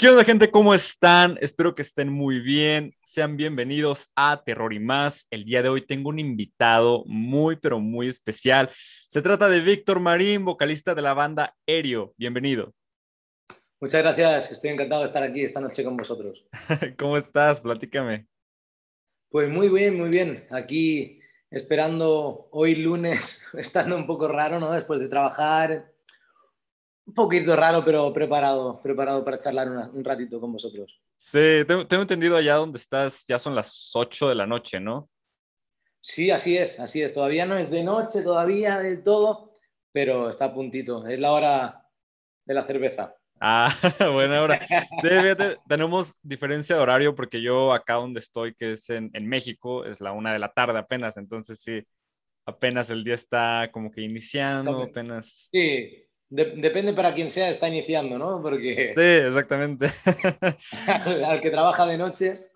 ¿Qué 0.00 0.08
onda, 0.08 0.24
gente? 0.24 0.50
¿Cómo 0.50 0.72
están? 0.72 1.36
Espero 1.42 1.74
que 1.74 1.82
estén 1.82 2.10
muy 2.10 2.40
bien. 2.40 2.94
Sean 3.04 3.36
bienvenidos 3.36 4.08
a 4.16 4.42
Terror 4.42 4.72
y 4.72 4.78
más. 4.78 5.26
El 5.30 5.44
día 5.44 5.62
de 5.62 5.68
hoy 5.68 5.82
tengo 5.82 6.08
un 6.08 6.18
invitado 6.18 7.04
muy, 7.04 7.56
pero 7.56 7.80
muy 7.80 8.08
especial. 8.08 8.70
Se 8.72 9.20
trata 9.20 9.50
de 9.50 9.60
Víctor 9.60 10.00
Marín, 10.00 10.46
vocalista 10.46 10.94
de 10.94 11.02
la 11.02 11.12
banda 11.12 11.54
Aéreo. 11.68 12.14
Bienvenido. 12.16 12.72
Muchas 13.78 14.02
gracias. 14.02 14.52
Estoy 14.52 14.70
encantado 14.70 15.02
de 15.02 15.08
estar 15.08 15.22
aquí 15.22 15.42
esta 15.42 15.60
noche 15.60 15.84
con 15.84 15.98
vosotros. 15.98 16.46
¿Cómo 16.98 17.18
estás? 17.18 17.60
Platícame. 17.60 18.26
Pues 19.28 19.50
muy 19.50 19.68
bien, 19.68 19.98
muy 19.98 20.08
bien. 20.08 20.46
Aquí 20.48 21.20
esperando 21.50 22.48
hoy 22.52 22.74
lunes, 22.76 23.46
estando 23.52 23.96
un 23.96 24.06
poco 24.06 24.28
raro, 24.28 24.58
¿no? 24.58 24.72
Después 24.72 24.98
de 24.98 25.08
trabajar, 25.08 25.92
un 27.10 27.14
poquito 27.14 27.56
raro, 27.56 27.84
pero 27.84 28.12
preparado, 28.12 28.80
preparado 28.80 29.24
para 29.24 29.36
charlar 29.36 29.68
un 29.68 30.04
ratito 30.04 30.40
con 30.40 30.52
vosotros. 30.52 31.00
Sí, 31.16 31.64
tengo, 31.66 32.02
entendido 32.02 32.36
allá 32.36 32.54
donde 32.54 32.78
estás, 32.78 33.26
ya 33.26 33.36
son 33.36 33.56
las 33.56 33.90
8 33.94 34.28
de 34.28 34.36
la 34.36 34.46
noche, 34.46 34.78
¿no? 34.78 35.10
Sí, 36.00 36.30
así 36.30 36.56
es, 36.56 36.78
así 36.78 37.02
es. 37.02 37.12
Todavía 37.12 37.46
no 37.46 37.58
es 37.58 37.68
de 37.68 37.82
noche, 37.82 38.22
todavía 38.22 38.78
del 38.78 39.02
todo, 39.02 39.52
pero 39.92 40.30
está 40.30 40.46
a 40.46 40.54
puntito. 40.54 41.04
Es 41.08 41.18
la 41.18 41.32
hora 41.32 41.88
de 42.44 42.54
la 42.54 42.62
cerveza. 42.62 43.16
Ah, 43.40 43.74
buena 44.12 44.40
hora. 44.40 44.64
Sí, 45.02 45.08
fíjate, 45.08 45.58
tenemos 45.68 46.20
diferencia 46.22 46.76
de 46.76 46.82
horario 46.82 47.16
porque 47.16 47.42
yo 47.42 47.72
acá 47.72 47.94
donde 47.94 48.20
estoy, 48.20 48.54
que 48.54 48.72
es 48.72 48.88
en, 48.88 49.10
en 49.14 49.28
México, 49.28 49.84
es 49.84 50.00
la 50.00 50.12
una 50.12 50.32
de 50.32 50.38
la 50.38 50.52
tarde 50.52 50.78
apenas, 50.78 51.16
entonces 51.16 51.60
sí, 51.60 51.82
apenas 52.46 52.88
el 52.90 53.02
día 53.02 53.14
está 53.14 53.68
como 53.72 53.90
que 53.90 54.02
iniciando, 54.02 54.82
apenas. 54.82 55.48
Sí, 55.50 56.06
depende 56.30 56.92
para 56.92 57.12
quién 57.12 57.30
sea, 57.30 57.50
está 57.50 57.68
iniciando, 57.68 58.16
¿no? 58.18 58.40
Porque... 58.40 58.92
Sí, 58.94 59.26
exactamente. 59.26 59.86
al, 60.86 61.40
que 61.40 61.50
trabaja 61.50 61.86
de 61.86 61.98
noche. 61.98 62.46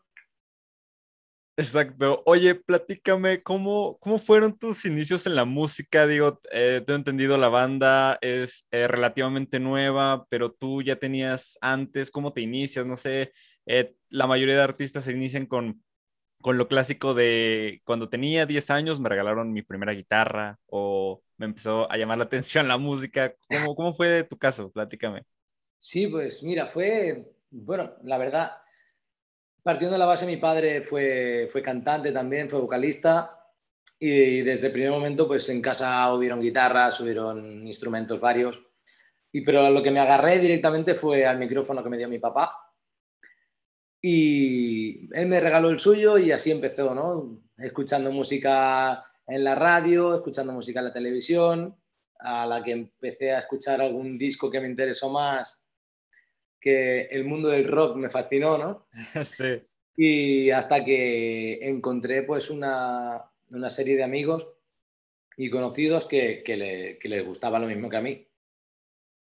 Exacto. 1.56 2.22
Oye, 2.26 2.56
platícame, 2.56 3.42
¿cómo, 3.42 3.96
cómo 4.00 4.18
fueron 4.18 4.58
tus 4.58 4.84
inicios 4.86 5.26
en 5.26 5.36
la 5.36 5.44
música? 5.44 6.06
Digo, 6.06 6.40
eh, 6.52 6.82
tengo 6.84 6.98
entendido, 6.98 7.38
la 7.38 7.48
banda 7.48 8.18
es 8.20 8.66
eh, 8.72 8.88
relativamente 8.88 9.60
nueva, 9.60 10.26
pero 10.28 10.50
tú 10.52 10.82
ya 10.82 10.96
tenías 10.96 11.56
antes, 11.60 12.10
¿cómo 12.10 12.32
te 12.32 12.40
inicias? 12.40 12.86
No 12.86 12.96
sé, 12.96 13.30
eh, 13.66 13.94
la 14.08 14.26
mayoría 14.26 14.56
de 14.56 14.62
artistas 14.62 15.04
se 15.04 15.12
inician 15.12 15.46
con, 15.46 15.84
con 16.40 16.58
lo 16.58 16.68
clásico 16.68 17.14
de 17.14 17.80
cuando 17.84 18.08
tenía 18.08 18.46
10 18.46 18.70
años 18.70 19.00
me 19.00 19.08
regalaron 19.08 19.52
mi 19.52 19.62
primera 19.62 19.92
guitarra 19.92 20.58
o 20.66 21.23
me 21.36 21.46
empezó 21.46 21.90
a 21.90 21.96
llamar 21.96 22.18
la 22.18 22.24
atención 22.24 22.68
la 22.68 22.78
música. 22.78 23.34
¿Cómo, 23.48 23.74
cómo 23.74 23.94
fue 23.94 24.24
tu 24.24 24.38
caso? 24.38 24.70
Platícame. 24.70 25.24
Sí, 25.78 26.06
pues 26.06 26.42
mira, 26.42 26.66
fue, 26.66 27.34
bueno, 27.50 27.94
la 28.04 28.18
verdad, 28.18 28.52
partiendo 29.62 29.94
de 29.94 29.98
la 29.98 30.06
base, 30.06 30.26
mi 30.26 30.36
padre 30.36 30.82
fue, 30.82 31.48
fue 31.50 31.62
cantante 31.62 32.12
también, 32.12 32.48
fue 32.48 32.60
vocalista. 32.60 33.38
Y 33.98 34.42
desde 34.42 34.66
el 34.66 34.72
primer 34.72 34.90
momento, 34.90 35.26
pues 35.26 35.48
en 35.48 35.62
casa 35.62 36.12
hubieron 36.12 36.40
guitarras, 36.40 37.00
hubieron 37.00 37.66
instrumentos 37.66 38.20
varios. 38.20 38.62
Y 39.32 39.40
pero 39.40 39.68
lo 39.70 39.82
que 39.82 39.90
me 39.90 40.00
agarré 40.00 40.38
directamente 40.38 40.94
fue 40.94 41.26
al 41.26 41.38
micrófono 41.38 41.82
que 41.82 41.90
me 41.90 41.98
dio 41.98 42.08
mi 42.08 42.18
papá. 42.18 42.56
Y 44.00 45.08
él 45.14 45.26
me 45.26 45.40
regaló 45.40 45.70
el 45.70 45.80
suyo 45.80 46.18
y 46.18 46.30
así 46.30 46.50
empezó, 46.50 46.94
¿no? 46.94 47.40
Escuchando 47.56 48.12
música 48.12 49.04
en 49.26 49.44
la 49.44 49.54
radio, 49.54 50.14
escuchando 50.14 50.52
música 50.52 50.80
en 50.80 50.86
la 50.86 50.92
televisión, 50.92 51.76
a 52.18 52.46
la 52.46 52.62
que 52.62 52.72
empecé 52.72 53.32
a 53.32 53.40
escuchar 53.40 53.80
algún 53.80 54.18
disco 54.18 54.50
que 54.50 54.60
me 54.60 54.68
interesó 54.68 55.10
más, 55.10 55.62
que 56.60 57.02
el 57.10 57.24
mundo 57.24 57.48
del 57.48 57.66
rock 57.66 57.96
me 57.96 58.10
fascinó, 58.10 58.58
¿no? 58.58 58.86
Sí. 59.24 59.62
Y 59.96 60.50
hasta 60.50 60.84
que 60.84 61.58
encontré 61.68 62.24
pues 62.24 62.50
una, 62.50 63.30
una 63.50 63.70
serie 63.70 63.96
de 63.96 64.02
amigos 64.02 64.48
y 65.36 65.50
conocidos 65.50 66.06
que, 66.06 66.42
que, 66.42 66.56
le, 66.56 66.98
que, 66.98 67.08
les 67.08 67.24
gustaba 67.24 67.60
lo 67.60 67.68
mismo 67.68 67.88
que 67.88 67.96
a 67.96 68.00
mí. 68.00 68.26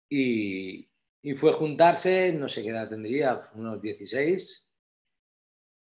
Y, 0.09 0.89
y, 1.23 1.35
fue 1.35 1.53
juntarse, 1.53 2.33
no 2.33 2.49
sé 2.49 2.63
qué 2.63 2.71
edad 2.71 2.89
tendría, 2.89 3.49
unos 3.55 3.81
16, 3.81 4.69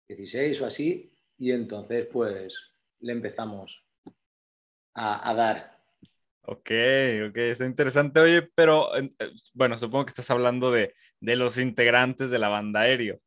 16 0.08 0.62
o 0.62 0.66
así, 0.66 1.12
y 1.38 1.52
entonces 1.52 2.08
pues 2.12 2.72
le 3.00 3.12
empezamos 3.12 3.84
a, 4.94 5.34
dar. 5.34 5.79
Ok, 6.44 6.72
ok, 7.29 7.38
está 7.38 7.66
interesante. 7.66 8.19
Oye, 8.19 8.41
pero 8.56 8.96
eh, 8.97 9.13
bueno, 9.53 9.78
supongo 9.78 10.06
que 10.06 10.12
estás 10.12 10.29
hablando 10.31 10.72
de, 10.72 10.94
de 11.19 11.35
los 11.35 11.57
integrantes 11.57 12.29
de 12.31 12.40
la 12.40 12.50
banda 12.50 12.81
aéreo. 12.81 13.19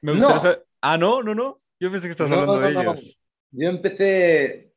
Me 0.00 0.12
gustaría 0.12 0.58
no. 0.58 0.64
Ah, 0.80 0.98
no, 0.98 1.22
no, 1.22 1.34
no. 1.34 1.62
Yo 1.78 1.90
pensé 1.90 2.08
que 2.08 2.12
estás 2.12 2.30
hablando 2.30 2.58
de 2.60 2.70
ellos. 2.70 3.22
Yo 3.50 3.68
empecé 3.68 4.74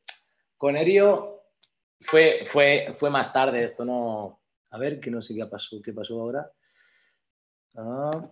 con 0.57 0.75
Aéreo, 0.75 1.44
fue, 2.02 2.46
fue, 2.46 2.96
fue 2.97 3.09
más 3.09 3.31
tarde 3.31 3.63
esto, 3.63 3.85
no. 3.85 4.41
A 4.72 4.78
ver, 4.78 5.00
que 5.00 5.09
no 5.09 5.22
sé 5.22 5.34
qué 5.34 5.46
pasó, 5.46 5.81
qué 5.81 5.94
pasó 5.94 6.19
ahora. 6.19 6.52
Ah, 7.75 8.29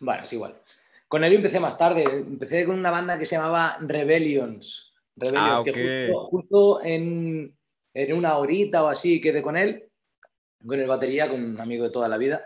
bueno, 0.00 0.22
es 0.22 0.32
igual. 0.32 0.60
Con 1.08 1.24
Aéreo 1.24 1.38
empecé 1.38 1.60
más 1.60 1.76
tarde. 1.76 2.04
Empecé 2.04 2.64
con 2.64 2.78
una 2.78 2.90
banda 2.90 3.18
que 3.18 3.26
se 3.26 3.36
llamaba 3.36 3.76
Rebellions. 3.80 4.93
Ah, 5.34 5.62
que 5.64 6.12
justo, 6.12 6.82
en, 6.82 7.56
en, 7.92 8.12
una 8.12 8.36
horita 8.36 8.82
o 8.82 8.88
así 8.88 9.20
quedé 9.20 9.42
con 9.42 9.56
él, 9.56 9.88
con 10.66 10.80
el 10.80 10.88
batería, 10.88 11.28
con 11.28 11.42
un 11.42 11.60
amigo 11.60 11.84
de 11.84 11.90
toda 11.90 12.08
la 12.08 12.18
vida. 12.18 12.44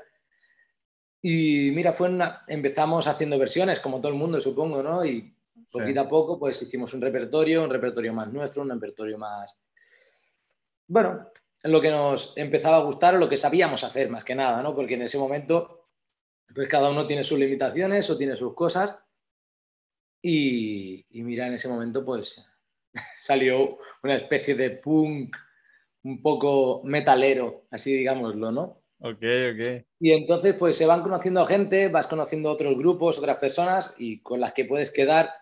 Y 1.22 1.70
mira, 1.72 1.92
fue 1.92 2.08
una, 2.08 2.42
empezamos 2.46 3.06
haciendo 3.06 3.38
versiones, 3.38 3.80
como 3.80 4.00
todo 4.00 4.12
el 4.12 4.18
mundo, 4.18 4.40
supongo, 4.40 4.82
¿no? 4.82 5.04
Y 5.04 5.34
poquito 5.72 6.00
a 6.00 6.08
poco, 6.08 6.38
pues 6.38 6.60
hicimos 6.62 6.92
un 6.94 7.00
repertorio, 7.00 7.64
un 7.64 7.70
repertorio 7.70 8.12
más 8.12 8.32
nuestro, 8.32 8.62
un 8.62 8.70
repertorio 8.70 9.18
más. 9.18 9.58
Bueno, 10.86 11.30
lo 11.64 11.80
que 11.80 11.90
nos 11.90 12.34
empezaba 12.36 12.76
a 12.76 12.82
gustar 12.82 13.14
o 13.14 13.18
lo 13.18 13.28
que 13.28 13.36
sabíamos 13.36 13.82
hacer, 13.82 14.10
más 14.10 14.24
que 14.24 14.34
nada, 14.34 14.62
¿no? 14.62 14.74
Porque 14.74 14.94
en 14.94 15.02
ese 15.02 15.18
momento, 15.18 15.88
pues 16.54 16.68
cada 16.68 16.90
uno 16.90 17.06
tiene 17.06 17.24
sus 17.24 17.38
limitaciones 17.38 18.08
o 18.10 18.18
tiene 18.18 18.36
sus 18.36 18.54
cosas. 18.54 18.96
Y, 20.22 21.04
y 21.10 21.22
mira, 21.22 21.46
en 21.46 21.54
ese 21.54 21.68
momento, 21.68 22.04
pues 22.04 22.42
salió 23.20 23.78
una 24.02 24.16
especie 24.16 24.54
de 24.54 24.70
punk 24.70 25.36
un 26.04 26.22
poco 26.22 26.82
metalero, 26.84 27.62
así 27.70 27.92
digámoslo, 27.92 28.50
¿no? 28.50 28.76
Ok, 29.00 29.22
ok. 29.52 29.86
Y 30.00 30.12
entonces 30.12 30.54
pues 30.54 30.76
se 30.76 30.86
van 30.86 31.02
conociendo 31.02 31.44
gente, 31.46 31.88
vas 31.88 32.08
conociendo 32.08 32.50
otros 32.50 32.76
grupos, 32.76 33.18
otras 33.18 33.36
personas 33.36 33.94
y 33.96 34.20
con 34.20 34.40
las 34.40 34.52
que 34.52 34.64
puedes 34.64 34.90
quedar 34.90 35.32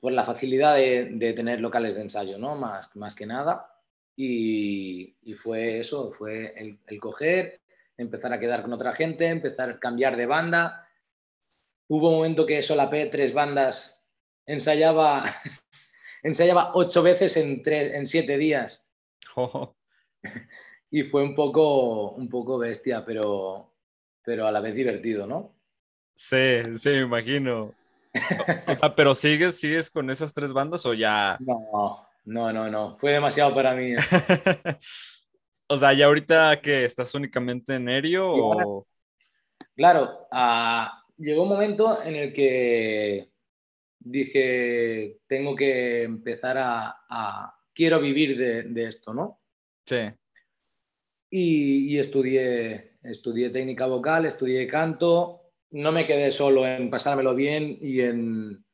por 0.00 0.12
la 0.12 0.24
facilidad 0.24 0.76
de, 0.76 1.32
tener 1.34 1.60
locales 1.60 1.94
de 1.96 2.02
ensayo, 2.02 2.38
¿no? 2.38 2.54
Más, 2.56 2.94
más 2.96 3.14
que 3.14 3.26
nada. 3.26 3.74
Y, 4.16 5.14
fue 5.36 5.80
eso, 5.80 6.12
fue 6.12 6.54
el, 6.56 6.78
el, 6.86 7.00
coger, 7.00 7.60
empezar 7.96 8.32
a 8.32 8.40
quedar 8.40 8.62
con 8.62 8.72
otra 8.72 8.92
gente, 8.92 9.26
empezar 9.26 9.70
a 9.70 9.78
cambiar 9.78 10.16
de 10.16 10.26
banda. 10.26 10.88
Hubo 11.88 12.08
un 12.08 12.16
momento 12.16 12.46
que 12.46 12.62
solapé 12.62 13.06
tres 13.06 13.32
bandas, 13.32 14.02
ensayaba 14.46 15.24
ensayaba 16.22 16.72
ocho 16.74 17.02
veces 17.02 17.36
en, 17.36 17.62
en 17.64 18.06
siete 18.06 18.36
días. 18.36 18.82
y 20.90 21.02
fue 21.04 21.22
un 21.22 21.34
poco, 21.34 22.12
un 22.12 22.28
poco 22.28 22.58
bestia, 22.58 23.04
pero, 23.04 23.74
pero 24.22 24.46
a 24.46 24.52
la 24.52 24.60
vez 24.60 24.74
divertido, 24.74 25.26
¿no? 25.26 25.54
Sí, 26.14 26.76
sí, 26.76 26.90
me 26.90 27.00
imagino. 27.02 27.74
O 28.66 28.74
sea, 28.74 28.94
pero 28.94 29.14
sigues, 29.14 29.60
sigues 29.60 29.90
con 29.90 30.10
esas 30.10 30.32
tres 30.32 30.52
bandas 30.52 30.84
o 30.86 30.94
ya. 30.94 31.38
No, 31.40 32.06
no, 32.24 32.52
no, 32.52 32.68
no. 32.68 32.96
Fue 32.98 33.12
demasiado 33.12 33.54
para 33.54 33.74
mí. 33.74 33.92
¿eh? 33.92 33.96
o 35.68 35.76
sea, 35.76 35.92
ya 35.92 36.06
ahorita 36.06 36.60
que 36.60 36.84
estás 36.84 37.14
únicamente 37.14 37.74
en 37.74 37.88
aéreo 37.88 38.32
o. 38.32 38.86
Claro, 39.76 40.26
ah, 40.32 41.04
llegó 41.18 41.44
un 41.44 41.50
momento 41.50 41.98
en 42.04 42.16
el 42.16 42.32
que 42.32 43.30
dije, 43.98 45.20
tengo 45.26 45.54
que 45.54 46.02
empezar 46.02 46.56
a, 46.58 47.54
quiero 47.74 48.00
vivir 48.00 48.36
de, 48.36 48.84
esto, 48.84 49.12
¿no? 49.12 49.40
Sí. 49.84 50.10
Y, 51.30 51.98
estudié, 51.98 52.98
estudié 53.02 53.50
técnica 53.50 53.86
vocal, 53.86 54.26
estudié 54.26 54.66
canto, 54.66 55.52
no 55.70 55.92
me 55.92 56.06
quedé 56.06 56.32
solo 56.32 56.66
en 56.66 56.90
pasármelo 56.90 57.34
bien 57.34 57.78
y 57.80 58.00
en, 58.00 58.64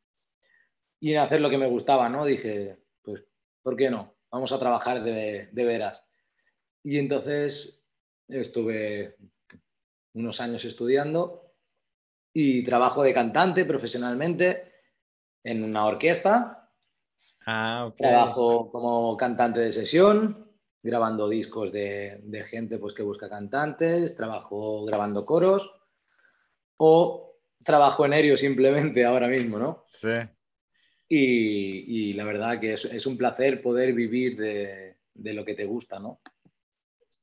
y 1.00 1.12
en 1.12 1.18
hacer 1.18 1.40
lo 1.40 1.50
que 1.50 1.58
me 1.58 1.66
gustaba, 1.66 2.08
¿no? 2.08 2.24
Dije, 2.24 2.78
pues, 3.02 3.24
¿por 3.62 3.76
qué 3.76 3.90
no? 3.90 4.16
Vamos 4.30 4.52
a 4.52 4.58
trabajar 4.58 5.02
de, 5.02 5.48
de 5.50 5.64
veras. 5.64 6.04
Y 6.82 6.98
entonces 6.98 7.82
estuve 8.28 9.16
unos 10.12 10.40
años 10.40 10.64
estudiando 10.64 11.52
y 12.32 12.62
trabajo 12.62 13.02
de 13.02 13.14
cantante 13.14 13.64
profesionalmente 13.64 14.73
en 15.44 15.62
una 15.62 15.86
orquesta. 15.86 16.70
Ah, 17.46 17.92
Trabajo 17.96 18.72
como 18.72 19.16
cantante 19.16 19.60
de 19.60 19.70
sesión, 19.70 20.50
grabando 20.82 21.28
discos 21.28 21.70
de, 21.70 22.44
gente 22.48 22.78
pues, 22.78 22.94
que 22.94 23.02
busca 23.02 23.28
cantantes, 23.28 24.16
trabajo 24.16 24.84
grabando 24.86 25.24
coros 25.24 25.70
o 26.78 27.38
trabajo 27.62 28.04
en 28.06 28.14
aéreo 28.14 28.36
simplemente 28.36 29.04
ahora 29.04 29.28
mismo, 29.28 29.58
¿no? 29.58 29.82
Sí. 29.84 30.08
Y, 31.08 32.12
la 32.14 32.24
verdad 32.24 32.58
que 32.58 32.72
es, 32.72 33.06
un 33.06 33.16
placer 33.16 33.62
poder 33.62 33.92
vivir 33.92 34.36
de, 34.36 34.96
lo 35.14 35.44
que 35.44 35.54
te 35.54 35.64
gusta, 35.64 36.00
¿no? 36.00 36.20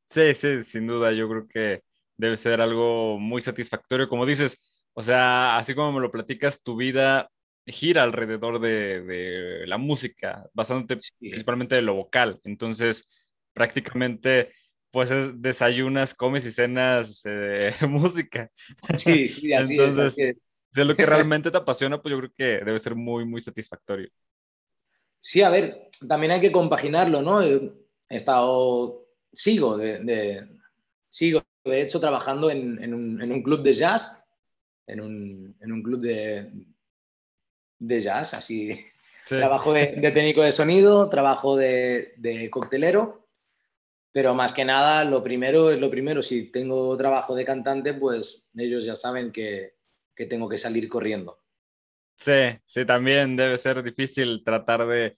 Sí, 0.05 0.33
sí, 0.33 0.63
sin 0.63 0.87
duda, 0.87 1.11
yo 1.11 1.27
creo 1.27 1.47
que 1.47 1.83
debe 2.15 2.35
ser 2.35 2.61
algo 2.61 3.17
muy 3.19 3.41
satisfactorio. 3.41 4.07
Como 4.07 4.25
dices, 4.25 4.85
o 4.93 5.01
sea, 5.01 5.57
así 5.57 5.73
como 5.73 5.91
me 5.93 5.99
lo 5.99 6.11
platicas, 6.11 6.63
tu 6.63 6.75
vida 6.77 7.29
gira 7.71 8.03
alrededor 8.03 8.59
de, 8.59 9.63
la 9.65 9.77
música, 9.77 10.49
basándote 10.53 10.97
principalmente 11.19 11.75
de 11.75 11.81
lo 11.81 11.95
vocal. 11.95 12.39
Entonces, 12.43 13.07
prácticamente, 13.53 14.51
pues 14.91 15.11
desayunas, 15.41 16.13
comes 16.13 16.45
y 16.45 16.51
cenas 16.51 17.21
eh, 17.25 17.71
música. 17.89 18.49
Sí, 18.97 19.27
sí, 19.27 19.53
así 19.53 19.71
Entonces, 19.71 20.17
es, 20.17 20.35
si 20.71 20.81
es 20.81 20.87
lo 20.87 20.95
que 20.95 21.05
realmente 21.05 21.51
te 21.51 21.57
apasiona, 21.57 22.01
pues 22.01 22.11
yo 22.11 22.19
creo 22.19 22.33
que 22.35 22.65
debe 22.65 22.79
ser 22.79 22.95
muy, 22.95 23.25
muy 23.25 23.41
satisfactorio. 23.41 24.09
Sí, 25.19 25.41
a 25.41 25.49
ver, 25.49 25.89
también 26.07 26.31
hay 26.31 26.41
que 26.41 26.51
compaginarlo, 26.51 27.21
¿no? 27.21 27.41
He 27.43 27.71
estado, 28.09 29.05
sigo, 29.31 29.77
de, 29.77 30.47
sigo 31.09 31.43
de 31.63 31.81
hecho, 31.81 31.99
trabajando 31.99 32.49
en, 32.49 32.93
un, 32.93 33.43
club 33.43 33.61
de 33.61 33.73
jazz, 33.73 34.17
en 34.87 34.99
un, 34.99 35.83
club 35.83 36.01
de, 36.01 36.51
de 37.81 38.01
jazz, 38.01 38.33
así. 38.33 38.85
Trabajo 39.27 39.71
de, 39.71 39.85
técnico 39.85 40.41
de 40.41 40.51
sonido, 40.51 41.07
trabajo 41.07 41.55
de, 41.55 42.13
de 42.17 42.49
coctelero, 42.49 43.27
pero 44.11 44.33
más 44.33 44.51
que 44.51 44.65
nada, 44.65 45.05
lo 45.05 45.23
primero 45.23 45.71
es 45.71 45.79
lo 45.79 45.89
primero. 45.89 46.21
Si 46.21 46.51
tengo 46.51 46.97
trabajo 46.97 47.33
de 47.35 47.45
cantante, 47.45 47.93
pues 47.93 48.45
ellos 48.55 48.83
ya 48.83 48.95
saben 48.95 49.31
que, 49.31 49.75
que 50.15 50.25
tengo 50.25 50.49
que 50.49 50.57
salir 50.57 50.89
corriendo. 50.89 51.39
Sí, 52.15 52.59
sí, 52.65 52.85
también 52.85 53.37
debe 53.37 53.57
ser 53.57 53.81
difícil 53.83 54.43
tratar 54.43 54.85
de, 54.85 55.15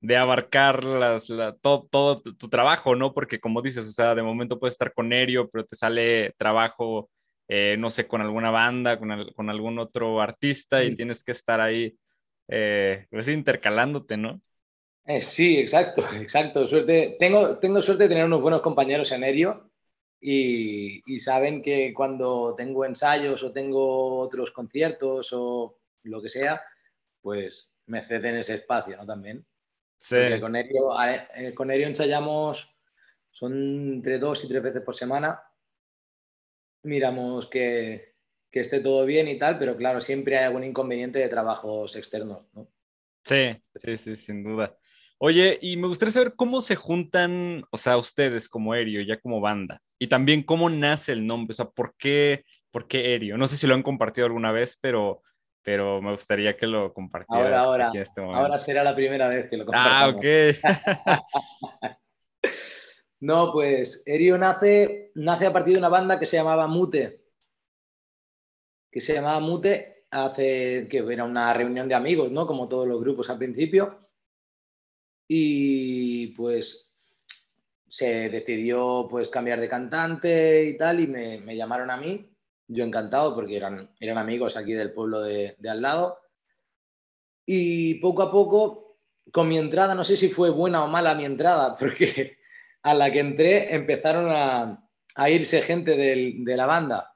de 0.00 0.16
abarcar 0.16 0.82
las, 0.82 1.28
todo, 1.60 1.88
todo 1.90 2.16
tu, 2.20 2.48
trabajo, 2.48 2.96
¿no? 2.96 3.14
Porque 3.14 3.38
como 3.38 3.62
dices, 3.62 3.86
o 3.86 3.92
sea, 3.92 4.14
de 4.14 4.22
momento 4.22 4.58
puedes 4.58 4.74
estar 4.74 4.92
con 4.92 5.12
Aéreo, 5.12 5.48
pero 5.48 5.64
te 5.64 5.76
sale 5.76 6.34
trabajo, 6.36 7.08
eh, 7.48 7.76
no 7.78 7.90
sé, 7.90 8.08
con 8.08 8.20
alguna 8.20 8.50
banda, 8.50 8.98
con, 8.98 9.30
con 9.34 9.48
algún 9.48 9.78
otro 9.78 10.20
artista 10.20 10.82
y 10.82 10.94
tienes 10.94 11.22
que 11.22 11.32
estar 11.32 11.60
ahí, 11.60 11.94
eh, 12.54 13.06
pues 13.10 13.28
intercalándote, 13.28 14.18
¿no? 14.18 14.42
Eh, 15.06 15.22
sí, 15.22 15.58
exacto, 15.58 16.04
exacto. 16.20 16.68
Suerte, 16.68 17.16
tengo, 17.18 17.58
tengo 17.58 17.80
suerte 17.80 18.04
de 18.04 18.08
tener 18.10 18.26
unos 18.26 18.42
buenos 18.42 18.60
compañeros 18.60 19.10
en 19.12 19.24
Aéreo 19.24 19.70
y, 20.20 21.00
saben 21.18 21.62
que 21.62 21.94
cuando 21.94 22.54
tengo 22.54 22.84
ensayos 22.84 23.42
o 23.42 23.52
tengo 23.52 24.18
otros 24.20 24.50
conciertos 24.50 25.30
o 25.32 25.78
lo 26.02 26.20
que 26.20 26.28
sea, 26.28 26.62
pues 27.22 27.74
me 27.86 28.02
ceden 28.02 28.36
ese 28.36 28.56
espacio, 28.56 28.98
¿no? 28.98 29.06
También. 29.06 29.46
Sí. 29.96 30.16
con 30.40 30.54
Erio, 30.54 30.90
eh, 31.34 31.54
con 31.54 31.70
ensayamos, 31.70 32.76
son 33.30 33.94
entre 33.94 34.18
dos 34.18 34.44
y 34.44 34.48
tres 34.48 34.62
veces 34.62 34.82
por 34.82 34.94
semana. 34.94 35.42
Miramos 36.82 37.46
que, 37.46 38.11
que 38.52 38.60
esté 38.60 38.80
todo 38.80 39.06
bien 39.06 39.28
y 39.28 39.38
tal, 39.38 39.58
pero 39.58 39.76
claro, 39.76 40.02
siempre 40.02 40.38
hay 40.38 40.44
algún 40.44 40.62
inconveniente 40.62 41.18
de 41.18 41.28
trabajos 41.28 41.96
externos, 41.96 42.44
¿no? 42.52 42.68
Sí, 43.24 43.56
sí, 43.74 43.96
sí, 43.96 44.14
sin 44.14 44.44
duda. 44.44 44.76
Oye, 45.16 45.58
y 45.62 45.76
me 45.78 45.86
gustaría 45.86 46.12
saber 46.12 46.34
cómo 46.36 46.60
se 46.60 46.76
juntan, 46.76 47.64
o 47.70 47.78
sea, 47.78 47.96
ustedes 47.96 48.48
como 48.48 48.74
Erio, 48.74 49.00
ya 49.02 49.18
como 49.20 49.40
banda, 49.40 49.80
y 49.98 50.08
también 50.08 50.42
cómo 50.42 50.68
nace 50.68 51.12
el 51.12 51.26
nombre, 51.26 51.52
o 51.52 51.54
sea, 51.54 51.66
¿por 51.70 51.94
qué, 51.96 52.44
por 52.70 52.86
qué 52.86 53.14
Erio? 53.14 53.38
No 53.38 53.48
sé 53.48 53.56
si 53.56 53.66
lo 53.66 53.74
han 53.74 53.82
compartido 53.82 54.26
alguna 54.26 54.52
vez, 54.52 54.78
pero, 54.82 55.22
pero 55.62 56.02
me 56.02 56.10
gustaría 56.10 56.54
que 56.56 56.66
lo 56.66 56.92
compartieras 56.92 57.46
ahora, 57.46 57.60
ahora, 57.62 57.88
aquí 57.88 57.96
en 57.96 58.02
este 58.02 58.20
momento. 58.20 58.44
Ahora 58.44 58.60
será 58.60 58.84
la 58.84 58.94
primera 58.94 59.28
vez 59.28 59.48
que 59.48 59.56
lo 59.56 59.64
compartimos. 59.64 60.24
Ah, 60.62 61.90
ok. 61.90 62.00
no, 63.20 63.52
pues 63.52 64.02
Erio 64.04 64.36
nace, 64.36 65.12
nace 65.14 65.46
a 65.46 65.52
partir 65.52 65.74
de 65.74 65.78
una 65.78 65.88
banda 65.88 66.18
que 66.18 66.26
se 66.26 66.36
llamaba 66.36 66.66
Mute, 66.66 67.21
que 68.92 69.00
se 69.00 69.14
llamaba 69.14 69.40
Mute 69.40 70.04
hace, 70.10 70.86
que 70.88 70.98
era 70.98 71.24
una 71.24 71.52
reunión 71.54 71.88
de 71.88 71.94
amigos, 71.94 72.30
¿no? 72.30 72.46
Como 72.46 72.68
todos 72.68 72.86
los 72.86 73.00
grupos 73.00 73.30
al 73.30 73.38
principio 73.38 73.98
y 75.34 76.26
pues 76.28 76.92
se 77.88 78.28
decidió 78.28 79.06
pues 79.08 79.30
cambiar 79.30 79.60
de 79.60 79.68
cantante 79.68 80.64
y 80.64 80.76
tal 80.76 81.00
y 81.00 81.06
me, 81.06 81.56
llamaron 81.56 81.90
a 81.90 81.96
mí, 81.96 82.36
yo 82.68 82.84
encantado 82.84 83.34
porque 83.34 83.56
eran, 83.56 83.90
eran 83.98 84.18
amigos 84.18 84.58
aquí 84.58 84.74
del 84.74 84.92
pueblo 84.92 85.22
de, 85.22 85.56
al 85.66 85.80
lado 85.80 86.18
y 87.46 87.94
poco 87.94 88.22
a 88.22 88.30
poco 88.30 88.98
con 89.32 89.48
mi 89.48 89.56
entrada, 89.56 89.94
no 89.94 90.04
sé 90.04 90.18
si 90.18 90.28
fue 90.28 90.50
buena 90.50 90.84
o 90.84 90.88
mala 90.88 91.14
mi 91.14 91.24
entrada, 91.24 91.76
porque 91.80 92.36
a 92.82 92.92
la 92.92 93.10
que 93.10 93.20
entré 93.20 93.74
empezaron 93.74 94.30
a, 94.30 94.78
irse 95.30 95.62
gente 95.62 95.96
de 95.96 96.56
la 96.56 96.66
banda. 96.66 97.11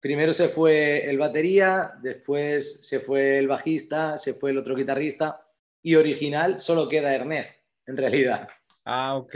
Primero 0.00 0.32
se 0.32 0.48
fue 0.48 1.10
el 1.10 1.18
batería, 1.18 1.92
después 2.02 2.86
se 2.86 3.00
fue 3.00 3.38
el 3.38 3.48
bajista, 3.48 4.16
se 4.16 4.32
fue 4.32 4.50
el 4.50 4.58
otro 4.58 4.74
guitarrista 4.74 5.46
y 5.82 5.94
original 5.94 6.58
solo 6.58 6.88
queda 6.88 7.14
Ernest, 7.14 7.52
en 7.86 7.96
realidad. 7.96 8.48
Ah, 8.84 9.16
ok. 9.16 9.34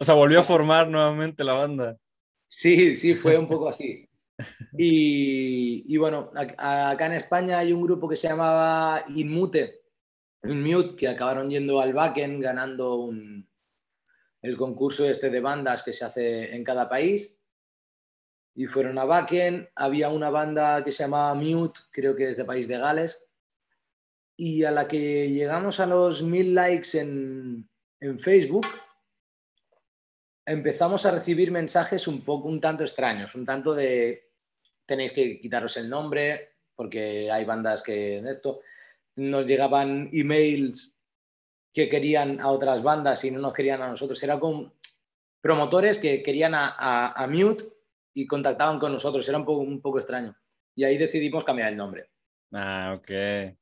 O 0.00 0.04
sea, 0.04 0.14
volvió 0.14 0.40
a 0.40 0.44
formar 0.44 0.88
nuevamente 0.88 1.44
la 1.44 1.54
banda. 1.54 1.96
Sí, 2.48 2.96
sí, 2.96 3.14
fue 3.14 3.38
un 3.38 3.48
poco 3.48 3.68
así. 3.68 4.04
Y, 4.78 5.96
bueno, 5.96 6.30
acá 6.34 7.06
en 7.06 7.14
España 7.14 7.58
hay 7.58 7.72
un 7.72 7.82
grupo 7.82 8.08
que 8.08 8.14
se 8.14 8.28
llamaba 8.28 9.04
Inmute, 9.08 9.82
Inmute, 10.44 10.94
que 10.94 11.08
acabaron 11.08 11.50
yendo 11.50 11.80
al 11.80 11.92
Backen 11.92 12.38
ganando 12.38 13.10
el 14.42 14.56
concurso 14.56 15.08
este 15.08 15.30
de 15.30 15.40
bandas 15.40 15.82
que 15.82 15.92
se 15.92 16.04
hace 16.04 16.54
en 16.54 16.62
cada 16.62 16.88
país. 16.88 17.37
Y 18.58 18.66
fueron 18.66 18.98
a 18.98 19.04
Backen, 19.04 19.68
había 19.76 20.08
una 20.08 20.30
banda 20.30 20.82
que 20.82 20.90
se 20.90 21.04
llamaba 21.04 21.32
Mute, 21.36 21.78
creo 21.92 22.16
que 22.16 22.30
es 22.30 22.36
de 22.36 22.44
país 22.44 22.66
de 22.66 22.76
Gales, 22.76 23.24
y 24.36 24.64
a 24.64 24.72
la 24.72 24.88
que 24.88 25.30
llegamos 25.30 25.78
a 25.78 25.86
los 25.86 26.24
mil 26.24 26.56
likes 26.56 26.98
en, 26.98 27.70
Facebook, 28.18 28.66
empezamos 30.44 31.06
a 31.06 31.12
recibir 31.12 31.52
mensajes 31.52 32.08
un 32.08 32.24
poco, 32.24 32.48
un 32.48 32.60
tanto 32.60 32.82
extraños, 32.82 33.36
un 33.36 33.44
tanto 33.44 33.76
de 33.76 34.32
tenéis 34.84 35.12
que 35.12 35.38
quitaros 35.38 35.76
el 35.76 35.88
nombre, 35.88 36.56
porque 36.74 37.30
hay 37.30 37.44
bandas 37.44 37.80
que 37.80 38.16
en 38.16 38.26
esto 38.26 38.62
nos 39.14 39.46
llegaban 39.46 40.10
emails 40.12 40.98
que 41.72 41.88
querían 41.88 42.40
a 42.40 42.48
otras 42.48 42.82
bandas 42.82 43.22
y 43.22 43.30
no 43.30 43.38
nos 43.38 43.52
querían 43.52 43.82
a 43.82 43.88
nosotros. 43.88 44.20
Era 44.20 44.40
con 44.40 44.74
promotores 45.40 45.98
que 45.98 46.24
querían 46.24 46.56
a, 46.56 47.12
a, 47.12 47.26
Mute 47.28 47.77
y 48.20 48.26
contactaban 48.26 48.78
con 48.78 48.92
nosotros. 48.92 49.28
Era 49.28 49.38
un 49.38 49.44
poco, 49.44 49.60
un 49.60 49.80
poco 49.80 49.98
extraño. 49.98 50.36
Y 50.74 50.84
ahí 50.84 50.96
decidimos 50.98 51.44
cambiar 51.44 51.68
el 51.68 51.76
nombre. 51.76 52.10
Ah, 52.52 52.96
ok 52.98 53.56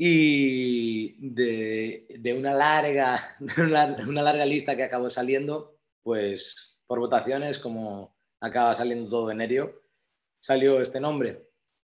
y 0.00 1.16
de, 1.18 2.34
una, 2.38 2.54
larga, 2.54 3.36
una, 3.58 4.22
larga 4.22 4.46
lista 4.46 4.76
que 4.76 4.84
acabó 4.84 5.10
saliendo, 5.10 5.76
pues 6.02 6.78
por 6.86 7.00
votaciones, 7.00 7.58
como 7.58 8.16
acaba 8.40 8.72
saliendo 8.74 9.10
todo 9.10 9.30
en 9.32 9.40
Erio, 9.40 9.82
salió 10.40 10.80
este 10.80 11.00
nombre, 11.00 11.48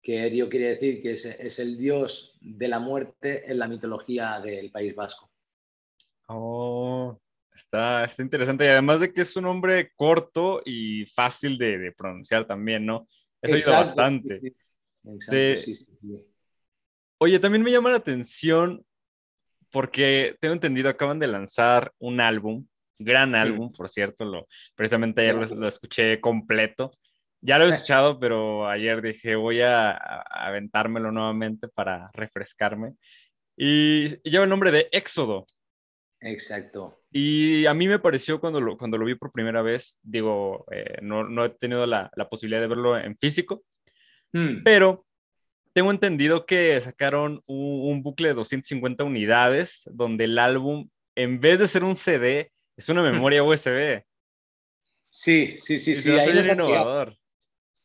que 0.00 0.25
Erio 0.25 0.48
quiere 0.48 0.68
decir 0.68 1.02
que 1.02 1.12
es, 1.12 1.58
el 1.58 1.76
dios 1.76 2.38
de 2.40 2.68
la 2.68 2.78
muerte 2.78 3.50
en 3.50 3.58
la 3.58 3.66
mitología 3.66 4.40
del 4.40 4.70
País 4.70 4.94
Vasco. 4.94 5.28
Oh, 6.28 7.18
está, 7.58 8.04
está 8.04 8.22
interesante. 8.22 8.64
Y 8.64 8.68
además 8.68 9.00
de 9.00 9.12
que 9.12 9.22
es 9.22 9.36
un 9.36 9.44
nombre 9.44 9.92
corto 9.94 10.62
y 10.64 11.06
fácil 11.06 11.58
de, 11.58 11.92
pronunciar 11.96 12.46
también, 12.46 12.86
¿no? 12.86 13.06
Eso 13.42 13.56
ayuda 13.56 13.80
bastante. 13.80 14.40
sí, 15.20 15.56
sí. 15.58 15.86
Oye, 17.20 17.38
también 17.40 17.62
me 17.62 17.72
llama 17.72 17.90
la 17.90 17.96
atención 17.96 18.84
porque 19.70 20.36
tengo 20.40 20.54
entendido, 20.54 20.88
acaban 20.88 21.18
de 21.18 21.26
lanzar 21.26 21.92
un 21.98 22.20
álbum, 22.20 22.66
gran 22.98 23.34
álbum, 23.34 23.72
por 23.72 23.88
cierto, 23.88 24.24
lo, 24.24 24.46
precisamente 24.74 25.22
ayer 25.22 25.50
lo, 25.50 25.68
escuché 25.68 26.20
completo. 26.20 26.92
Ya 27.40 27.58
lo 27.58 27.66
he 27.66 27.68
escuchado, 27.68 28.18
pero 28.18 28.68
ayer 28.68 29.02
dije, 29.02 29.36
voy 29.36 29.60
a, 29.60 29.92
aventármelo 29.92 31.12
nuevamente 31.12 31.68
para 31.68 32.10
refrescarme. 32.12 32.94
Y, 33.56 34.16
lleva 34.22 34.44
el 34.44 34.50
nombre 34.50 34.70
de 34.70 34.88
Éxodo. 34.92 35.46
Exacto. 36.20 37.00
Y 37.10 37.66
a 37.66 37.75
mí 37.75 37.88
me 37.88 37.98
pareció 37.98 38.40
cuando 38.40 38.60
lo, 38.60 38.76
cuando 38.76 38.98
lo 38.98 39.04
vi 39.04 39.14
por 39.14 39.30
primera 39.30 39.62
vez, 39.62 39.98
digo, 40.02 40.66
eh, 40.70 40.98
no, 41.00 41.25
no, 41.25 41.44
he 41.44 41.50
tenido 41.50 41.87
la, 41.87 42.10
la, 42.14 42.28
posibilidad 42.28 42.60
de 42.60 42.66
verlo 42.66 42.98
en 42.98 43.16
físico, 43.16 43.64
mm. 44.32 44.62
pero 44.64 45.06
tengo 45.78 45.92
entendido 45.92 46.44
que 46.44 46.80
sacaron 46.80 47.42
un, 47.46 48.02
bucle 48.02 48.28
de 48.28 48.34
250 48.34 49.04
unidades 49.04 49.88
donde 49.92 50.25
el 50.25 50.38
álbum, 50.38 50.88
en 51.14 51.38
vez 51.38 51.60
de 51.60 51.68
ser 51.68 51.84
un 51.84 51.94
CD, 51.94 52.50
es 52.76 52.88
una 52.88 53.00
memoria 53.00 53.44
USB. 53.44 54.02
Sí, 55.04 55.54
sí, 55.56 55.78
sí, 55.78 55.94
sí. 55.94 56.10
Ahí, 56.10 56.34
nos 56.34 56.48
innovador. 56.48 57.16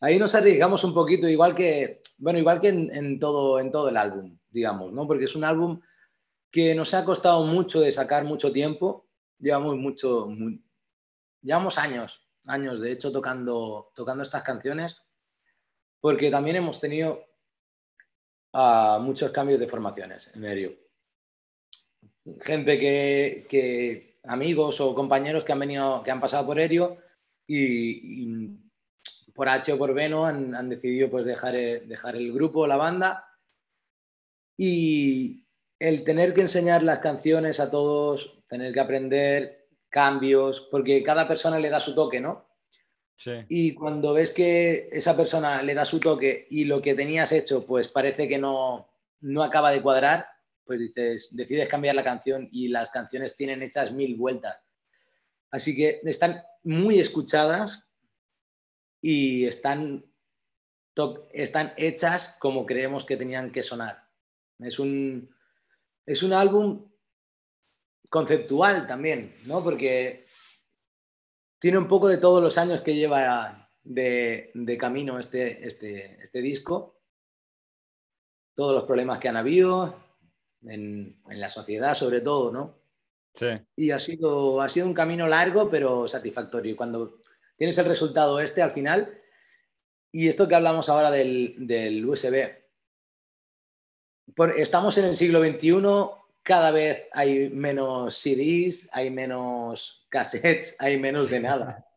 ahí 0.02 0.18
nos 0.18 0.34
arriesgamos 0.34 0.84
un 0.84 0.94
poquito, 0.96 1.28
igual 1.30 1.54
que, 1.54 2.02
bueno, 2.18 2.40
igual 2.40 2.60
que 2.60 2.70
en, 2.70 3.20
todo, 3.20 3.60
en 3.60 3.72
todo 3.72 3.90
el 3.90 3.98
álbum, 3.98 4.40
digamos, 4.50 4.92
¿no? 4.92 5.06
Porque 5.06 5.26
es 5.26 5.36
un 5.36 5.44
álbum 5.44 5.80
que 6.54 6.76
nos 6.76 6.94
ha 6.94 7.04
costado 7.04 7.44
mucho 7.46 7.82
de 7.82 7.92
sacar 7.92 8.26
mucho 8.26 8.52
tiempo, 8.52 9.08
llevamos 9.40 9.76
mucho, 9.76 10.30
llevamos 11.42 11.80
años, 11.80 12.30
años 12.46 12.80
de 12.80 12.92
hecho 12.92 13.12
tocando, 13.12 13.92
tocando 13.96 14.22
estas 14.22 14.44
canciones, 14.44 15.02
porque 16.00 16.30
también 16.30 16.58
hemos 16.58 16.80
tenido 16.80 17.26
uh, 18.54 19.00
muchos 19.00 19.32
cambios 19.32 19.60
de 19.60 19.68
formaciones 19.68 20.30
en 20.36 20.42
medio. 20.42 20.78
Gente 22.42 22.80
que, 22.80 23.48
que, 23.50 24.20
amigos 24.26 24.80
o 24.80 24.94
compañeros 24.94 25.44
que 25.44 25.54
han 25.54 25.60
venido, 25.60 26.04
que 26.04 26.12
han 26.12 26.22
pasado 26.22 26.46
por 26.46 26.60
Erio 26.60 27.00
y, 27.48 28.60
por 29.34 29.50
H 29.50 29.74
o 29.74 29.78
por 29.80 29.96
B 29.96 30.08
¿no? 30.08 30.28
han, 30.28 30.54
han 30.54 30.70
decidido 30.70 31.10
pues 31.10 31.26
dejar, 31.26 31.56
dejar 31.56 32.16
el 32.16 32.32
grupo, 32.32 32.68
la 32.68 32.78
banda. 32.78 33.28
Y 34.56 35.43
el 35.84 36.06
tener 36.06 36.34
que 36.34 36.40
enseñar 36.40 36.82
las 36.82 37.00
canciones 37.00 37.60
a 37.60 37.70
todos, 37.70 38.42
tener 38.48 38.74
que 38.74 38.80
aprender 38.80 39.68
cambios, 39.90 40.62
porque 40.72 41.04
cada 41.04 41.28
persona 41.28 41.60
le 41.60 41.70
da 41.70 41.82
su 41.82 41.94
toque, 41.94 42.22
¿no? 42.22 42.48
Sí. 43.16 43.34
Y 43.50 43.74
cuando 43.74 44.14
ves 44.14 44.32
que 44.32 44.88
esa 44.94 45.18
persona 45.18 45.62
le 45.62 45.74
da 45.74 45.84
su 45.84 46.00
toque 46.00 46.48
y 46.50 46.64
lo 46.64 46.82
que 46.82 46.96
tenías 46.96 47.34
hecho, 47.34 47.66
pues 47.66 47.90
parece 47.90 48.30
que 48.30 48.38
no, 48.38 48.88
no 49.20 49.44
acaba 49.44 49.72
de 49.72 49.82
cuadrar, 49.82 50.26
pues 50.64 50.80
dices, 50.80 51.36
decides 51.36 51.68
cambiar 51.68 51.96
la 51.96 52.04
canción 52.06 52.48
y 52.50 52.70
las 52.70 52.90
canciones 52.90 53.36
tienen 53.36 53.62
hechas 53.62 53.92
mil 53.92 54.16
vueltas. 54.16 54.58
Así 55.52 55.76
que 55.76 56.00
están 56.06 56.42
muy 56.64 57.02
escuchadas 57.02 57.90
y 59.02 59.48
están, 59.48 60.06
están 61.34 61.74
hechas 61.76 62.38
como 62.40 62.66
creemos 62.66 63.04
que 63.04 63.18
tenían 63.18 63.52
que 63.52 63.64
sonar. 63.64 64.08
Es 64.60 64.80
un, 64.80 65.33
es 66.06 66.24
un 66.24 66.34
álbum 66.34 66.90
conceptual 68.10 68.88
también, 68.88 69.36
¿no? 69.46 69.64
Porque 69.64 70.28
tiene 71.60 71.78
un 71.78 71.88
poco 71.88 72.08
de 72.08 72.18
todos 72.18 72.44
los 72.44 72.58
años 72.58 72.82
que 72.82 72.96
lleva 72.96 73.72
de, 73.84 74.78
camino 74.80 75.20
este, 75.20 75.66
este, 75.66 76.22
este, 76.22 76.42
disco, 76.42 77.02
todos 78.54 78.76
los 78.76 78.84
problemas 78.84 79.18
que 79.18 79.30
han 79.30 79.38
habido 79.38 79.96
en, 80.62 81.22
en, 81.30 81.40
la 81.40 81.50
sociedad 81.50 81.96
sobre 81.96 82.22
todo, 82.22 82.52
¿no? 82.52 82.80
Sí. 83.34 83.48
Y 83.76 83.92
ha 83.92 84.00
sido, 84.00 84.62
ha 84.62 84.70
sido 84.70 84.86
un 84.86 84.94
camino 84.94 85.28
largo 85.28 85.70
pero 85.70 86.08
satisfactorio. 86.08 86.74
Y 86.74 86.76
cuando 86.76 87.20
tienes 87.58 87.78
el 87.78 87.86
resultado 87.86 88.40
este 88.40 88.62
al 88.62 88.72
final, 88.72 89.20
y 90.12 90.28
esto 90.28 90.48
que 90.48 90.56
hablamos 90.56 90.90
ahora 90.90 91.10
del, 91.10 91.56
del 91.58 92.06
USB, 92.06 92.63
estamos 94.58 94.98
en 94.98 95.06
el 95.06 95.16
siglo 95.16 95.44
XXI, 95.44 95.82
cada 96.44 96.72
vez 96.72 97.08
hay 97.14 97.50
menos 97.50 98.18
CDs, 98.18 98.90
hay 98.92 99.10
menos 99.10 100.06
cassettes, 100.10 100.76
hay 100.80 101.00
menos 101.00 101.30
de 101.30 101.40
nada. 101.40 101.88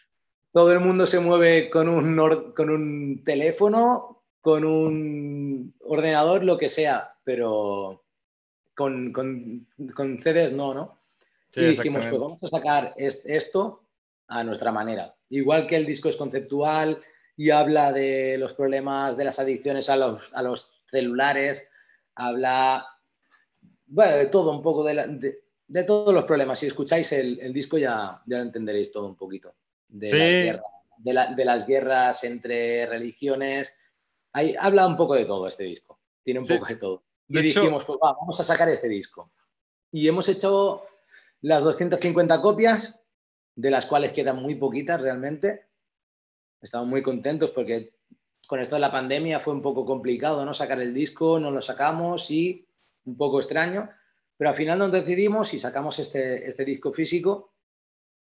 Todo 0.52 0.72
el 0.72 0.80
mundo 0.80 1.06
se 1.06 1.20
mueve 1.20 1.68
con 1.68 1.88
un, 1.88 2.52
con 2.54 2.70
un 2.70 3.22
teléfono, 3.24 4.22
con 4.40 4.64
un 4.64 5.74
ordenador, 5.84 6.44
lo 6.44 6.56
que 6.56 6.68
sea, 6.68 7.14
pero 7.24 8.04
con, 8.74 9.12
con, 9.12 9.66
con 9.94 10.22
CDs 10.22 10.52
no, 10.52 10.72
¿no? 10.72 10.98
y 11.54 11.66
dijimos, 11.66 12.06
pues 12.06 12.20
vamos 12.20 12.42
a 12.42 12.48
sacar 12.48 12.94
esto 12.96 13.82
a 14.28 14.42
nuestra 14.44 14.72
manera. 14.72 15.14
Igual 15.30 15.66
que 15.66 15.76
el 15.76 15.86
disco 15.86 16.08
es 16.08 16.16
conceptual 16.16 17.02
y 17.36 17.50
habla 17.50 17.92
de 17.92 18.36
los 18.38 18.52
problemas 18.52 19.16
de 19.16 19.24
las 19.24 19.38
adicciones 19.38 19.88
a 19.90 19.96
los, 19.96 20.32
a 20.32 20.42
los 20.42 20.70
celulares, 20.86 21.68
habla 22.16 22.86
bueno, 23.86 24.16
de 24.16 24.26
todo 24.26 24.50
un 24.50 24.62
poco, 24.62 24.84
de, 24.84 25.38
de, 25.66 25.84
todos 25.84 26.12
los 26.12 26.24
problemas. 26.24 26.58
Si 26.58 26.66
escucháis 26.66 27.12
el, 27.12 27.52
disco 27.52 27.78
ya, 27.78 28.22
ya 28.26 28.38
lo 28.38 28.42
entenderéis 28.42 28.90
todo 28.90 29.06
un 29.06 29.16
poquito. 29.16 29.54
De, 29.88 30.60
de, 30.98 31.44
las 31.44 31.66
guerras 31.66 32.24
entre 32.24 32.86
religiones. 32.86 33.76
Ahí, 34.32 34.54
habla 34.58 34.86
un 34.86 34.96
poco 34.96 35.14
de 35.14 35.24
todo 35.24 35.46
este 35.46 35.64
disco. 35.64 36.00
Tiene 36.22 36.40
un 36.40 36.46
poco 36.46 36.66
de 36.66 36.76
todo. 36.76 37.04
Y 37.28 37.40
dijimos, 37.40 37.84
pues 37.84 37.98
vamos 38.00 38.38
a 38.40 38.44
sacar 38.44 38.68
este 38.68 38.88
disco. 38.88 39.30
Y 39.92 40.08
hemos 40.08 40.28
hecho 40.28 40.84
las 41.42 41.62
250 41.62 42.40
copias, 42.40 42.98
de 43.54 43.70
las 43.70 43.86
cuales 43.86 44.12
quedan 44.12 44.42
muy 44.42 44.56
poquitas 44.56 45.00
realmente. 45.00 45.66
Estamos 46.60 46.88
muy 46.88 47.02
contentos 47.02 47.50
porque 47.50 47.95
con 48.46 48.60
esto 48.60 48.76
de 48.76 48.80
la 48.80 48.92
pandemia 48.92 49.40
fue 49.40 49.52
un 49.52 49.62
poco 49.62 49.84
complicado, 49.84 50.44
¿no? 50.44 50.54
Sacar 50.54 50.80
el 50.80 50.94
disco, 50.94 51.40
no 51.40 51.50
lo 51.50 51.60
sacamos 51.60 52.30
y 52.30 52.66
un 53.04 53.16
poco 53.16 53.38
extraño, 53.38 53.90
pero 54.36 54.50
al 54.50 54.56
final 54.56 54.78
nos 54.78 54.92
decidimos 54.92 55.52
y 55.54 55.58
sacamos 55.58 55.98
este, 55.98 56.46
este 56.46 56.64
disco 56.64 56.92
físico 56.92 57.54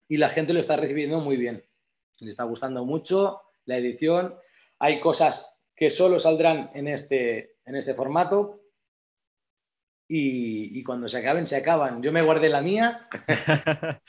y 0.07 0.17
la 0.17 0.29
gente 0.29 0.53
lo 0.53 0.59
está 0.59 0.77
recibiendo 0.77 1.19
muy 1.19 1.37
bien. 1.37 1.63
Le 2.19 2.29
está 2.29 2.43
gustando 2.43 2.85
mucho 2.85 3.41
la 3.65 3.77
edición. 3.77 4.35
Hay 4.79 4.99
cosas 4.99 5.55
que 5.75 5.89
solo 5.89 6.19
saldrán 6.19 6.69
en 6.73 6.87
este, 6.87 7.57
en 7.65 7.75
este 7.75 7.93
formato 7.95 8.61
y, 10.07 10.77
y 10.77 10.83
cuando 10.83 11.07
se 11.07 11.17
acaben, 11.17 11.47
se 11.47 11.55
acaban. 11.55 12.03
Yo 12.03 12.11
me 12.11 12.21
guardé 12.21 12.49
la 12.49 12.61
mía 12.61 13.07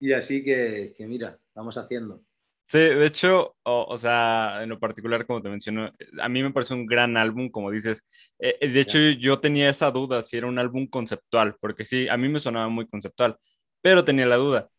y 0.00 0.12
así 0.12 0.42
que, 0.42 0.94
que 0.96 1.06
mira, 1.06 1.38
vamos 1.54 1.76
haciendo. 1.76 2.24
Sí, 2.66 2.78
de 2.78 3.06
hecho, 3.06 3.56
o, 3.62 3.98
sea, 3.98 4.60
en 4.62 4.70
lo 4.70 4.80
particular, 4.80 5.26
como 5.26 5.42
te 5.42 5.50
menciono, 5.50 5.92
a 6.20 6.28
mí 6.30 6.42
me 6.42 6.50
parece 6.50 6.72
un 6.74 6.86
gran 6.86 7.16
álbum, 7.16 7.50
como 7.50 7.70
dices. 7.70 8.02
Eh, 8.38 8.56
eh, 8.60 8.68
de 8.68 8.80
hecho, 8.80 8.98
yo 8.98 9.38
tenía 9.38 9.68
esa 9.68 9.90
duda 9.90 10.22
si 10.24 10.38
era 10.38 10.46
un 10.46 10.58
álbum 10.58 10.86
conceptual, 10.86 11.56
porque 11.60 11.84
sí, 11.84 12.08
a 12.08 12.16
mí 12.16 12.28
me 12.28 12.40
sonaba 12.40 12.68
muy 12.68 12.86
conceptual, 12.88 13.36
pero 13.82 14.04
tenía 14.04 14.26
la 14.26 14.36
duda. 14.36 14.70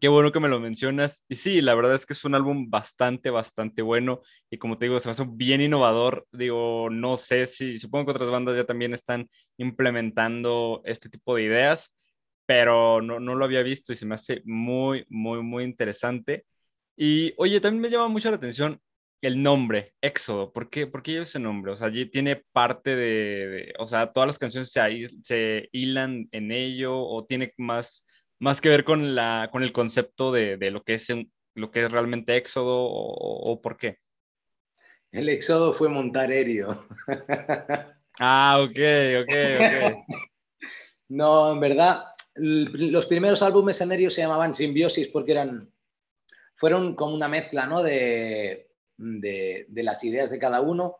Qué 0.00 0.08
bueno 0.08 0.32
que 0.32 0.40
me 0.40 0.48
lo 0.48 0.60
mencionas. 0.60 1.24
Y 1.28 1.36
sí, 1.36 1.62
la 1.62 1.74
verdad 1.74 1.94
es 1.94 2.06
que 2.06 2.14
es 2.14 2.24
un 2.24 2.34
álbum 2.34 2.70
bastante, 2.70 3.30
bastante 3.30 3.82
bueno. 3.82 4.20
Y 4.50 4.58
como 4.58 4.78
te 4.78 4.86
digo, 4.86 5.00
se 5.00 5.08
me 5.08 5.12
hace 5.12 5.24
bien 5.28 5.60
innovador. 5.60 6.26
Digo, 6.32 6.88
no 6.90 7.16
sé 7.16 7.46
si, 7.46 7.78
supongo 7.78 8.06
que 8.06 8.12
otras 8.12 8.30
bandas 8.30 8.56
ya 8.56 8.64
también 8.64 8.94
están 8.94 9.28
implementando 9.58 10.82
este 10.84 11.08
tipo 11.08 11.36
de 11.36 11.44
ideas, 11.44 11.94
pero 12.46 13.00
no, 13.02 13.20
no 13.20 13.34
lo 13.36 13.44
había 13.44 13.62
visto 13.62 13.92
y 13.92 13.96
se 13.96 14.06
me 14.06 14.16
hace 14.16 14.42
muy, 14.44 15.06
muy, 15.08 15.42
muy 15.42 15.64
interesante. 15.64 16.46
Y 17.04 17.34
oye, 17.36 17.60
también 17.60 17.80
me 17.80 17.90
llama 17.90 18.06
mucho 18.06 18.30
la 18.30 18.36
atención 18.36 18.80
el 19.22 19.42
nombre, 19.42 19.92
Éxodo. 20.00 20.52
¿Por 20.52 20.70
qué, 20.70 20.86
¿Por 20.86 21.02
qué 21.02 21.10
lleva 21.10 21.24
ese 21.24 21.40
nombre? 21.40 21.72
O 21.72 21.76
sea, 21.76 21.88
allí 21.88 22.06
tiene 22.06 22.44
parte 22.52 22.94
de, 22.94 23.74
o 23.80 23.88
sea, 23.88 24.12
todas 24.12 24.28
las 24.28 24.38
canciones 24.38 24.70
se, 24.70 25.08
se 25.24 25.68
hilan 25.72 26.28
en 26.30 26.52
ello 26.52 26.96
o 26.96 27.24
tiene 27.24 27.52
más, 27.56 28.04
más 28.38 28.60
que 28.60 28.68
ver 28.68 28.84
con, 28.84 29.16
la, 29.16 29.48
con 29.50 29.64
el 29.64 29.72
concepto 29.72 30.30
de, 30.30 30.56
de 30.58 30.70
lo, 30.70 30.84
que 30.84 30.94
es 30.94 31.08
lo 31.56 31.72
que 31.72 31.82
es 31.82 31.90
realmente 31.90 32.36
Éxodo 32.36 32.84
o, 32.84 33.60
por 33.60 33.76
qué. 33.76 33.98
El 35.10 35.28
Éxodo 35.28 35.72
fue 35.72 35.88
montar 35.88 36.30
aéreo. 36.30 36.86
ah, 38.20 38.60
ok, 38.60 38.78
ok, 39.22 39.34
ok. 39.58 40.04
no, 41.08 41.50
en 41.50 41.58
verdad, 41.58 42.04
los 42.36 43.06
primeros 43.06 43.42
álbumes 43.42 43.80
en 43.80 43.90
aéreo 43.90 44.08
se 44.08 44.20
llamaban 44.20 44.54
Simbiosis 44.54 45.08
porque 45.08 45.32
eran 45.32 45.71
fueron 46.62 46.94
como 46.94 47.12
una 47.12 47.26
mezcla 47.26 47.66
¿no? 47.66 47.82
de, 47.82 48.68
las 48.96 50.04
ideas 50.04 50.30
de 50.30 50.38
cada 50.38 50.60
uno. 50.60 50.96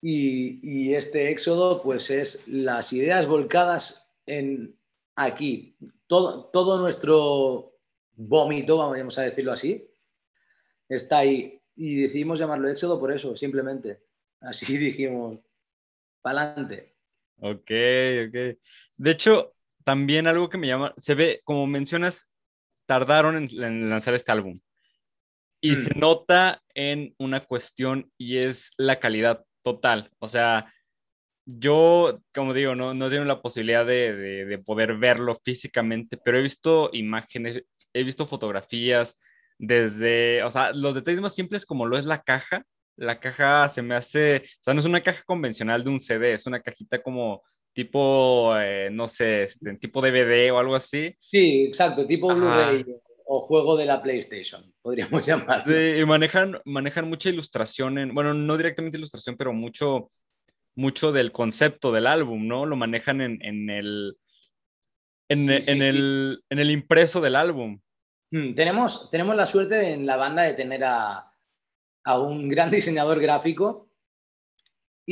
Y, 0.00 0.94
este 0.94 1.32
éxodo, 1.32 1.82
pues 1.82 2.10
es 2.10 2.46
las 2.46 2.92
ideas 2.92 3.26
volcadas 3.26 4.08
en 4.26 4.78
aquí. 5.16 5.76
Todo, 6.06 6.44
todo 6.44 6.78
nuestro 6.78 7.74
vómito, 8.12 8.76
vamos 8.76 9.18
a 9.18 9.22
decirlo 9.22 9.50
así, 9.50 9.90
está 10.88 11.18
ahí. 11.18 11.60
Y 11.74 12.02
decidimos 12.02 12.38
llamarlo 12.38 12.70
éxodo 12.70 13.00
por 13.00 13.10
eso, 13.10 13.36
simplemente. 13.36 14.00
Así 14.40 14.78
dijimos, 14.78 15.40
para 16.22 16.42
adelante. 16.42 16.94
Ok, 17.40 17.72
ok. 18.28 18.58
De 18.96 19.10
hecho, 19.10 19.54
también 19.82 20.28
algo 20.28 20.48
que 20.48 20.58
me 20.58 20.68
llama, 20.68 20.94
se 20.98 21.16
ve, 21.16 21.40
como 21.42 21.66
mencionas, 21.66 22.29
tardaron 22.90 23.36
en, 23.36 23.88
lanzar 23.88 24.14
este 24.14 24.32
álbum. 24.32 24.58
Y 25.60 25.76
se 25.76 25.94
mm. 25.94 26.00
nota 26.00 26.60
en 26.74 27.14
una 27.18 27.38
cuestión 27.38 28.10
y 28.18 28.38
es 28.38 28.72
la 28.78 28.98
calidad 28.98 29.44
total. 29.62 30.10
O 30.18 30.26
sea, 30.26 30.74
yo, 31.46 32.20
como 32.34 32.52
digo, 32.52 32.74
no, 32.74 32.92
no 32.92 33.08
tengo 33.08 33.24
la 33.26 33.42
posibilidad 33.42 33.86
de, 33.86 34.44
de, 34.44 34.58
poder 34.58 34.96
verlo 34.96 35.38
físicamente, 35.44 36.16
pero 36.16 36.38
he 36.38 36.42
visto 36.42 36.90
imágenes, 36.92 37.62
he 37.92 38.02
visto 38.02 38.26
fotografías 38.26 39.20
desde, 39.56 40.42
o 40.42 40.50
sea, 40.50 40.72
los 40.72 40.96
detalles 40.96 41.20
más 41.20 41.36
simples 41.36 41.64
como 41.64 41.86
lo 41.86 41.96
es 41.96 42.06
la 42.06 42.22
caja. 42.22 42.64
La 42.96 43.20
caja 43.20 43.68
se 43.68 43.82
me 43.82 43.94
hace, 43.94 44.42
o 44.44 44.64
sea, 44.64 44.74
no 44.74 44.80
es 44.80 44.86
una 44.86 45.00
caja 45.00 45.22
convencional 45.24 45.84
de 45.84 45.90
un 45.90 46.00
CD, 46.00 46.32
es 46.32 46.46
una 46.46 46.60
cajita 46.60 47.00
como 47.00 47.44
tipo, 47.72 48.56
eh, 48.58 48.88
no 48.90 49.08
sé, 49.08 49.44
este, 49.44 49.74
tipo 49.76 50.02
DVD 50.02 50.52
o 50.52 50.58
algo 50.58 50.74
así. 50.74 51.16
Sí, 51.20 51.64
exacto, 51.66 52.06
tipo 52.06 52.34
Blu-ray 52.34 52.84
o, 53.24 53.40
juego 53.42 53.76
de 53.76 53.86
la 53.86 54.02
PlayStation, 54.02 54.72
podríamos 54.82 55.24
llamarlo. 55.26 55.64
Sí, 55.64 56.00
y 56.00 56.04
manejan, 56.04 56.58
manejan 56.64 57.08
mucha 57.08 57.28
ilustración, 57.28 57.98
en, 57.98 58.14
bueno, 58.14 58.34
no 58.34 58.56
directamente 58.56 58.98
ilustración, 58.98 59.36
pero 59.36 59.52
mucho, 59.52 60.10
mucho 60.74 61.12
del 61.12 61.32
concepto 61.32 61.92
del 61.92 62.06
álbum, 62.06 62.46
¿no? 62.46 62.66
Lo 62.66 62.76
manejan 62.76 63.20
en, 63.20 63.38
en 63.44 63.70
el, 63.70 64.16
en, 65.28 65.50
en, 65.50 65.82
el, 65.82 66.42
en 66.50 66.58
el 66.58 66.70
impreso 66.70 67.20
del 67.20 67.36
álbum. 67.36 67.80
Hmm, 68.32 68.54
tenemos, 68.54 69.10
tenemos 69.10 69.36
la 69.36 69.46
suerte 69.46 69.92
en 69.92 70.06
la 70.06 70.16
banda 70.16 70.42
de 70.42 70.54
tener 70.54 70.84
a, 70.84 71.32
a 72.04 72.18
un 72.18 72.48
gran 72.48 72.70
diseñador 72.70 73.20
gráfico 73.20 73.89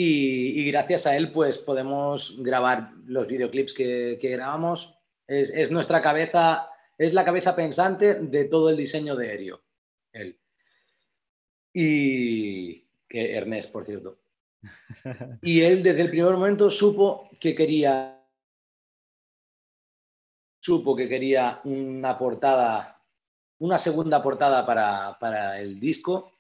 y, 0.01 0.61
y, 0.61 0.71
gracias 0.71 1.09
a 1.09 1.17
él 1.17 1.33
pues 1.33 1.59
podemos 1.59 2.37
grabar 2.39 2.93
los 3.07 3.27
videoclips 3.27 3.75
que, 3.75 4.17
que 4.21 4.29
grabamos. 4.29 4.95
Es, 5.27 5.51
es, 5.51 5.73
nuestra 5.73 6.01
cabeza, 6.01 6.71
es 6.97 7.13
la 7.15 7.25
cabeza 7.25 7.57
pensante 7.57 8.15
de 8.15 8.45
todo 8.45 8.71
el 8.71 8.77
diseño 8.77 9.17
de 9.17 9.29
Aéreo. 9.29 9.61
Él. 10.13 10.39
Y 11.73 12.87
que 13.09 13.35
Ernest, 13.35 13.73
por 13.73 13.85
cierto. 13.85 14.21
Y 15.43 15.63
él 15.63 15.83
desde 15.83 16.03
el 16.03 16.11
primer 16.11 16.33
momento 16.33 16.71
supo 16.71 17.29
que 17.41 17.57
quería 17.57 18.25
supo 20.61 20.95
que 20.95 21.09
quería 21.09 21.61
una 21.65 22.17
portada, 22.17 23.03
una 23.59 23.81
segunda 23.81 24.23
portada 24.23 24.65
para, 24.65 25.19
para 25.19 25.59
el 25.59 25.81
disco 25.81 26.38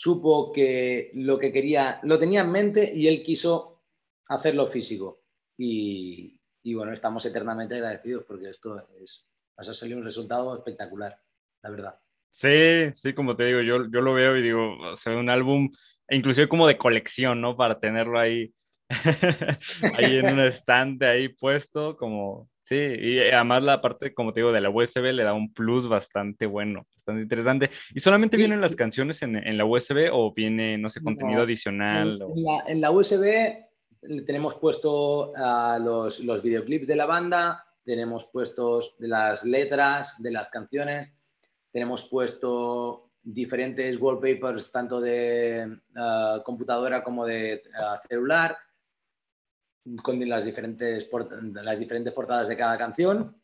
supo 0.00 0.50
que 0.50 1.10
lo 1.12 1.38
que 1.38 1.52
quería, 1.52 2.00
lo 2.04 2.18
tenía 2.18 2.40
en 2.40 2.50
mente 2.50 2.90
y 2.94 3.06
él 3.06 3.22
quiso 3.22 3.82
hacerlo 4.28 4.66
físico. 4.68 5.24
Y, 5.58 6.40
bueno, 6.72 6.94
estamos 6.94 7.26
eternamente 7.26 7.74
agradecidos 7.74 8.24
porque 8.24 8.48
esto 8.48 8.82
es, 9.04 9.28
ha 9.58 9.74
salido 9.74 9.98
un 9.98 10.04
resultado 10.06 10.56
espectacular, 10.56 11.20
la 11.62 11.70
verdad. 11.70 12.00
Sí, 12.30 12.90
sí, 12.94 13.12
como 13.12 13.36
te 13.36 13.44
digo, 13.44 13.60
yo, 13.60 13.90
yo 13.90 14.00
lo 14.00 14.14
veo 14.14 14.38
y 14.38 14.42
digo, 14.42 14.78
o 14.78 14.96
sea, 14.96 15.18
un 15.18 15.28
álbum, 15.28 15.68
inclusive 16.08 16.48
como 16.48 16.66
de 16.66 16.78
colección, 16.78 17.42
¿no? 17.42 17.54
Para 17.54 17.78
tenerlo 17.78 18.18
ahí, 18.18 18.54
ahí 19.98 20.16
en 20.16 20.30
un 20.30 20.40
estante 20.40 21.04
ahí 21.04 21.28
puesto, 21.28 21.98
como, 21.98 22.48
Sí, 22.70 22.76
y 22.76 23.18
además 23.18 23.64
la 23.64 23.80
parte, 23.80 24.14
como 24.14 24.32
te 24.32 24.38
digo, 24.38 24.52
de 24.52 24.60
la 24.60 24.70
USB 24.70 25.12
le 25.12 25.24
da 25.24 25.32
un 25.32 25.52
plus 25.52 25.88
bastante 25.88 26.46
bueno, 26.46 26.86
bastante 27.10 27.22
interesante. 27.22 27.70
¿Y 27.94 28.00
solamente 28.00 28.36
vienen 28.36 28.60
las 28.60 28.76
canciones 28.76 29.22
en, 29.22 29.36
en, 29.36 29.56
la 29.56 29.64
USB 29.64 30.10
o 30.12 30.32
viene, 30.32 30.78
no 30.78 30.88
sé, 30.88 31.02
contenido 31.02 31.42
adicional? 31.42 32.20
En, 32.22 32.44
la, 32.44 32.64
en, 32.66 32.80
la, 32.80 32.90
USB 32.90 34.24
tenemos 34.24 34.54
puesto 34.56 35.32
uh, 35.32 35.82
los, 35.82 36.20
los, 36.20 36.42
videoclips 36.42 36.86
de 36.86 36.96
la 36.96 37.06
banda, 37.06 37.64
tenemos 37.84 38.30
puestos 38.32 38.94
las 38.98 39.44
letras 39.44 40.22
de 40.22 40.30
las 40.30 40.48
canciones, 40.48 41.12
tenemos 41.70 42.08
puesto 42.08 43.10
diferentes 43.22 44.00
wallpapers 44.00 44.70
tanto 44.70 45.00
de 45.00 45.78
uh, 45.94 46.42
computadora 46.42 47.04
como 47.04 47.26
de 47.26 47.62
uh, 47.68 48.08
celular 48.08 48.56
con 50.02 50.28
las 50.28 50.44
diferentes, 50.44 51.08
las 51.52 51.78
diferentes 51.78 52.12
portadas 52.12 52.48
de 52.48 52.56
cada 52.56 52.76
canción. 52.78 53.39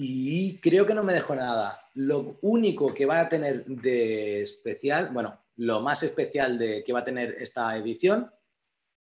Y 0.00 0.60
creo 0.60 0.86
que 0.86 0.94
no 0.94 1.02
me 1.02 1.12
dejo 1.12 1.34
nada. 1.34 1.90
Lo 1.94 2.38
único 2.42 2.94
que 2.94 3.04
va 3.04 3.18
a 3.18 3.28
tener 3.28 3.64
de 3.64 4.42
especial, 4.42 5.10
bueno, 5.12 5.42
lo 5.56 5.80
más 5.80 6.04
especial 6.04 6.56
de 6.56 6.84
que 6.84 6.92
va 6.92 7.00
a 7.00 7.04
tener 7.04 7.34
esta 7.40 7.76
edición 7.76 8.30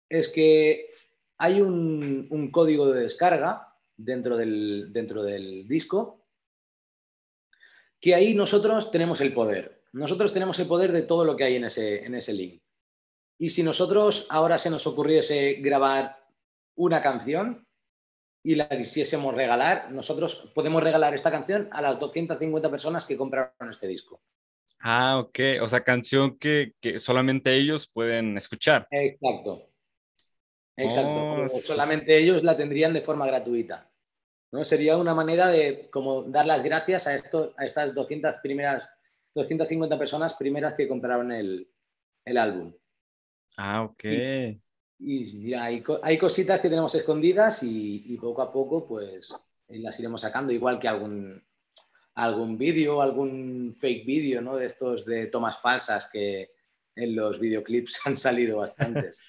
es 0.09 0.29
que 0.29 0.87
hay 1.37 1.61
un, 1.61 2.27
un 2.31 2.51
código 2.51 2.91
de 2.91 3.03
descarga 3.03 3.77
dentro 3.95 4.39
del, 4.39 4.91
dentro 4.91 5.23
del 5.23 5.69
disco 5.69 6.25
que 8.01 8.15
ahí 8.15 8.35
nosotros 8.35 8.91
tenemos 8.91 9.21
el 9.21 9.35
poder. 9.35 9.83
Nosotros 9.93 10.33
tenemos 10.33 10.59
el 10.61 10.67
poder 10.67 10.93
de 10.93 11.03
todo 11.03 11.27
lo 11.27 11.37
que 11.37 11.45
hay 11.45 11.57
en 11.57 11.65
ese, 11.65 12.07
en 12.07 12.15
ese 12.15 12.33
link. 12.33 12.63
Y 13.37 13.51
si 13.51 13.63
nosotros 13.63 14.27
ahora 14.31 14.57
se 14.57 14.71
nos 14.71 14.87
ocurriese 14.87 15.59
grabar 15.61 16.25
una 16.75 17.03
canción 17.03 17.67
y 18.43 18.55
la 18.55 18.69
quisiésemos 18.69 19.35
regalar, 19.35 19.91
nosotros 19.93 20.51
podemos 20.55 20.83
regalar 20.83 21.15
esta 21.15 21.31
canción 21.31 21.69
a 21.73 21.83
las 21.83 21.99
250 21.99 22.71
personas 22.71 23.07
que 23.07 23.17
compraron 23.17 23.71
este 23.71 23.87
disco. 23.87 24.23
Ah, 24.81 25.19
ok. 25.19 25.39
O 25.61 25.69
sea, 25.69 25.85
canción 25.85 26.39
que, 26.39 26.73
que 26.81 26.99
solamente 26.99 27.55
ellos 27.55 27.87
pueden 27.87 28.37
escuchar. 28.37 28.89
Exacto. 28.91 29.69
Exacto. 30.77 31.43
Oh, 31.43 31.49
solamente 31.49 32.17
ellos 32.17 32.43
la 32.43 32.57
tendrían 32.57 32.95
de 32.95 33.03
forma 33.03 33.27
gratuita. 33.27 33.91
¿no? 34.53 34.65
Sería 34.65 34.97
una 34.97 35.15
manera 35.15 35.49
de 35.49 35.91
como 35.91 36.23
dar 36.23 36.47
las 36.47 36.63
gracias 36.63 37.07
a, 37.07 37.15
esto, 37.15 37.55
a 37.59 37.65
estas 37.65 37.95
200 37.95 38.37
primeras, 38.43 38.89
250 39.35 39.99
personas 39.99 40.35
primeras 40.35 40.75
que 40.75 40.89
compraron 40.89 41.31
el, 41.33 41.71
el 42.25 42.39
álbum. 42.39 42.73
Ah, 43.57 43.83
ok. 43.83 44.05
Y, 44.05 44.61
y 45.01 45.55
hay, 45.55 45.83
hay, 46.03 46.19
cositas 46.19 46.61
que 46.61 46.69
tenemos 46.69 46.95
escondidas 46.95 47.63
y, 47.63 48.05
y, 48.07 48.17
poco 48.19 48.43
a 48.43 48.53
poco 48.53 48.87
pues 48.87 49.35
las 49.69 49.99
iremos 49.99 50.21
sacando, 50.21 50.53
igual 50.53 50.79
que 50.79 50.89
algún, 50.89 51.43
algún 52.15 52.59
vídeo, 52.59 53.01
algún 53.01 53.75
fake 53.79 54.05
vídeo, 54.05 54.43
¿no? 54.43 54.57
De 54.57 54.67
estos 54.67 55.05
de 55.07 55.27
tomas 55.27 55.61
falsas 55.61 56.09
que 56.13 56.51
en 56.95 57.17
los 57.17 57.39
videoclips 57.39 58.01
han 58.07 58.17
salido 58.17 58.59
bastantes. 58.59 59.21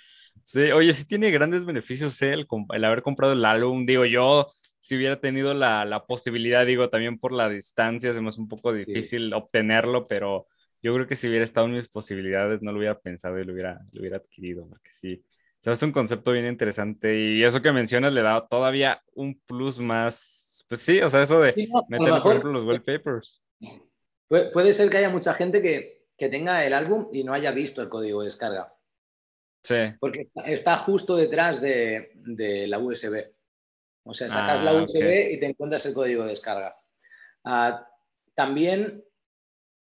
Sí, 0.43 0.71
oye, 0.71 0.93
sí 0.93 1.05
tiene 1.05 1.29
grandes 1.29 1.65
beneficios 1.65 2.19
¿eh? 2.21 2.33
el, 2.33 2.47
el, 2.73 2.85
haber 2.85 3.03
comprado 3.03 3.33
el 3.33 3.45
álbum. 3.45 3.85
Digo, 3.85 4.05
yo 4.05 4.51
si 4.79 4.95
hubiera 4.95 5.19
tenido 5.19 5.53
la, 5.53 5.85
la, 5.85 6.05
posibilidad, 6.05 6.65
digo, 6.65 6.89
también 6.89 7.19
por 7.19 7.31
la 7.31 7.47
distancia, 7.47 8.11
se 8.11 8.21
me 8.21 8.29
hace 8.29 8.41
un 8.41 8.47
poco 8.47 8.73
difícil 8.73 9.27
sí. 9.27 9.33
obtenerlo, 9.33 10.07
pero 10.07 10.47
yo 10.81 10.95
creo 10.95 11.05
que 11.05 11.15
si 11.15 11.27
hubiera 11.27 11.45
estado 11.45 11.67
en 11.67 11.73
mis 11.73 11.87
posibilidades, 11.87 12.63
no 12.63 12.71
lo 12.71 12.79
hubiera 12.79 12.99
pensado 12.99 13.39
y 13.39 13.43
lo 13.43 13.53
hubiera, 13.53 13.79
lo 13.91 14.01
hubiera 14.01 14.17
adquirido, 14.17 14.67
porque 14.67 14.89
sí, 14.89 15.23
sea, 15.63 15.73
es 15.73 15.83
un 15.83 15.91
concepto 15.91 16.31
bien 16.31 16.47
interesante 16.47 17.17
y 17.17 17.43
eso 17.43 17.61
que 17.61 17.71
mencionas 17.71 18.13
le 18.13 18.21
da 18.21 18.47
todavía 18.47 19.03
un 19.13 19.39
plus 19.39 19.79
más, 19.79 20.65
pues 20.67 20.81
sí, 20.81 21.01
o 21.01 21.09
sea, 21.09 21.23
eso 21.23 21.39
de 21.41 21.53
sí, 21.53 21.67
no, 21.67 21.85
meter, 21.87 22.21
por 22.21 22.31
ejemplo, 22.31 22.51
los 22.51 22.65
wallpapers. 22.65 23.41
Puede, 24.27 24.51
puede 24.51 24.73
ser 24.73 24.89
que 24.89 24.97
haya 24.97 25.09
mucha 25.09 25.33
gente 25.33 25.61
que, 25.61 26.07
que, 26.17 26.29
tenga 26.29 26.65
el 26.65 26.73
álbum 26.73 27.09
y 27.11 27.23
no 27.23 27.33
haya 27.33 27.51
visto 27.51 27.81
el 27.81 27.89
código 27.89 28.21
de 28.21 28.27
descarga. 28.27 28.73
Sí. 29.63 29.75
Porque 29.99 30.29
está 30.45 30.77
justo 30.77 31.15
detrás 31.15 31.61
de, 31.61 32.11
de 32.15 32.67
la 32.67 32.79
USB. 32.79 33.33
O 34.03 34.13
sea, 34.13 34.29
sacas 34.29 34.59
ah, 34.59 34.63
la 34.63 34.73
USB 34.73 34.97
okay. 34.97 35.33
y 35.35 35.39
te 35.39 35.45
encuentras 35.45 35.85
el 35.85 35.93
código 35.93 36.23
de 36.23 36.29
descarga. 36.29 36.75
Uh, 37.43 37.75
también 38.33 39.03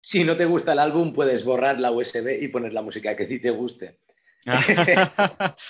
si 0.03 0.25
no 0.25 0.37
te 0.37 0.47
gusta 0.47 0.73
el 0.73 0.79
álbum, 0.79 1.13
puedes 1.13 1.45
borrar 1.45 1.79
la 1.79 1.93
USB 1.93 2.43
y 2.43 2.49
poner 2.49 2.73
la 2.73 2.83
música 2.83 3.15
que 3.15 3.25
a 3.25 3.29
ti 3.29 3.39
te 3.39 3.51
guste. 3.51 4.01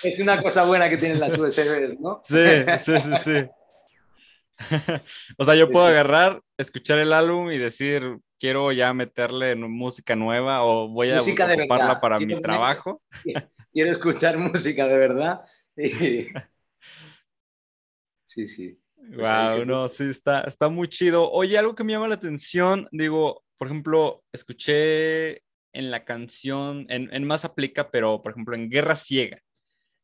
Es 0.03 0.21
una 0.21 0.43
cosa 0.43 0.65
buena 0.65 0.89
que 0.89 0.97
tienen 0.97 1.21
las 1.21 1.39
USB, 1.39 1.99
¿no? 1.99 2.21
Sí, 2.23 2.45
sí, 2.79 2.93
sí, 3.01 3.17
sí. 3.19 3.51
o 5.39 5.45
sea, 5.45 5.55
yo 5.55 5.71
puedo 5.71 5.87
agarrar, 5.87 6.41
escuchar 6.59 6.99
el 6.99 7.13
álbum 7.13 7.51
y 7.51 7.59
decir, 7.59 8.19
quiero 8.39 8.73
ya 8.73 8.93
meterle 8.95 9.55
música 9.55 10.17
nueva 10.17 10.65
o 10.65 10.89
voy 10.89 11.11
a 11.11 11.19
música 11.19 11.53
ocuparla 11.53 12.01
para 12.01 12.19
quiero 12.19 12.37
mi 12.37 12.41
trabajo. 12.41 13.03
Quiero 13.73 13.93
escuchar 13.93 14.37
música 14.37 14.89
de 14.89 14.99
verdad. 14.99 15.43
Sí, 18.27 18.49
sí. 18.49 18.81
Wow, 18.97 19.55
pues 19.55 19.67
no, 19.67 19.89
sí, 19.89 20.11
está, 20.11 20.41
está 20.41 20.69
muy 20.69 20.89
chido. 20.89 21.31
Oye, 21.31 21.57
algo 21.57 21.75
que 21.75 21.85
me 21.85 21.93
llama 21.93 22.09
la 22.09 22.17
atención, 22.17 22.89
digo, 22.93 23.45
por 23.59 23.69
ejemplo, 23.69 24.25
escuché 24.33 25.43
en 25.73 25.91
la 25.91 26.05
canción, 26.05 26.87
en, 26.89 27.13
en 27.13 27.25
más 27.25 27.45
aplica, 27.45 27.91
pero 27.91 28.23
por 28.23 28.33
ejemplo 28.33 28.55
en 28.55 28.71
Guerra 28.71 28.97
Ciega. 28.97 29.43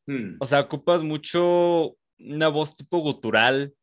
Hmm. 0.05 0.37
O 0.39 0.45
sea, 0.45 0.61
ocupas 0.61 1.03
mucho 1.03 1.97
una 2.19 2.47
voz 2.47 2.75
tipo 2.75 2.99
gutural. 2.99 3.73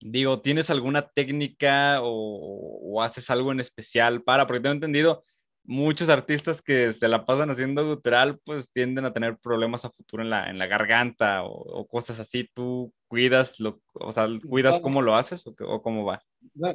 Digo, 0.00 0.40
¿tienes 0.40 0.70
alguna 0.70 1.08
técnica 1.08 2.00
o, 2.02 2.80
o, 2.82 3.02
haces 3.02 3.30
algo 3.30 3.52
en 3.52 3.60
especial 3.60 4.22
para? 4.22 4.46
Porque 4.46 4.60
tengo 4.60 4.74
entendido, 4.74 5.24
muchos 5.68 6.08
artistas 6.08 6.62
que 6.62 6.92
se 6.92 7.08
la 7.08 7.24
pasan 7.24 7.50
haciendo 7.50 7.86
gutural, 7.86 8.38
pues 8.44 8.72
tienden 8.72 9.04
a 9.04 9.12
tener 9.12 9.36
problemas 9.38 9.84
a 9.84 9.90
futuro 9.90 10.22
en 10.22 10.30
la, 10.30 10.48
en 10.48 10.58
la 10.58 10.66
garganta 10.66 11.44
o, 11.44 11.50
o 11.50 11.86
cosas 11.86 12.18
así. 12.20 12.48
¿Tú 12.54 12.92
cuidas, 13.06 13.60
lo, 13.60 13.80
o 13.94 14.10
sea, 14.10 14.28
cuidas 14.48 14.80
cómo 14.80 15.02
lo 15.02 15.14
haces 15.14 15.46
o, 15.46 15.54
o 15.66 15.82
cómo 15.82 16.04
va? 16.04 16.22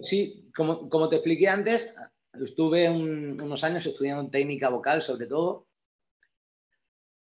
Sí, 0.03 0.47
como, 0.55 0.89
como, 0.89 1.09
te 1.09 1.15
expliqué 1.17 1.49
antes, 1.49 1.95
estuve 2.41 2.89
un, 2.89 3.39
unos 3.41 3.63
años 3.63 3.85
estudiando 3.85 4.29
técnica 4.29 4.69
vocal 4.69 5.01
sobre 5.01 5.27
todo 5.27 5.67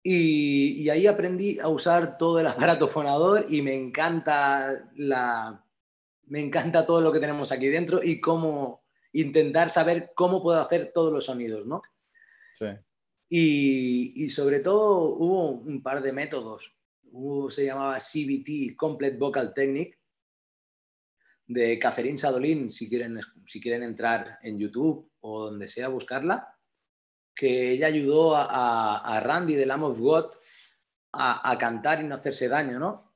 y, 0.04 0.84
y, 0.84 0.90
ahí 0.90 1.06
aprendí 1.06 1.60
a 1.60 1.68
usar 1.68 2.18
todo 2.18 2.40
el 2.40 2.48
aparato 2.48 2.88
fonador 2.88 3.46
y 3.50 3.62
me 3.62 3.76
encanta, 3.76 4.90
la, 4.96 5.66
me 6.28 6.40
encanta 6.40 6.86
todo 6.86 7.02
lo 7.02 7.12
que 7.12 7.20
tenemos 7.20 7.52
aquí 7.52 7.68
dentro 7.68 8.02
y 8.02 8.22
cómo 8.22 8.86
intentar 9.12 9.70
saber 9.70 10.14
cómo 10.16 10.42
puedo 10.42 10.62
hacer 10.62 10.92
todos 10.94 11.12
los 11.12 11.26
sonidos, 11.26 11.66
¿no? 11.66 11.82
Sí. 12.54 12.68
Y, 13.28 14.24
y 14.24 14.30
sobre 14.30 14.62
todo 14.62 15.16
hubo 15.16 15.50
un 15.52 15.84
par 15.84 16.02
de 16.02 16.14
métodos. 16.14 16.74
Hubo, 17.12 17.52
se 17.52 17.66
llamaba 17.66 17.98
CBT, 17.98 18.78
Complete 18.78 19.18
Vocal 19.18 19.54
Technique, 19.54 19.98
de 21.48 21.80
Catherine 21.80 22.18
Sadolin, 22.18 22.72
si 22.72 22.90
quieren, 22.90 23.20
si 23.46 23.62
quieren 23.62 23.84
entrar 23.84 24.38
en 24.44 24.60
YouTube 24.60 25.10
o 25.22 25.46
donde 25.46 25.68
sea, 25.68 25.88
buscarla, 25.88 26.56
que 27.34 27.72
ella 27.72 27.88
ayudó 27.88 28.36
a, 28.36 29.20
Randy 29.24 29.56
de 29.56 29.66
Lamb 29.66 29.84
of 29.84 30.00
God 30.00 30.26
a, 31.14 31.50
a, 31.50 31.58
cantar 31.58 32.02
y 32.02 32.08
no 32.08 32.16
hacerse 32.16 32.48
daño, 32.48 32.80
¿no? 32.80 33.08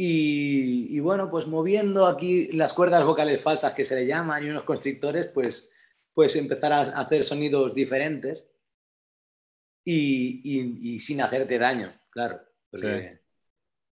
Y, 0.00 1.00
bueno, 1.00 1.28
pues 1.28 1.48
moviendo 1.48 2.06
aquí 2.06 2.52
las 2.52 2.72
cuerdas 2.72 3.04
vocales 3.04 3.42
falsas 3.42 3.72
que 3.72 3.84
se 3.84 3.96
le 3.96 4.06
llaman 4.06 4.44
y 4.44 4.48
unos 4.48 4.62
constrictores, 4.62 5.26
pues, 5.34 5.72
pues 6.14 6.36
empezar 6.36 6.72
a 6.72 6.82
hacer 6.82 7.24
sonidos 7.24 7.74
diferentes 7.74 8.46
y, 9.84 11.00
sin 11.00 11.20
hacerte 11.20 11.58
daño, 11.58 11.92
claro. 12.10 12.40
Porque 12.70 13.22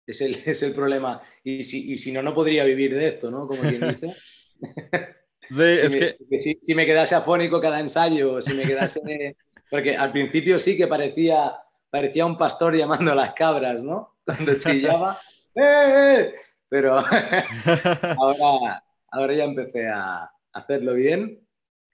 es, 0.05 0.21
el, 0.21 0.35
es, 0.45 0.63
el, 0.63 0.73
problema. 0.73 1.21
Y 1.43 1.63
si, 1.63 1.97
si, 1.97 2.11
no, 2.11 2.21
no 2.21 2.33
podría 2.33 2.63
vivir 2.63 2.95
de 2.95 3.07
esto, 3.07 3.31
¿no? 3.31 3.47
Como 3.47 3.61
quien 3.61 3.87
dice. 3.87 4.15
Sí, 5.49 5.61
es 5.83 5.91
que... 5.91 6.17
Si, 6.41 6.59
si, 6.63 6.73
me 6.73 6.85
quedase 6.85 7.15
afónico 7.15 7.59
cada 7.59 7.81
ensayo, 7.81 8.41
si 8.41 8.53
me 8.53 8.63
quedase... 8.63 9.35
Porque 9.69 9.97
al 9.97 10.11
principio 10.11 10.57
sí 10.57 10.77
que 10.77 10.87
parecía, 10.87 11.53
parecía 11.89 12.25
un 12.25 12.37
pastor 12.37 12.77
llamando 12.77 13.11
a 13.11 13.15
las 13.15 13.33
cabras, 13.33 13.83
¿no? 13.83 14.19
Cuando 14.25 14.57
chillaba. 14.57 15.19
¡Eh, 15.53 15.61
eh! 15.63 16.33
Pero 16.69 16.95
ahora, 16.97 18.83
ahora 19.11 19.33
ya 19.33 19.43
empecé 19.43 19.89
a 19.89 20.31
hacerlo 20.53 20.93
bien 20.93 21.45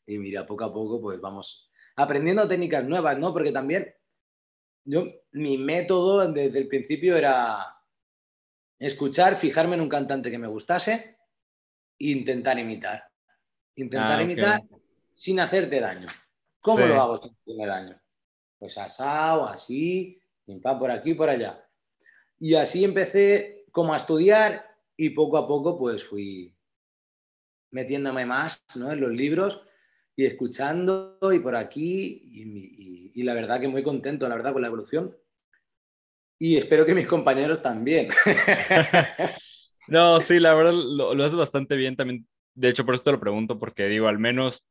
y 0.09 0.17
mira, 0.17 0.45
poco 0.45 0.63
a 0.65 0.73
poco 0.73 0.99
pues 0.99 1.21
vamos 1.21 1.69
aprendiendo 1.95 2.47
técnicas 2.47 2.83
nuevas, 2.83 3.17
¿no? 3.17 3.31
Porque 3.31 3.51
también 3.51 3.93
yo, 4.85 5.05
mi 5.31 5.57
método 5.57 6.31
desde 6.31 6.57
el 6.57 6.67
principio 6.67 7.15
era 7.15 7.78
escuchar, 8.79 9.37
fijarme 9.37 9.75
en 9.75 9.81
un 9.81 9.89
cantante 9.89 10.31
que 10.31 10.37
me 10.37 10.47
gustase 10.47 11.17
e 11.99 12.07
intentar 12.07 12.57
imitar. 12.57 13.03
Intentar 13.75 14.19
ah, 14.19 14.23
imitar 14.23 14.63
sin 15.13 15.39
hacerte 15.39 15.79
daño. 15.79 16.07
¿Cómo 16.61 16.85
lo 16.85 17.01
hago 17.01 17.21
sin 17.21 17.31
hacerme 17.31 17.67
daño? 17.67 18.01
Pues 18.57 18.77
asado, 18.77 19.47
así, 19.47 20.21
por 20.61 20.91
aquí, 20.91 21.13
por 21.13 21.29
allá. 21.29 21.65
Y 22.39 22.55
así 22.55 22.83
empecé 22.83 23.65
como 23.71 23.93
a 23.93 23.97
estudiar 23.97 24.65
y 24.97 25.11
poco 25.11 25.37
a 25.37 25.47
poco 25.47 25.77
pues 25.77 26.03
fui 26.03 26.55
metiéndome 27.71 28.25
más 28.25 28.63
¿no? 28.75 28.91
en 28.91 28.99
los 28.99 29.11
libros 29.11 29.61
y 30.15 30.25
escuchando 30.25 31.17
y 31.31 31.39
por 31.39 31.55
aquí 31.55 33.11
y, 33.13 33.23
la 33.23 33.33
verdad 33.33 33.59
que 33.59 33.67
muy 33.67 33.83
contento, 33.83 34.27
la 34.29 34.35
verdad, 34.35 34.53
con 34.53 34.61
la 34.61 34.69
evolución. 34.69 35.15
Y 36.39 36.57
espero 36.57 36.85
que 36.85 36.95
mis 36.95 37.05
compañeros 37.05 37.61
también. 37.61 38.07
no, 39.87 40.19
sí, 40.21 40.39
la 40.39 40.53
verdad 40.53 40.73
lo, 40.73 41.13
lo 41.13 41.23
haces 41.23 41.35
bastante 41.35 41.75
bien 41.75 41.95
también. 41.95 42.25
De 42.55 42.69
hecho, 42.69 42.85
por 42.85 42.95
eso 42.95 43.03
te 43.03 43.11
lo 43.11 43.19
pregunto, 43.19 43.59
porque 43.59 43.87
digo, 43.87 44.07
al 44.07 44.19
menos 44.19 44.65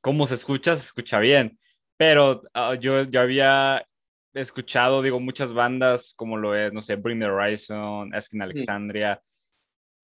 cómo 0.00 0.26
se 0.26 0.34
escucha, 0.34 0.74
se 0.74 0.80
escucha 0.80 1.18
bien. 1.18 1.58
Pero 1.96 2.42
ah, 2.52 2.74
yo, 2.74 3.04
yo 3.04 3.20
había 3.20 3.86
escuchado, 4.34 5.00
digo, 5.02 5.20
muchas 5.20 5.52
bandas 5.52 6.12
como 6.14 6.36
lo 6.36 6.54
es, 6.54 6.72
no 6.72 6.82
sé, 6.82 6.96
Bring 6.96 7.20
the 7.20 7.26
Horizon, 7.26 8.14
Asking 8.14 8.42
Alexandria, 8.42 9.20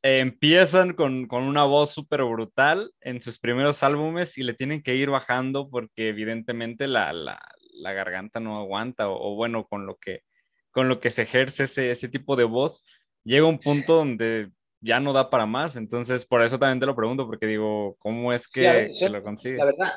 empiezan 0.02 0.94
con, 0.94 1.26
con, 1.26 1.42
una 1.42 1.64
voz 1.64 1.92
súper 1.92 2.24
brutal 2.24 2.90
en 3.00 3.20
sus 3.20 3.38
primeros 3.38 3.82
álbumes 3.82 4.38
y 4.38 4.42
le 4.42 4.54
tienen 4.54 4.82
que 4.82 4.94
ir 4.96 5.10
bajando 5.10 5.68
porque 5.68 6.08
evidentemente 6.08 6.86
la, 6.88 7.12
la, 7.12 7.38
la 7.74 7.92
garganta 7.92 8.40
no 8.40 8.58
aguanta 8.58 9.08
o, 9.08 9.34
bueno, 9.34 9.66
con 9.66 9.86
lo 9.86 9.96
que, 9.96 10.22
con 10.70 10.88
lo 10.88 11.00
que 11.00 11.10
se 11.10 11.22
ejerce 11.22 11.64
ese, 11.64 11.90
ese 11.90 12.08
tipo 12.08 12.36
de 12.36 12.44
voz, 12.44 12.84
llega 13.24 13.46
un 13.46 13.58
punto 13.58 13.96
donde 13.96 14.50
ya 14.80 15.00
no 15.00 15.12
da 15.12 15.30
para 15.30 15.46
más. 15.46 15.76
Entonces, 15.76 16.24
por 16.24 16.42
eso 16.42 16.58
también 16.58 16.80
te 16.80 16.86
lo 16.86 16.96
pregunto, 16.96 17.26
porque 17.26 17.46
digo, 17.46 17.96
¿cómo 17.98 18.32
es 18.32 18.48
que, 18.48 18.92
que 18.98 19.08
lo 19.08 19.22
consigue? 19.22 19.56
La 19.56 19.66
verdad, 19.66 19.92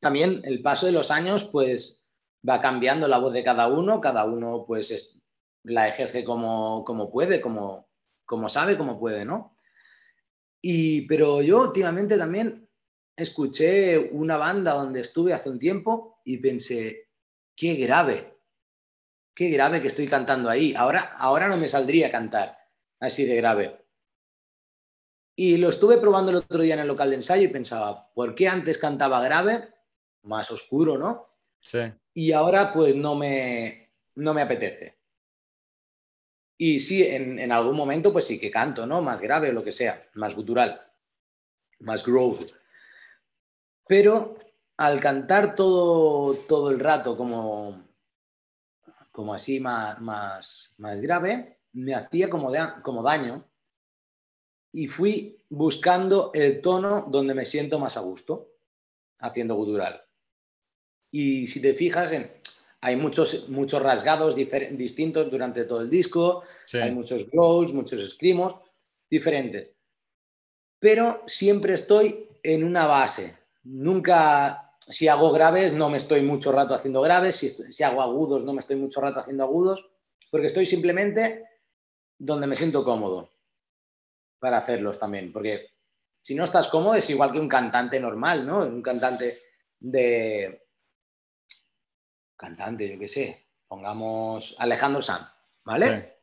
también 0.00 0.40
el 0.44 0.62
paso 0.62 0.86
de 0.86 0.92
los 0.92 1.10
años, 1.10 1.44
pues 1.44 2.02
va 2.48 2.60
cambiando 2.60 3.08
la 3.08 3.18
voz 3.18 3.32
de 3.32 3.44
cada 3.44 3.68
uno, 3.68 4.00
cada 4.00 4.24
uno 4.24 4.64
pues 4.66 5.16
la 5.64 5.88
ejerce 5.88 6.24
como, 6.24 6.84
como 6.84 7.10
puede, 7.10 7.40
como, 7.40 7.88
como 8.24 8.48
sabe, 8.48 8.76
como 8.76 8.98
puede, 8.98 9.24
¿no? 9.24 9.56
Y, 10.60 11.02
pero 11.02 11.42
yo 11.42 11.60
últimamente 11.62 12.16
también 12.16 12.68
escuché 13.16 13.98
una 13.98 14.36
banda 14.36 14.74
donde 14.74 15.00
estuve 15.00 15.32
hace 15.32 15.50
un 15.50 15.58
tiempo 15.58 16.20
y 16.24 16.38
pensé, 16.38 17.08
qué 17.54 17.74
grave, 17.74 18.31
qué 19.34 19.50
grave 19.50 19.80
que 19.80 19.88
estoy 19.88 20.06
cantando 20.06 20.48
ahí. 20.48 20.74
Ahora, 20.76 21.14
ahora 21.18 21.48
no 21.48 21.56
me 21.56 21.68
saldría 21.68 22.08
a 22.08 22.12
cantar 22.12 22.58
así 23.00 23.24
de 23.24 23.36
grave. 23.36 23.78
Y 25.34 25.56
lo 25.56 25.70
estuve 25.70 25.98
probando 25.98 26.30
el 26.30 26.36
otro 26.38 26.62
día 26.62 26.74
en 26.74 26.80
el 26.80 26.88
local 26.88 27.10
de 27.10 27.16
ensayo 27.16 27.44
y 27.44 27.48
pensaba, 27.48 28.12
¿por 28.14 28.34
qué 28.34 28.48
antes 28.48 28.78
cantaba 28.78 29.22
grave? 29.22 29.68
Más 30.22 30.50
oscuro, 30.50 30.98
¿no? 30.98 31.28
Sí 31.60 31.78
y 32.14 32.32
ahora 32.32 32.72
pues 32.72 32.94
no 32.94 33.14
me, 33.14 33.92
no 34.16 34.34
me 34.34 34.42
apetece. 34.42 34.98
Y 36.58 36.80
sí, 36.80 37.04
en, 37.04 37.50
algún 37.50 37.76
momento 37.76 38.12
pues 38.12 38.26
sí 38.26 38.38
que 38.38 38.50
canto, 38.50 38.86
¿no? 38.86 39.02
Más 39.02 39.20
grave 39.20 39.50
o 39.50 39.52
lo 39.52 39.64
que 39.64 39.72
sea, 39.72 40.08
más 40.14 40.34
gutural, 40.34 40.80
más 41.80 42.04
growth. 42.06 42.52
Pero 43.86 44.36
al 44.76 45.00
cantar 45.00 45.56
todo, 45.56 46.36
todo 46.46 46.70
el 46.70 46.78
rato 46.78 47.16
como, 47.16 47.82
como 49.12 49.34
así 49.34 49.60
más, 49.60 50.00
más, 50.00 50.74
más 50.78 51.00
grave, 51.00 51.58
me 51.74 51.94
hacía 51.94 52.28
como, 52.28 52.50
como 52.82 53.02
daño 53.02 53.46
y 54.72 54.88
fui 54.88 55.38
buscando 55.50 56.30
el 56.34 56.60
tono 56.60 57.06
donde 57.08 57.34
me 57.34 57.44
siento 57.44 57.78
más 57.78 57.96
a 57.96 58.00
gusto, 58.00 58.48
haciendo 59.18 59.54
gutural. 59.54 60.02
Y 61.10 61.46
si 61.46 61.60
te 61.60 61.74
fijas, 61.74 62.10
en, 62.12 62.30
hay 62.80 62.96
muchos, 62.96 63.48
muchos 63.50 63.82
rasgados 63.82 64.34
distintos 64.34 65.30
durante 65.30 65.64
todo 65.64 65.82
el 65.82 65.90
disco, 65.90 66.42
hay 66.72 66.90
muchos 66.90 67.30
growls, 67.30 67.72
muchos 67.74 68.10
screamos 68.10 68.54
diferentes. 69.08 69.70
Pero 70.78 71.22
siempre 71.26 71.74
estoy 71.74 72.28
en 72.42 72.64
una 72.64 72.86
base. 72.86 73.36
Nunca, 73.64 74.71
si 74.88 75.08
hago 75.08 75.32
graves, 75.32 75.72
no 75.72 75.88
me 75.88 75.98
estoy 75.98 76.22
mucho 76.22 76.52
rato 76.52 76.74
haciendo 76.74 77.00
graves, 77.00 77.36
si, 77.36 77.82
hago 77.82 78.02
agudos, 78.02 78.44
no 78.44 78.52
me 78.52 78.60
estoy 78.60 78.76
mucho 78.76 79.00
rato 79.00 79.20
haciendo 79.20 79.44
agudos, 79.44 79.90
porque 80.30 80.46
estoy 80.46 80.66
simplemente 80.66 81.44
donde 82.18 82.46
me 82.46 82.56
siento 82.56 82.84
cómodo 82.84 83.30
para 84.38 84.58
hacerlos 84.58 84.98
también. 84.98 85.32
Porque 85.32 85.68
si 86.20 86.34
no 86.34 86.44
estás 86.44 86.68
cómodo 86.68 86.94
es 86.94 87.08
igual 87.10 87.32
que 87.32 87.40
un 87.40 87.48
cantante 87.48 87.98
normal, 88.00 88.46
¿no? 88.46 88.58
Un 88.58 88.82
cantante 88.82 89.42
de, 89.78 90.66
cantante, 92.36 92.92
yo 92.92 92.98
qué 92.98 93.08
sé, 93.08 93.46
pongamos 93.68 94.56
Alejandro 94.58 95.02
Sanz, 95.02 95.28
¿vale? 95.64 96.21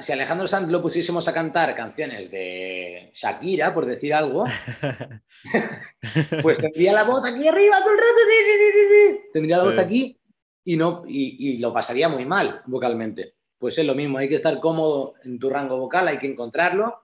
Si 0.00 0.12
Alejandro 0.12 0.46
Sanz 0.46 0.70
lo 0.70 0.80
pusiésemos 0.80 1.26
a 1.26 1.32
cantar 1.32 1.74
canciones 1.74 2.30
de 2.30 3.10
Shakira, 3.12 3.74
por 3.74 3.86
decir 3.86 4.14
algo, 4.14 4.44
pues 6.42 6.58
tendría 6.58 6.92
la 6.92 7.04
voz 7.04 7.28
aquí 7.28 7.46
arriba 7.46 7.78
todo 7.80 7.92
el 7.92 7.98
rato, 7.98 9.22
tendría 9.32 9.56
la 9.56 9.64
voz 9.64 9.78
aquí 9.78 10.20
y, 10.64 10.76
no, 10.76 11.02
y, 11.06 11.56
lo 11.58 11.72
pasaría 11.72 12.08
muy 12.08 12.24
mal 12.24 12.62
vocalmente. 12.66 13.34
Pues 13.58 13.78
es 13.78 13.86
lo 13.86 13.94
mismo, 13.94 14.18
hay 14.18 14.28
que 14.28 14.34
estar 14.34 14.60
cómodo 14.60 15.14
en 15.24 15.38
tu 15.38 15.48
rango 15.50 15.78
vocal, 15.78 16.06
hay 16.08 16.18
que 16.18 16.26
encontrarlo 16.26 17.02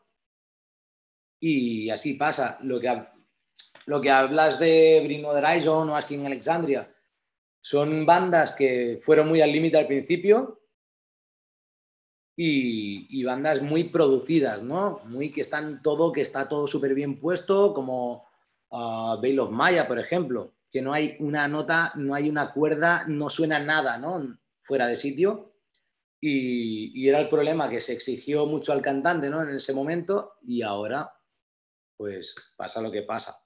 y 1.40 1.90
así 1.90 2.14
pasa. 2.14 2.58
Lo 2.62 2.78
que, 2.78 3.02
lo 3.86 4.00
que 4.00 4.10
hablas 4.10 4.58
de 4.58 5.00
Bring 5.04 5.24
Horizon 5.24 5.88
o 5.88 5.96
Asking 5.96 6.26
Alexandria, 6.26 6.92
son 7.60 8.04
bandas 8.04 8.54
que 8.54 8.98
fueron 9.00 9.28
muy 9.28 9.40
al 9.40 9.52
límite 9.52 9.78
al 9.78 9.86
principio 9.86 10.61
y, 12.36 13.22
bandas 13.24 13.62
muy 13.62 13.84
producidas, 13.84 14.62
¿no? 14.62 15.00
Muy 15.04 15.30
que 15.30 15.42
están 15.42 15.82
todo, 15.82 16.12
que 16.12 16.22
está 16.22 16.48
todo 16.48 16.66
súper 16.66 16.94
bien 16.94 17.20
puesto, 17.20 17.74
como 17.74 18.26
uh, 18.70 19.20
Veil 19.20 19.40
of 19.40 19.50
Maya, 19.50 19.86
por 19.86 19.98
ejemplo, 19.98 20.54
que 20.70 20.82
no 20.82 20.92
hay 20.92 21.16
una 21.20 21.46
nota, 21.48 21.92
no 21.96 22.14
hay 22.14 22.28
una 22.28 22.52
cuerda, 22.52 23.04
no 23.06 23.28
suena 23.28 23.58
nada, 23.58 23.98
¿no? 23.98 24.38
Fuera 24.62 24.86
de 24.86 24.96
sitio. 24.96 25.54
Y, 26.20 27.08
era 27.08 27.20
el 27.20 27.28
problema 27.28 27.68
que 27.68 27.80
se 27.80 27.92
exigió 27.92 28.46
mucho 28.46 28.72
al 28.72 28.80
cantante, 28.80 29.28
¿no? 29.28 29.42
En 29.42 29.56
ese 29.56 29.74
momento 29.74 30.34
y 30.42 30.62
ahora, 30.62 31.12
pues 31.96 32.34
pasa 32.56 32.80
lo 32.80 32.90
que 32.90 33.02
pasa. 33.02 33.38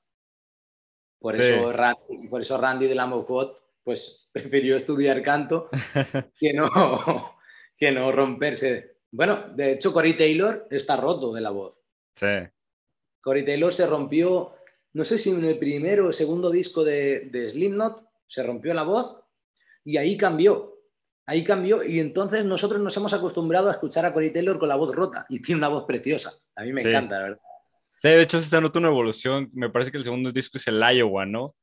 Por, 1.18 1.34
eso, 1.40 1.72
Randy, 1.72 2.28
por 2.28 2.42
eso 2.42 2.58
Randy 2.58 2.86
de 2.86 2.94
la 2.94 3.06
Mocot 3.06 3.66
pues 3.82 4.28
prefirió 4.32 4.76
estudiar 4.76 5.22
canto 5.22 5.70
que 6.38 6.52
no, 6.52 7.35
que 7.76 7.92
no 7.92 8.10
romperse. 8.12 8.96
Bueno, 9.10 9.48
de 9.54 9.72
hecho, 9.72 9.92
Cory 9.92 10.16
Taylor 10.16 10.66
está 10.70 10.96
roto 10.96 11.32
de 11.32 11.40
la 11.40 11.50
voz. 11.50 11.78
Sí. 12.14 12.26
Cory 13.20 13.44
Taylor 13.44 13.72
se 13.72 13.86
rompió, 13.86 14.54
no 14.92 15.04
sé 15.04 15.18
si 15.18 15.30
en 15.30 15.44
el 15.44 15.58
primero 15.58 16.08
o 16.08 16.12
segundo 16.12 16.50
disco 16.50 16.84
de, 16.84 17.28
de 17.30 17.50
Slipknot, 17.50 18.04
se 18.26 18.42
rompió 18.42 18.72
la 18.74 18.82
voz 18.82 19.18
y 19.84 19.96
ahí 19.96 20.16
cambió. 20.16 20.80
ahí 21.26 21.42
cambió 21.44 21.82
y 21.84 21.98
entonces 21.98 22.44
nosotros 22.44 22.80
nos 22.80 22.96
hemos 22.96 23.12
acostumbrado 23.12 23.68
a 23.68 23.72
escuchar 23.72 24.04
a 24.06 24.12
Cory 24.12 24.32
Taylor 24.32 24.58
con 24.58 24.68
la 24.68 24.76
voz 24.76 24.94
rota 24.94 25.26
y 25.28 25.42
tiene 25.42 25.58
una 25.58 25.68
voz 25.68 25.84
preciosa. 25.84 26.32
A 26.54 26.62
mí 26.62 26.72
me 26.72 26.82
encanta, 26.82 27.16
la 27.16 27.22
verdad. 27.22 27.40
Sí, 27.98 28.08
de 28.08 28.22
hecho 28.22 28.38
se 28.40 28.60
nota 28.60 28.78
una 28.78 28.88
evolución. 28.88 29.50
Me 29.52 29.70
parece 29.70 29.90
que 29.90 29.98
el 29.98 30.04
segundo 30.04 30.30
disco 30.30 30.58
es 30.58 30.66
el 30.68 30.80
Iowa, 30.80 31.26
¿no? 31.26 31.56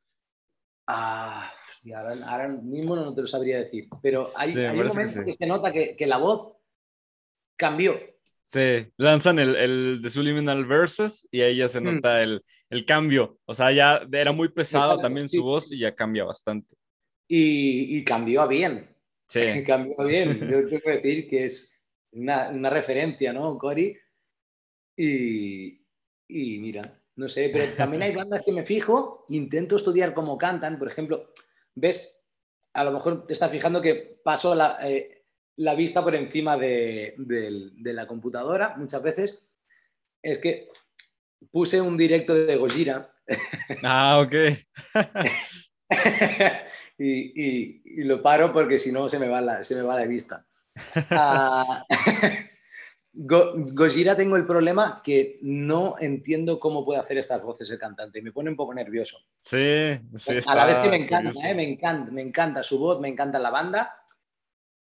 Ah, 0.87 1.51
ahora, 1.91 2.47
mismo 2.47 2.95
no 2.95 3.13
te 3.13 3.21
lo 3.21 3.27
sabría 3.27 3.59
decir, 3.59 3.87
pero 4.01 4.25
hay, 4.37 4.55
un 4.55 4.77
momento 4.77 5.25
que, 5.25 5.35
se 5.37 5.45
nota 5.45 5.71
que, 5.71 5.95
que, 5.97 6.07
la 6.07 6.17
voz 6.17 6.55
cambió. 7.57 7.99
Sí, 8.43 8.87
lanzan 8.97 9.39
el, 9.39 9.55
el 9.55 10.01
de 10.01 10.09
Subliminal 10.09 10.65
Versus 10.65 11.27
y 11.31 11.41
ahí 11.41 11.57
ya 11.57 11.67
se 11.67 11.81
mm. 11.81 11.83
nota 11.83 12.21
el, 12.21 12.43
el, 12.69 12.85
cambio. 12.85 13.39
O 13.45 13.55
sea, 13.55 13.71
ya 13.71 14.07
era 14.11 14.31
muy 14.31 14.49
pesado 14.49 14.97
también 14.97 15.29
su 15.29 15.43
voz 15.43 15.71
y 15.71 15.79
ya 15.79 15.95
cambia 15.95 16.25
bastante. 16.25 16.75
Y, 17.27 17.97
y 17.97 18.03
cambió 18.03 18.41
a 18.41 18.47
bien. 18.47 18.89
Sí. 19.27 19.41
cambió 19.65 19.99
a 19.99 20.05
bien. 20.05 20.39
Yo 20.39 20.67
tengo 20.67 20.81
que 20.81 20.91
decir 20.91 21.27
que 21.27 21.45
es 21.45 21.73
una, 22.11 22.49
una 22.49 22.69
referencia, 22.69 23.33
¿no, 23.33 23.57
Cory? 23.57 23.97
Y, 24.95 25.81
y 26.27 26.59
mira, 26.59 27.01
no 27.15 27.27
sé, 27.27 27.49
pero 27.49 27.73
también 27.75 28.03
hay 28.03 28.11
bandas 28.15 28.41
que 28.45 28.51
me 28.51 28.65
fijo, 28.65 29.25
intento 29.29 29.75
estudiar 29.75 30.13
cómo 30.13 30.37
cantan, 30.37 30.77
por 30.77 30.87
ejemplo, 30.87 31.31
ves, 31.75 32.19
a 32.73 32.83
lo 32.83 32.91
mejor 32.91 33.25
te 33.25 33.33
estás 33.33 33.51
fijando 33.51 33.81
que 33.81 34.19
paso 34.23 34.55
la, 34.55 34.77
eh, 34.81 35.23
la 35.57 35.75
vista 35.75 36.03
por 36.03 36.15
encima 36.15 36.57
de, 36.57 37.15
la 37.77 38.07
computadora 38.07 38.75
muchas 38.77 39.01
veces, 39.01 39.39
es 40.21 40.39
que 40.39 40.69
puse 41.51 41.81
un 41.81 41.97
directo 41.97 42.33
de 42.33 42.55
Gojira. 42.55 43.09
Ah, 43.83 44.19
ok. 44.19 44.35
y, 46.97 48.03
lo 48.03 48.21
paro 48.21 48.51
porque 48.51 48.79
si 48.79 48.91
no 48.91 49.07
se 49.07 49.19
me 49.19 49.29
va 49.29 49.39
la, 49.39 49.63
se 49.63 49.75
me 49.75 49.81
va 49.81 49.95
la 49.95 50.05
vista. 50.05 50.45
Ah, 51.11 51.85
Gojira 53.15 54.17
tengo 54.17 54.37
el 54.37 54.47
problema 54.47 55.01
que 55.03 55.37
no 55.43 55.95
entiendo 55.99 56.59
cómo 56.59 56.83
puede 56.83 56.99
hacer 56.99 57.19
estas 57.19 57.43
voces 57.43 57.69
el 57.69 57.77
cantante. 57.77 58.23
Me 58.23 58.31
pone 58.31 58.49
un 58.49 58.55
poco 58.55 58.73
nervioso. 58.73 59.19
Sí, 59.39 59.99
sí. 60.15 60.39
A 60.47 60.55
la 60.55 60.65
vez 60.65 60.77
que 60.77 60.89
me 60.89 61.03
encanta, 61.03 61.49
¿eh? 61.49 61.53
me 61.53 61.63
encanta, 61.63 62.11
me 62.11 62.21
encanta 62.23 62.63
su 62.63 62.79
voz, 62.79 62.99
me 62.99 63.09
encanta 63.09 63.37
la 63.37 63.51
banda. 63.51 64.03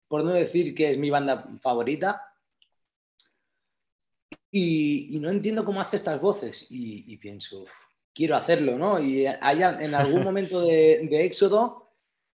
Por 0.06 0.22
no 0.22 0.30
decir 0.30 0.76
que 0.76 0.92
es 0.92 0.98
mi 0.98 1.10
banda 1.10 1.48
favorita. 1.60 2.22
Y, 4.52 5.18
no 5.20 5.30
entiendo 5.30 5.64
cómo 5.64 5.80
hace 5.80 5.96
estas 5.96 6.20
voces. 6.20 6.66
Y, 6.70 7.16
pienso, 7.16 7.64
quiero 8.14 8.36
hacerlo, 8.36 8.78
¿no? 8.78 9.00
Y 9.02 9.26
allá, 9.26 9.76
en 9.80 9.92
algún 9.92 10.22
momento 10.22 10.60
de, 10.60 11.08
de 11.10 11.24
éxodo 11.24 11.84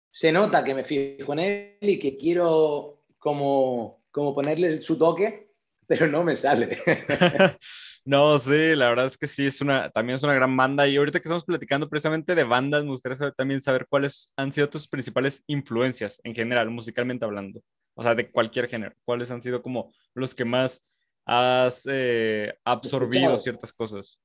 se 0.09 0.31
nota 0.31 0.63
que 0.63 0.73
me 0.73 0.85
fijo 0.85 1.33
en 1.33 1.39
él 1.39 1.77
y 1.81 1.99
que 1.99 2.15
quiero 2.15 3.01
como, 3.19 4.05
como 4.11 4.33
ponerle 4.33 4.81
su 4.81 4.97
toque 4.97 5.44
pero 5.87 6.07
no 6.07 6.23
me 6.23 6.35
sale. 6.35 6.77
no, 8.05 8.37
sí, 8.39 8.75
la 8.75 8.89
verdad 8.89 9.05
es 9.05 9.17
que 9.17 9.27
sí, 9.27 9.45
es 9.47 9.61
una, 9.61 9.89
también 9.89 10.15
es 10.15 10.23
una 10.23 10.33
gran 10.33 10.55
banda. 10.55 10.87
Y 10.87 10.97
ahorita 10.97 11.19
que 11.19 11.27
estamos 11.27 11.45
platicando 11.45 11.89
precisamente 11.89 12.35
de 12.35 12.43
bandas, 12.43 12.83
me 12.83 12.91
gustaría 12.91 13.17
saber, 13.17 13.33
también 13.33 13.61
saber 13.61 13.87
cuáles 13.89 14.33
han 14.35 14.51
sido 14.51 14.69
tus 14.69 14.87
principales 14.87 15.43
influencias 15.47 16.19
en 16.23 16.35
general, 16.35 16.69
musicalmente 16.69 17.25
hablando. 17.25 17.61
O 17.95 18.03
sea, 18.03 18.15
de 18.15 18.29
cualquier 18.29 18.67
género. 18.67 18.95
¿Cuáles 19.05 19.31
han 19.31 19.41
sido 19.41 19.61
como 19.61 19.93
los 20.13 20.35
que 20.35 20.45
más 20.45 20.83
has 21.25 21.87
eh, 21.89 22.53
absorbido 22.63 23.39
ciertas 23.39 23.73
cosas? 23.73 24.19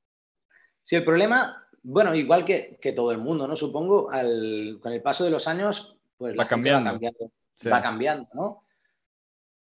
Sí, 0.83 0.97
el 0.97 1.05
problema, 1.05 1.69
bueno, 1.83 2.15
igual 2.15 2.45
que, 2.45 2.79
que 2.81 2.93
todo 2.93 3.13
el 3.13 3.19
mundo, 3.19 3.47
¿no? 3.47 3.55
Supongo, 3.55 4.11
al, 4.11 4.79
con 4.83 4.93
el 4.93 5.03
paso 5.03 5.25
de 5.25 5.31
los 5.31 5.47
años, 5.47 5.97
pues 6.17 6.37
va 6.39 6.47
cambiando. 6.47 6.85
Va 6.85 6.93
cambiando, 6.93 7.33
va 7.73 7.83
cambiando, 7.83 8.29
¿no? 8.35 8.65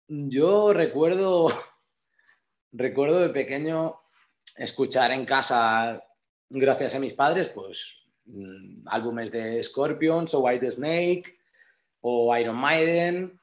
Yo 0.08 0.74
recuerdo 0.74 1.50
recuerdo 2.72 3.20
de 3.20 3.30
pequeño 3.30 4.02
escuchar 4.56 5.12
en 5.12 5.26
casa, 5.26 6.04
gracias 6.50 6.96
a 6.96 7.00
mis 7.00 7.14
padres, 7.14 7.50
pues 7.50 7.96
mm, 8.26 8.88
álbumes 8.88 9.32
de 9.32 9.64
Scorpions 9.64 10.34
o 10.34 10.42
White 10.42 10.72
Snake 10.72 11.38
o 12.02 12.36
Iron 12.38 12.58
Maiden, 12.58 13.40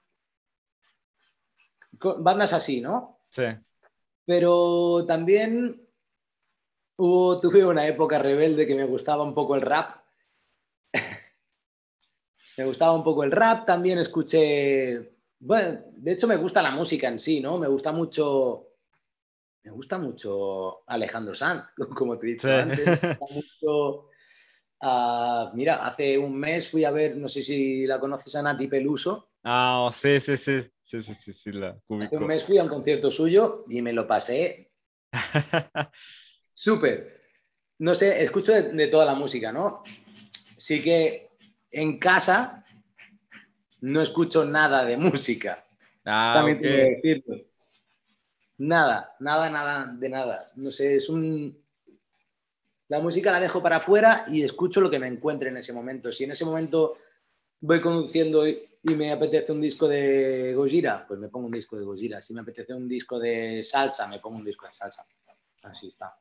bandas 2.19 2.53
así, 2.53 2.81
¿no? 2.81 3.21
Sí. 3.29 3.45
Pero 4.25 5.05
también 5.07 5.87
hubo, 6.97 7.41
tuve 7.41 7.65
una 7.65 7.87
época 7.87 8.19
rebelde 8.19 8.67
que 8.67 8.75
me 8.75 8.85
gustaba 8.85 9.23
un 9.23 9.35
poco 9.35 9.55
el 9.55 9.63
rap. 9.63 10.03
me 12.59 12.65
gustaba 12.65 12.93
un 12.93 13.05
poco 13.05 13.25
el 13.25 13.31
rap, 13.31 13.67
también 13.67 13.99
escuché, 13.99 15.17
bueno, 15.39 15.81
de 15.93 16.13
hecho 16.13 16.27
me 16.27 16.37
gusta 16.37 16.63
la 16.63 16.71
música 16.71 17.09
en 17.09 17.19
sí, 17.19 17.41
¿no? 17.41 17.59
Me 17.59 17.69
gusta 17.69 17.93
mucho 17.93 18.76
me 19.67 19.73
gusta 19.73 19.99
mucho 19.99 20.85
Alejandro 20.87 21.35
Sanz, 21.35 21.65
como 21.97 22.17
te 22.19 22.27
he 22.27 22.31
dicho 22.31 22.49
antes. 22.49 22.89
Ah, 24.79 25.53
mira, 25.55 25.87
hace 25.87 26.19
un 26.19 26.37
mes 26.37 26.69
fui 26.69 26.85
a 26.85 26.91
ver, 26.91 27.17
no 27.17 27.31
sé 27.31 27.41
si 27.41 27.87
la 27.87 27.99
conoces 27.99 28.37
a 28.37 28.43
Nati 28.43 28.69
Peluso. 28.69 29.31
Ah, 29.43 29.89
sí, 29.91 30.21
sí, 30.21 30.37
sí, 30.37 30.61
sí, 30.83 31.01
sí, 31.01 31.15
sí, 31.15 31.33
sí 31.33 31.53
la 31.53 31.71
Hace 31.71 32.17
un 32.19 32.27
mes 32.27 32.45
fui 32.45 32.59
a 32.59 32.63
un 32.63 32.69
concierto 32.69 33.11
suyo 33.11 33.65
y 33.71 33.81
me 33.81 33.95
lo 33.95 34.07
pasé 34.07 34.71
súper. 36.53 37.23
No 37.79 37.95
sé, 37.95 38.23
escucho 38.23 38.53
de, 38.53 38.87
toda 38.89 39.07
la 39.07 39.15
música, 39.15 39.51
¿no? 39.51 39.83
Sí 40.59 40.83
que 40.83 41.31
en 41.71 41.99
casa 41.99 42.67
no 43.81 44.03
escucho 44.03 44.45
nada 44.45 44.85
de 44.85 44.99
música. 44.99 45.65
Ah, 46.05 46.33
También 46.35 46.61
tengo 46.61 46.77
que 46.77 47.01
decirlo. 47.01 47.56
Nada, 48.59 49.15
nada, 49.21 49.51
nada, 49.51 49.87
de 49.99 50.09
nada. 50.09 50.53
No 50.57 50.71
sé, 50.71 50.97
es 50.97 51.09
un... 51.09 51.57
La 52.89 53.01
música 53.01 53.33
la 53.33 53.41
dejo 53.41 53.63
para 53.63 53.77
afuera 53.77 54.25
y 54.29 54.43
escucho 54.43 54.81
lo 54.81 54.89
que 54.89 54.99
me 54.99 55.09
encuentre 55.09 55.49
en 55.49 55.57
ese 55.57 55.73
momento. 55.73 56.13
Si 56.13 56.25
en 56.25 56.31
ese 56.31 56.45
momento 56.45 56.97
voy 57.61 57.81
conduciendo 57.81 58.47
y, 58.47 58.69
me 58.97 59.11
apetece 59.11 59.51
un 59.51 59.61
disco 59.61 59.89
de 59.89 60.55
Gojira, 60.55 61.05
pues 61.09 61.19
me 61.19 61.29
pongo 61.29 61.47
un 61.47 61.53
disco 61.53 61.77
de 61.77 61.85
Gojira. 61.85 62.21
Si 62.21 62.33
me 62.33 62.43
apetece 62.43 62.73
un 62.73 62.87
disco 62.87 63.19
de 63.19 63.65
salsa, 63.65 64.07
me 64.07 64.21
pongo 64.21 64.37
un 64.37 64.45
disco 64.45 64.65
de 64.65 64.73
salsa. 64.73 65.05
Así 65.65 65.89
está. 65.89 66.17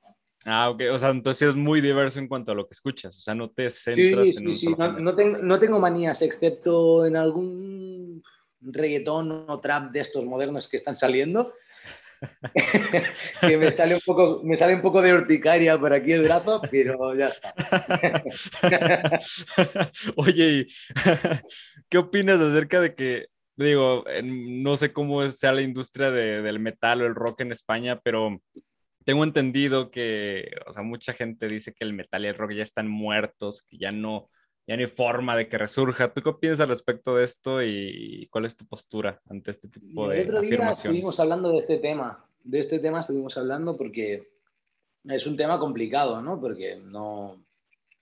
Ah, 0.46 0.72
ok. 0.72 0.82
O 0.92 0.98
sea, 0.98 1.12
entonces 1.12 1.50
es 1.50 1.56
muy 1.56 1.80
diverso 1.80 2.18
en 2.18 2.28
cuanto 2.28 2.52
a 2.52 2.56
lo 2.56 2.66
que 2.66 2.74
escuchas. 2.74 3.16
O 3.18 3.22
sea, 3.22 3.36
no 3.36 3.52
te 3.52 3.70
centras 3.70 4.36
en 4.36 4.48
un 4.48 4.56
sí. 4.56 4.74
No, 4.76 4.94
no, 4.94 5.16
tengo, 5.16 5.38
no 5.44 5.60
tengo 5.60 5.80
manías, 5.80 6.24
excepto 6.24 7.06
en 7.06 7.18
algún 7.18 8.24
reggaetón 8.62 9.46
o 9.48 9.60
trap 9.60 9.92
de 9.92 10.00
estos 10.00 10.26
modernos 10.26 10.68
que 10.68 10.78
están 10.78 10.98
saliendo 10.98 11.54
que 13.42 13.58
me 13.58 13.76
sale, 13.76 13.96
un 13.96 14.02
poco, 14.06 14.42
me 14.44 14.58
sale 14.58 14.76
un 14.76 14.82
poco 14.82 15.02
de 15.02 15.14
urticaria 15.14 15.78
por 15.80 15.94
aquí 15.94 16.12
el 16.12 16.24
brazo, 16.24 16.62
pero 16.72 17.16
ya 17.16 17.28
está. 17.28 17.54
Oye, 20.16 20.68
¿qué 21.90 21.98
opinas 21.98 22.40
acerca 22.40 22.82
de 22.82 22.96
que, 22.96 23.28
digo, 23.56 24.04
no 24.24 24.78
sé 24.78 24.94
cómo 24.94 25.22
sea 25.24 25.54
la 25.54 25.62
industria 25.62 26.12
del 26.12 26.60
metal 26.60 27.02
o 27.02 27.06
el 27.06 27.16
rock 27.16 27.42
en 27.42 27.52
España, 27.52 28.00
pero 28.04 28.42
tengo 29.06 29.24
entendido 29.24 29.92
que, 29.92 30.52
o 30.68 30.74
sea, 30.74 30.84
mucha 30.84 31.14
gente 31.14 31.48
dice 31.48 31.74
que 31.74 31.86
el 31.86 31.94
metal 31.94 32.26
y 32.26 32.28
el 32.28 32.36
rock 32.36 32.54
ya 32.54 32.64
están 32.64 32.88
muertos, 32.88 33.64
que 33.70 33.78
ya 33.78 33.92
no, 33.92 34.30
ya 34.68 34.76
no 34.76 34.82
hay 34.82 34.90
forma 34.90 35.36
de 35.36 35.48
que 35.48 35.58
resurja. 35.58 36.14
¿Tú 36.14 36.22
qué 36.22 36.34
piensas 36.34 36.62
al 36.62 36.70
respecto 36.70 37.16
de 37.16 37.24
esto 37.24 37.62
y 37.64 38.28
cuál 38.32 38.46
es 38.46 38.58
tu 38.58 38.66
postura 38.66 39.22
ante 39.30 39.52
este 39.52 39.68
tipo 39.68 40.10
de 40.10 40.22
El 40.22 40.30
otro 40.30 40.42
día 40.42 40.70
estuvimos 40.70 41.20
hablando 41.20 41.52
de 41.52 41.60
este 41.60 41.78
tema, 41.78 42.28
de 42.44 42.60
este 42.60 42.80
tema 42.80 43.00
estuvimos 43.00 43.38
hablando 43.38 43.78
porque 43.78 44.28
es 45.04 45.28
un 45.28 45.38
tema 45.38 45.60
complicado, 45.60 46.22
¿no? 46.22 46.40
Porque 46.40 46.78
no 46.78 47.46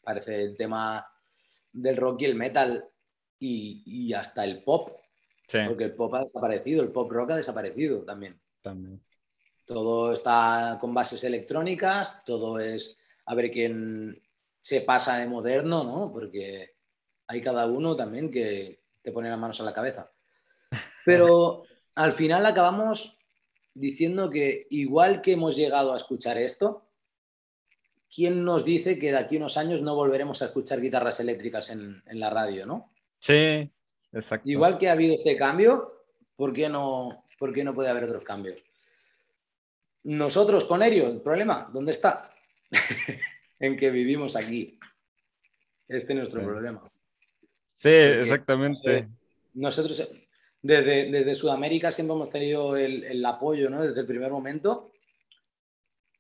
parece 0.02 0.42
el 0.44 0.58
tema 0.58 1.06
del 1.72 1.98
rock 1.98 2.22
y 2.22 2.26
el 2.26 2.36
metal 2.36 2.90
y, 3.40 4.14
hasta 4.14 4.46
el 4.46 4.64
pop, 4.64 4.90
sí. 5.48 5.60
porque 5.68 5.84
el 5.84 5.96
pop 5.96 6.14
ha 6.16 6.24
desaparecido, 6.24 6.82
el 6.82 6.92
pop 6.92 7.12
rock 7.12 7.32
ha 7.32 7.36
desaparecido 7.36 8.04
también. 8.04 8.40
También. 8.62 9.04
Todo 9.66 10.14
está 10.14 10.78
con 10.80 10.94
bases 10.94 11.26
electrónicas, 11.26 12.24
todo 12.26 12.60
es 12.60 12.98
a 13.26 13.36
ver 13.36 13.52
quién 13.52 14.23
se 14.64 14.82
pasa 14.82 15.18
de 15.18 15.28
moderno, 15.28 15.84
¿no? 15.84 16.12
Porque 16.12 16.78
hay 17.28 17.42
cada 17.42 17.68
uno 17.68 17.96
también 17.98 18.32
que 18.32 18.82
te 19.02 19.12
pone 19.12 19.30
las 19.30 19.38
manos 19.38 19.60
a 19.60 19.64
la 19.64 19.74
cabeza. 19.74 20.10
Pero 21.06 21.64
al 21.96 22.14
final 22.14 22.46
acabamos 22.46 23.18
diciendo 23.74 24.30
que 24.30 24.66
igual 24.70 25.22
que 25.22 25.34
hemos 25.34 25.58
llegado 25.58 25.94
a 25.94 25.98
escuchar 25.98 26.38
esto, 26.38 26.90
¿quién 28.14 28.46
nos 28.46 28.64
dice 28.64 28.98
que 28.98 29.12
de 29.12 29.18
aquí 29.18 29.36
a 29.36 29.40
unos 29.40 29.58
años 29.58 29.82
no 29.82 29.96
volveremos 29.96 30.42
a 30.42 30.46
escuchar 30.46 30.80
guitarras 30.80 31.20
eléctricas 31.20 31.70
en, 31.70 32.02
la 32.06 32.30
radio, 32.30 32.66
no? 32.66 32.94
Sí, 33.20 33.70
exacto. 34.14 34.50
Igual 34.50 34.78
que 34.78 34.88
ha 34.88 34.94
habido 34.94 35.16
este 35.16 35.36
cambio, 35.36 36.06
¿por 36.38 36.54
qué 36.54 36.70
no, 36.70 37.26
por 37.38 37.54
qué 37.54 37.66
no 37.66 37.76
puede 37.76 37.90
haber 37.90 38.06
otros 38.06 38.24
cambios? 38.24 38.64
Nosotros 40.04 40.64
con 40.64 40.82
Erio, 40.82 41.08
el 41.08 41.22
problema, 41.22 41.70
¿dónde 41.74 41.92
está? 41.92 42.34
en 43.64 43.78
que 43.78 43.92
vivimos 43.92 44.36
aquí. 44.36 44.78
Este 45.88 46.12
es 46.12 46.20
nuestro 46.20 46.44
problema. 46.44 46.92
Sí, 47.74 47.88
exactamente. 47.88 49.08
Nosotros, 49.54 50.06
desde, 50.62 51.10
desde 51.10 51.34
Sudamérica 51.34 51.90
siempre 51.90 52.14
hemos 52.14 52.30
tenido 52.30 52.76
el, 52.76 53.06
el 53.06 53.26
apoyo, 53.26 53.70
¿no? 53.70 53.82
Desde 53.82 54.02
el 54.02 54.06
primer 54.06 54.32
momento, 54.32 54.92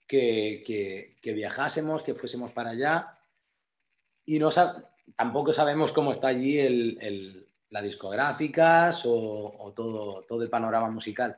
que, 0.07 0.63
que, 0.65 1.17
que 1.21 1.33
viajásemos, 1.33 2.01
que 2.01 2.15
fuésemos 2.15 2.53
para 2.53 2.69
allá. 2.69 3.19
Y 4.25 4.39
no 4.39 4.49
tampoco 5.17 5.51
sabemos 5.51 5.91
cómo 5.91 6.13
está 6.13 6.27
allí 6.27 6.59
el, 6.59 6.97
el, 7.01 7.49
las 7.71 7.83
discográficas 7.83 9.05
o, 9.05 9.53
o, 9.59 9.73
todo, 9.73 10.23
todo 10.23 10.43
el 10.43 10.49
panorama 10.49 10.89
musical. 10.89 11.37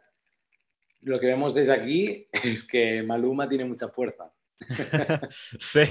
Lo 1.02 1.20
que 1.20 1.28
vemos 1.28 1.56
desde 1.56 1.74
aquí 1.74 2.28
es 2.44 2.64
que 2.64 3.02
Maluma 3.02 3.50
tiene 3.50 3.66
mucha 3.66 3.88
fuerza. 3.88 4.35
sí. 5.60 5.84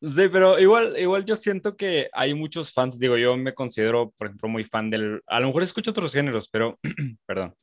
Sí, 0.00 0.28
pero 0.32 0.58
igual, 0.58 0.96
igual 0.98 1.24
yo 1.24 1.36
siento 1.36 1.76
que 1.76 2.08
hay 2.12 2.34
muchos 2.34 2.72
fans, 2.72 2.98
digo, 2.98 3.16
yo 3.16 3.36
me 3.36 3.54
considero, 3.54 4.10
por 4.18 4.26
ejemplo, 4.26 4.48
muy 4.48 4.64
fan 4.64 4.90
del, 4.90 5.22
a 5.28 5.38
lo 5.38 5.46
mejor 5.46 5.62
escucho 5.62 5.92
otros 5.92 6.12
géneros, 6.12 6.48
pero, 6.48 6.76
perdón, 7.24 7.54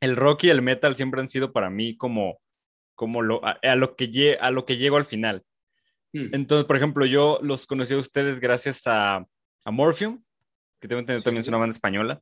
el 0.00 0.16
rock 0.16 0.44
y 0.44 0.50
el 0.50 0.62
metal 0.62 0.96
siempre 0.96 1.20
han 1.20 1.28
sido 1.28 1.52
para 1.52 1.68
mí 1.68 1.96
como, 1.96 2.40
como 2.94 3.20
lo, 3.20 3.44
a, 3.44 3.58
a 3.62 3.76
lo, 3.76 3.96
que, 3.96 4.38
a 4.40 4.50
lo 4.50 4.64
que 4.64 4.78
llego 4.78 4.96
al 4.96 5.04
final. 5.04 5.44
Mm. 6.14 6.34
Entonces, 6.34 6.64
por 6.64 6.76
ejemplo, 6.76 7.04
yo 7.04 7.38
los 7.42 7.66
conocí 7.66 7.94
a 7.94 7.98
ustedes 7.98 8.40
gracias 8.40 8.86
a, 8.86 9.26
a 9.64 9.70
Morphium, 9.70 10.22
que 10.80 10.88
tengo 10.88 11.00
entendido 11.00 11.22
también 11.22 11.42
es 11.42 11.48
una 11.48 11.58
banda 11.58 11.72
española. 11.72 12.20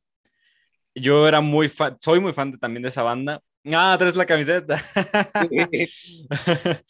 Yo 0.93 1.27
era 1.27 1.41
muy 1.41 1.69
fan, 1.69 1.95
soy 1.99 2.19
muy 2.19 2.33
fan 2.33 2.51
de, 2.51 2.57
también 2.57 2.83
de 2.83 2.89
esa 2.89 3.03
banda. 3.03 3.41
Ah, 3.73 3.95
traes 3.97 4.15
la 4.15 4.25
camiseta. 4.25 4.77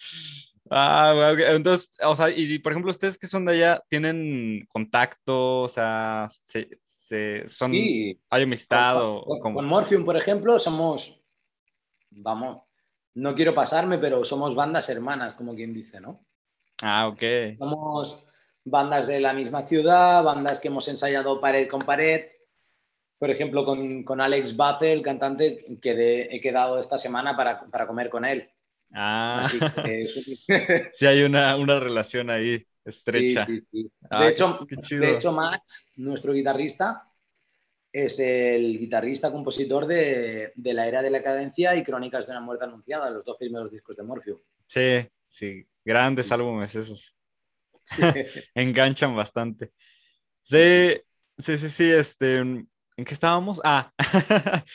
Ah, 0.70 1.34
entonces, 1.50 1.92
o 2.04 2.14
sea, 2.14 2.30
y 2.30 2.60
por 2.60 2.74
ejemplo, 2.74 2.92
ustedes 2.92 3.18
que 3.18 3.28
son 3.28 3.46
de 3.46 3.54
allá, 3.54 3.82
¿tienen 3.88 4.68
contacto? 4.68 5.62
O 5.62 5.70
sea, 5.70 6.28
se, 6.30 6.68
se 6.84 7.48
son, 7.48 7.72
sí. 7.72 8.20
¿hay 8.30 8.44
amistad? 8.44 8.96
Con, 8.96 9.06
o, 9.06 9.40
con, 9.40 9.54
con, 9.54 9.66
Morphium, 9.66 10.04
por 10.04 10.18
ejemplo, 10.18 10.60
somos, 10.60 11.22
vamos, 12.10 12.64
no 13.14 13.34
quiero 13.34 13.54
pasarme, 13.54 13.98
pero 13.98 14.26
somos 14.26 14.56
bandas 14.56 14.90
hermanas, 14.90 15.36
como 15.36 15.56
quien 15.56 15.74
dice, 15.74 16.02
¿no? 16.02 16.28
Ah, 16.82 17.08
ok. 17.08 17.24
Somos 17.58 18.18
bandas 18.66 19.08
de 19.08 19.20
la 19.20 19.34
misma 19.34 19.66
ciudad, 19.66 20.24
bandas 20.24 20.60
que 20.60 20.68
hemos 20.68 20.88
ensayado 20.88 21.40
pared 21.40 21.68
con 21.68 21.80
pared. 21.80 22.26
Por 23.18 23.30
ejemplo, 23.30 23.66
con, 23.66 24.04
con 24.04 24.22
Alex 24.22 24.56
Bace, 24.56 24.94
el 24.94 25.02
cantante, 25.02 25.80
que 25.82 25.96
de, 25.96 26.22
he 26.32 26.40
quedado 26.40 26.80
esta 26.80 26.98
semana 26.98 27.36
para, 27.36 27.66
para 27.66 27.88
comer 27.88 28.10
con 28.10 28.26
él. 28.26 28.50
Ah, 28.94 29.50
que... 29.84 30.08
sí 30.92 31.06
hay 31.06 31.24
una, 31.24 31.56
una, 31.56 31.80
relación 31.80 32.30
ahí 32.30 32.66
estrecha. 32.86 33.46
Sí, 33.46 33.60
sí, 33.60 33.68
sí. 33.72 33.92
Ah, 34.10 34.24
de, 34.24 34.30
hecho, 34.30 34.60
de 34.90 35.16
hecho, 35.16 35.32
Max, 35.32 35.90
nuestro 35.96 36.32
guitarrista, 36.32 37.12
es 37.92 38.20
el 38.20 38.78
guitarrista 38.78 39.32
compositor 39.32 39.88
de, 39.88 40.52
de, 40.56 40.74
La 40.74 40.88
Era 40.88 41.02
de 41.02 41.10
la 41.10 41.24
Cadencia 41.24 41.76
y 41.76 41.84
Crónicas 41.84 42.28
de 42.28 42.34
una 42.34 42.42
Muerte 42.42 42.66
Anunciada, 42.66 43.10
los 43.10 43.26
dos 43.26 43.38
primeros 43.38 43.72
discos 43.72 43.98
de 43.98 44.04
Morpheum. 44.04 44.40
Sí, 44.66 45.08
sí, 45.26 45.66
grandes 45.84 46.32
álbumes 46.32 46.76
esos. 46.76 47.16
Enganchan 48.54 49.16
bastante. 49.16 49.72
Sí, 50.42 50.94
sí, 51.38 51.58
sí, 51.58 51.70
sí, 51.70 51.92
este, 51.92 52.44
¿en 52.98 53.06
qué 53.06 53.14
estábamos? 53.14 53.62
Ah, 53.64 53.94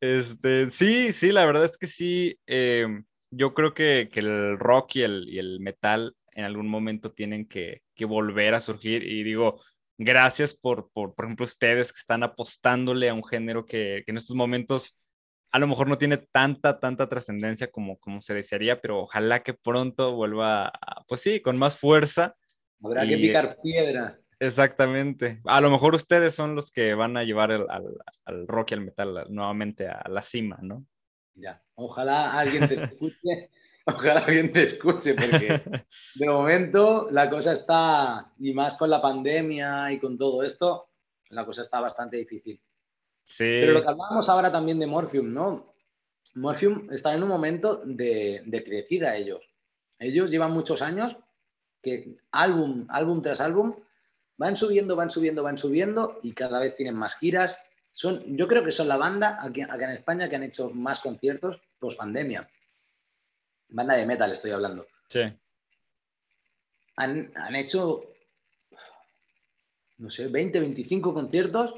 este, 0.00 0.68
sí, 0.70 1.12
sí, 1.12 1.32
la 1.32 1.46
verdad 1.46 1.64
es 1.64 1.78
que 1.78 1.86
sí. 1.86 2.38
Eh, 2.46 2.86
yo 3.30 3.54
creo 3.54 3.72
que, 3.72 4.10
que 4.12 4.20
el 4.20 4.58
rock 4.58 4.96
y 4.96 5.02
el, 5.02 5.28
y 5.28 5.38
el, 5.38 5.60
metal 5.60 6.14
en 6.32 6.44
algún 6.44 6.68
momento 6.68 7.12
tienen 7.12 7.46
que, 7.46 7.82
que, 7.94 8.04
volver 8.04 8.54
a 8.54 8.60
surgir 8.60 9.02
y 9.04 9.22
digo, 9.22 9.60
gracias 9.96 10.54
por, 10.54 10.90
por, 10.92 11.14
por 11.14 11.24
ejemplo, 11.24 11.44
ustedes 11.44 11.92
que 11.92 11.98
están 11.98 12.22
apostándole 12.22 13.08
a 13.08 13.14
un 13.14 13.24
género 13.24 13.64
que, 13.64 14.02
que 14.04 14.10
en 14.10 14.16
estos 14.18 14.36
momentos 14.36 14.96
a 15.50 15.58
lo 15.58 15.66
mejor 15.66 15.88
no 15.88 15.98
tiene 15.98 16.16
tanta, 16.16 16.80
tanta 16.80 17.08
trascendencia 17.08 17.70
como, 17.70 17.98
como 17.98 18.20
se 18.22 18.34
desearía, 18.34 18.80
pero 18.80 19.00
ojalá 19.00 19.42
que 19.42 19.52
pronto 19.52 20.14
vuelva, 20.14 20.68
a, 20.68 21.04
pues 21.06 21.20
sí, 21.20 21.40
con 21.40 21.58
más 21.58 21.78
fuerza. 21.78 22.34
Habrá 22.82 23.04
y, 23.04 23.10
que 23.10 23.16
picar 23.18 23.58
piedra. 23.62 24.18
Exactamente. 24.42 25.40
A 25.44 25.60
lo 25.60 25.70
mejor 25.70 25.94
ustedes 25.94 26.34
son 26.34 26.56
los 26.56 26.72
que 26.72 26.94
van 26.94 27.16
a 27.16 27.22
llevar 27.22 27.52
el, 27.52 27.64
al, 27.70 27.96
al 28.24 28.48
rock 28.48 28.72
y 28.72 28.74
al 28.74 28.80
metal 28.80 29.26
nuevamente 29.28 29.86
a 29.86 30.02
la 30.08 30.20
cima, 30.20 30.58
¿no? 30.60 30.84
Ya, 31.34 31.62
ojalá 31.76 32.36
alguien 32.36 32.66
te 32.68 32.74
escuche, 32.74 33.50
ojalá 33.86 34.20
alguien 34.20 34.50
te 34.50 34.64
escuche, 34.64 35.14
porque 35.14 35.62
de 36.16 36.26
momento 36.26 37.08
la 37.12 37.30
cosa 37.30 37.52
está, 37.52 38.32
y 38.40 38.52
más 38.52 38.74
con 38.74 38.90
la 38.90 39.00
pandemia 39.00 39.92
y 39.92 40.00
con 40.00 40.18
todo 40.18 40.42
esto, 40.42 40.88
la 41.28 41.46
cosa 41.46 41.62
está 41.62 41.80
bastante 41.80 42.16
difícil. 42.16 42.60
Sí. 43.22 43.44
Pero 43.44 43.74
lo 43.74 43.82
que 43.82 43.90
hablábamos 43.90 44.28
ahora 44.28 44.50
también 44.50 44.80
de 44.80 44.88
Morphium, 44.88 45.32
¿no? 45.32 45.72
Morphium 46.34 46.90
está 46.90 47.14
en 47.14 47.22
un 47.22 47.28
momento 47.28 47.80
de, 47.84 48.42
de 48.44 48.64
crecida 48.64 49.16
ellos. 49.16 49.48
Ellos 50.00 50.32
llevan 50.32 50.50
muchos 50.50 50.82
años 50.82 51.16
que 51.80 52.16
álbum, 52.32 52.86
álbum 52.88 53.22
tras 53.22 53.40
álbum, 53.40 53.76
van 54.36 54.56
subiendo, 54.56 54.96
van 54.96 55.10
subiendo, 55.10 55.42
van 55.42 55.58
subiendo 55.58 56.20
y 56.22 56.32
cada 56.32 56.60
vez 56.60 56.74
tienen 56.76 56.94
más 56.94 57.16
giras, 57.16 57.56
son, 57.92 58.36
yo 58.36 58.48
creo 58.48 58.64
que 58.64 58.72
son 58.72 58.88
la 58.88 58.96
banda 58.96 59.38
aquí, 59.40 59.62
aquí 59.62 59.84
en 59.84 59.90
España 59.90 60.28
que 60.28 60.36
han 60.36 60.42
hecho 60.44 60.70
más 60.70 61.00
conciertos 61.00 61.60
post 61.78 61.98
pandemia. 61.98 62.48
Banda 63.68 63.94
de 63.96 64.06
metal 64.06 64.32
estoy 64.32 64.50
hablando. 64.50 64.86
Sí. 65.08 65.20
Han, 66.96 67.32
han 67.34 67.56
hecho, 67.56 68.14
no 69.98 70.10
sé, 70.10 70.28
20, 70.28 70.60
25 70.60 71.12
conciertos 71.12 71.74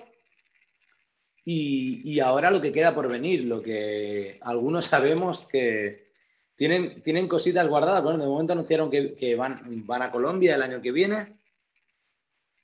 y, 1.44 2.00
y, 2.10 2.20
ahora 2.20 2.50
lo 2.50 2.60
que 2.60 2.72
queda 2.72 2.94
por 2.94 3.08
venir, 3.08 3.44
lo 3.44 3.60
que 3.62 4.38
algunos 4.42 4.86
sabemos 4.86 5.40
que 5.46 6.12
tienen, 6.54 7.02
tienen 7.02 7.28
cositas 7.28 7.66
guardadas. 7.68 8.02
Bueno, 8.02 8.22
de 8.22 8.28
momento 8.28 8.52
anunciaron 8.52 8.90
que, 8.90 9.14
que 9.14 9.34
van, 9.34 9.84
van 9.86 10.02
a 10.02 10.10
Colombia 10.10 10.54
el 10.54 10.62
año 10.62 10.80
que 10.80 10.92
viene, 10.92 11.36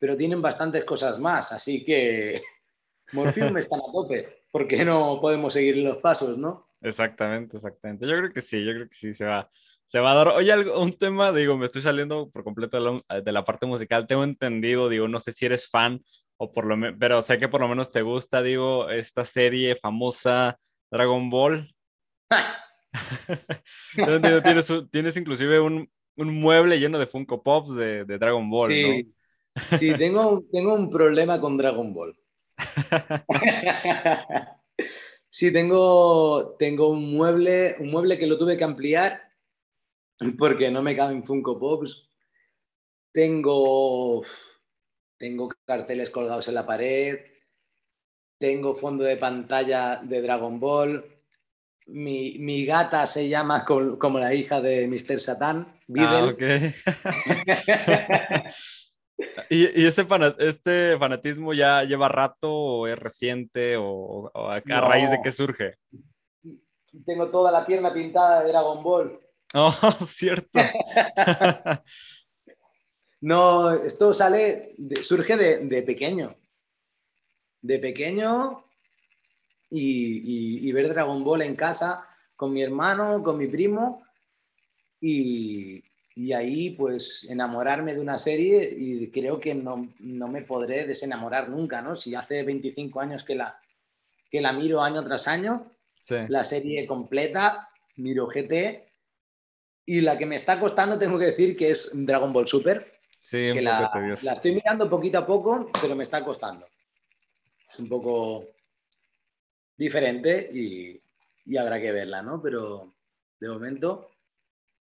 pero 0.00 0.16
tienen 0.16 0.42
bastantes 0.42 0.82
cosas 0.84 1.18
más, 1.20 1.52
así 1.52 1.84
que 1.84 2.40
Morphium 3.12 3.56
está 3.58 3.76
a 3.76 3.92
tope. 3.92 4.40
¿Por 4.50 4.66
qué 4.66 4.84
no 4.84 5.20
podemos 5.20 5.52
seguir 5.52 5.76
los 5.76 5.98
pasos, 5.98 6.36
no? 6.36 6.66
Exactamente, 6.80 7.56
exactamente. 7.56 8.08
Yo 8.08 8.16
creo 8.16 8.32
que 8.32 8.40
sí, 8.40 8.64
yo 8.64 8.72
creo 8.72 8.88
que 8.88 8.94
sí 8.94 9.14
se 9.14 9.26
va, 9.26 9.48
se 9.84 10.00
va 10.00 10.12
a 10.12 10.14
dar. 10.14 10.28
Oye, 10.28 10.50
algo, 10.50 10.80
un 10.80 10.96
tema, 10.96 11.30
digo, 11.30 11.56
me 11.56 11.66
estoy 11.66 11.82
saliendo 11.82 12.30
por 12.30 12.42
completo 12.42 12.82
de 12.82 13.02
la, 13.08 13.20
de 13.20 13.32
la, 13.32 13.44
parte 13.44 13.66
musical. 13.66 14.06
Tengo 14.06 14.24
entendido, 14.24 14.88
digo, 14.88 15.06
no 15.06 15.20
sé 15.20 15.30
si 15.32 15.46
eres 15.46 15.68
fan 15.68 16.02
o 16.38 16.52
por 16.52 16.64
lo 16.64 16.76
menos, 16.76 16.96
pero 16.98 17.20
sé 17.20 17.36
que 17.38 17.48
por 17.48 17.60
lo 17.60 17.68
menos 17.68 17.92
te 17.92 18.00
gusta, 18.00 18.42
digo, 18.42 18.88
esta 18.88 19.26
serie 19.26 19.76
famosa 19.76 20.58
Dragon 20.90 21.28
Ball. 21.28 21.72
tienes, 24.42 24.72
tienes 24.90 25.16
inclusive 25.16 25.60
un, 25.60 25.88
un, 26.16 26.34
mueble 26.40 26.80
lleno 26.80 26.98
de 26.98 27.06
Funko 27.06 27.42
Pops 27.42 27.74
de, 27.74 28.04
de 28.04 28.18
Dragon 28.18 28.48
Ball, 28.50 28.70
sí. 28.72 29.04
¿no? 29.04 29.12
Sí, 29.78 29.92
tengo, 29.98 30.44
tengo 30.50 30.74
un 30.74 30.90
problema 30.90 31.40
con 31.40 31.56
Dragon 31.56 31.92
Ball. 31.92 32.16
sí, 35.30 35.52
tengo, 35.52 36.56
tengo 36.58 36.90
un 36.90 37.14
mueble, 37.14 37.76
un 37.80 37.90
mueble 37.90 38.18
que 38.18 38.26
lo 38.26 38.38
tuve 38.38 38.56
que 38.56 38.64
ampliar 38.64 39.30
porque 40.38 40.70
no 40.70 40.82
me 40.82 40.94
caben 40.94 41.24
Funko 41.24 41.58
Pops. 41.58 42.06
Tengo, 43.12 44.22
tengo 45.16 45.48
carteles 45.64 46.10
colgados 46.10 46.48
en 46.48 46.54
la 46.54 46.66
pared. 46.66 47.20
Tengo 48.38 48.74
fondo 48.74 49.04
de 49.04 49.16
pantalla 49.16 50.00
de 50.02 50.22
Dragon 50.22 50.60
Ball. 50.60 51.04
Mi, 51.86 52.36
mi 52.38 52.64
gata 52.64 53.06
se 53.06 53.28
llama 53.28 53.64
como, 53.64 53.98
como, 53.98 54.18
la 54.18 54.32
hija 54.32 54.60
de 54.60 54.86
Mr. 54.86 55.20
Satan, 55.20 55.80
Ah, 55.98 56.30
okay. 56.32 56.72
¿Y, 59.48 59.80
y 59.80 59.86
ese 59.86 60.04
fanat 60.04 60.40
este 60.40 60.96
fanatismo 60.98 61.52
ya 61.52 61.84
lleva 61.84 62.08
rato 62.08 62.52
o 62.52 62.86
es 62.86 62.98
reciente 62.98 63.76
o, 63.76 64.30
o 64.32 64.48
a, 64.48 64.60
no. 64.64 64.76
a, 64.76 64.80
raíz 64.80 65.10
de 65.10 65.20
qué 65.22 65.32
surge? 65.32 65.76
Tengo 67.06 67.30
toda 67.30 67.52
la 67.52 67.66
pierna 67.66 67.92
pintada 67.92 68.42
de 68.42 68.48
Dragon 68.48 68.82
Ball. 68.82 69.20
Oh, 69.52 69.74
cierto. 70.06 70.60
no, 73.20 73.72
esto 73.72 74.14
sale, 74.14 74.76
de, 74.78 75.02
surge 75.02 75.36
de, 75.36 75.58
de, 75.66 75.82
pequeño. 75.82 76.36
De 77.60 77.80
pequeño 77.80 78.64
y, 79.68 80.60
y, 80.62 80.68
y 80.68 80.72
ver 80.72 80.90
Dragon 80.90 81.24
Ball 81.24 81.42
en 81.42 81.56
casa 81.56 82.06
con 82.36 82.52
mi 82.52 82.62
hermano, 82.62 83.24
con 83.24 83.38
mi 83.38 83.48
primo 83.48 84.04
y, 85.00 85.82
y 86.14 86.32
ahí 86.32 86.70
pues 86.70 87.24
enamorarme 87.28 87.94
de 87.94 88.00
una 88.00 88.18
serie 88.18 88.74
y 88.76 89.10
creo 89.10 89.38
que 89.38 89.54
no, 89.54 89.92
no, 90.00 90.28
me 90.28 90.42
podré 90.42 90.86
desenamorar 90.86 91.48
nunca, 91.48 91.80
¿no? 91.82 91.96
Si 91.96 92.14
hace 92.14 92.42
25 92.42 93.00
años 93.00 93.24
que 93.24 93.34
la, 93.34 93.60
que 94.30 94.40
la 94.40 94.52
miro 94.52 94.82
año 94.82 95.04
tras 95.04 95.28
año, 95.28 95.72
sí. 96.00 96.16
la 96.28 96.44
serie 96.44 96.86
completa, 96.86 97.70
miro 97.96 98.26
GT 98.26 98.86
y 99.86 100.00
la 100.00 100.18
que 100.18 100.26
me 100.26 100.36
está 100.36 100.58
costando 100.58 100.98
tengo 100.98 101.18
que 101.18 101.26
decir 101.26 101.56
que 101.56 101.70
es 101.70 101.90
Dragon 101.94 102.32
Ball 102.32 102.48
Super. 102.48 102.92
Sí, 103.18 103.50
que 103.52 103.60
la, 103.60 103.90
la, 104.22 104.32
estoy 104.32 104.54
mirando 104.54 104.88
poquito 104.88 105.18
a 105.18 105.26
poco, 105.26 105.70
pero 105.80 105.94
me 105.94 106.04
está 106.04 106.24
costando. 106.24 106.66
es 107.68 107.78
un 107.78 107.88
poco 107.88 108.48
diferente 109.76 110.50
y, 110.52 111.00
y 111.44 111.56
habrá 111.56 111.80
que 111.80 111.92
verla, 111.92 112.22
¿no? 112.22 112.40
Pero 112.40 112.94
de 113.38 113.48
momento 113.48 114.10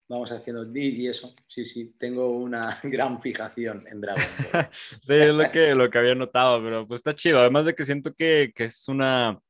vamos 0.09 0.31
haciendo 0.33 0.71
y 0.75 1.09
eso, 1.09 1.35
sí, 1.47 1.65
sí, 1.65 1.95
tengo 1.99 2.31
una 2.31 2.79
gran 2.83 3.21
fijación 3.21 3.87
en 3.89 4.01
Dragon 4.01 4.25
Ball. 4.53 4.67
sí, 5.01 5.15
es 5.15 5.35
lo 5.35 5.51
que, 5.51 5.75
lo 5.75 5.91
que 5.91 5.99
había 5.99 6.15
notado, 6.15 6.63
pero 6.63 6.87
pues 6.87 6.99
está 6.99 7.15
chido, 7.15 7.41
además 7.41 7.67
de 7.67 7.75
que 7.75 7.85
siento 7.85 8.13
que, 8.15 8.53
que 8.55 8.65
es 8.65 8.89
una, 8.89 9.41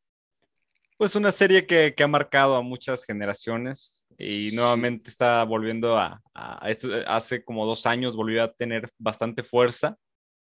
pues 0.96 1.16
una 1.16 1.32
serie 1.32 1.66
que, 1.66 1.94
que, 1.96 2.02
ha 2.02 2.08
marcado 2.08 2.56
a 2.56 2.62
muchas 2.62 3.04
generaciones 3.04 4.06
y 4.16 4.50
nuevamente 4.52 5.10
está 5.10 5.42
volviendo 5.44 5.98
a, 5.98 6.22
a, 6.32 6.70
esto, 6.70 6.88
hace 7.06 7.44
como 7.44 7.66
dos 7.66 7.84
años 7.86 8.16
volvió 8.16 8.44
a 8.44 8.52
tener 8.52 8.88
bastante 8.98 9.42
fuerza. 9.42 9.98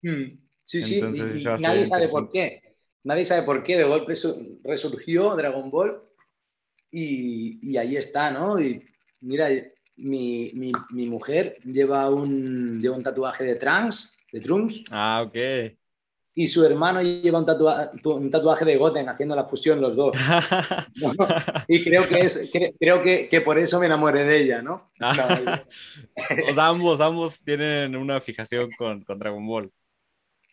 Mm, 0.04 0.38
sí, 0.64 0.84
sí, 0.84 0.96
Entonces, 0.96 1.38
y, 1.38 1.42
y 1.42 1.62
nadie 1.62 1.90
sabe 1.90 2.10
por 2.10 2.32
qué. 2.32 2.62
Nadie 3.04 3.26
sabe 3.26 3.44
por 3.44 3.64
qué, 3.64 3.78
de 3.78 3.84
golpe 3.84 4.14
resurgió 4.64 5.36
Dragon 5.36 5.70
Ball 5.70 6.02
y, 6.92 7.60
y 7.62 7.78
ahí 7.78 7.98
está, 7.98 8.32
¿no? 8.32 8.60
Y 8.60 8.84
mira, 9.22 9.48
mi, 9.98 10.52
mi, 10.54 10.72
mi, 10.90 11.08
mujer 11.08 11.58
lleva 11.64 12.10
un, 12.10 12.80
lleva 12.82 12.98
un 12.98 13.04
tatuaje 13.04 13.44
de 13.44 13.56
Trunks, 13.56 14.12
de 14.32 14.42
Trunks. 14.42 14.84
Ah, 14.92 15.24
ok. 15.26 15.36
Y 16.38 16.48
su 16.48 16.66
hermano 16.66 17.02
lleva 17.02 17.40
un, 17.40 17.46
tatua, 17.46 17.92
un 18.04 18.30
tatuaje 18.30 18.66
de 18.66 18.76
Goten, 18.76 19.08
haciendo 19.08 19.36
la 19.36 19.46
fusión 19.46 19.80
los 19.80 19.96
dos. 19.96 20.18
y 21.70 21.82
creo 21.82 22.06
que, 22.08 22.20
es, 22.20 22.40
creo 22.78 23.02
que, 23.02 23.30
que, 23.30 23.40
por 23.40 23.58
eso 23.58 23.80
me 23.80 23.86
enamoré 23.86 24.26
de 24.26 24.38
ella, 24.42 24.62
¿no? 24.62 24.92
o 25.00 26.54
sea, 26.54 26.68
ambos, 26.68 27.00
ambos 27.00 27.42
tienen 27.42 27.96
una 27.96 28.20
fijación 28.20 28.70
con, 28.78 29.02
con 29.06 29.18
Dragon 29.18 29.48
Ball. 29.48 29.72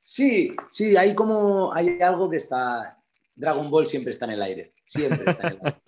Sí, 0.02 0.54
sí, 0.70 0.96
hay 0.96 1.16
como, 1.16 1.74
hay 1.74 2.00
algo 2.00 2.30
que 2.30 2.36
está, 2.36 2.96
Dragon 3.34 3.68
Ball 3.68 3.88
siempre 3.88 4.12
está 4.12 4.26
en 4.26 4.32
el 4.32 4.42
aire, 4.42 4.72
siempre 4.84 5.30
está 5.30 5.48
en 5.48 5.54
el 5.54 5.60
aire. 5.64 5.78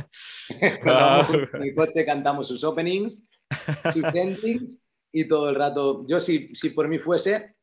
en 1.55 1.63
el 1.63 1.75
coche 1.75 2.05
cantamos 2.05 2.49
sus 2.49 2.65
openings 2.65 3.23
su 3.93 4.01
y 5.13 5.29
todo 5.29 5.49
el 5.49 5.55
rato. 5.55 6.05
Yo, 6.07 6.21
si, 6.21 6.55
si 6.55 6.71
por 6.71 6.89
mí 6.89 6.99
fuese, 6.99 7.57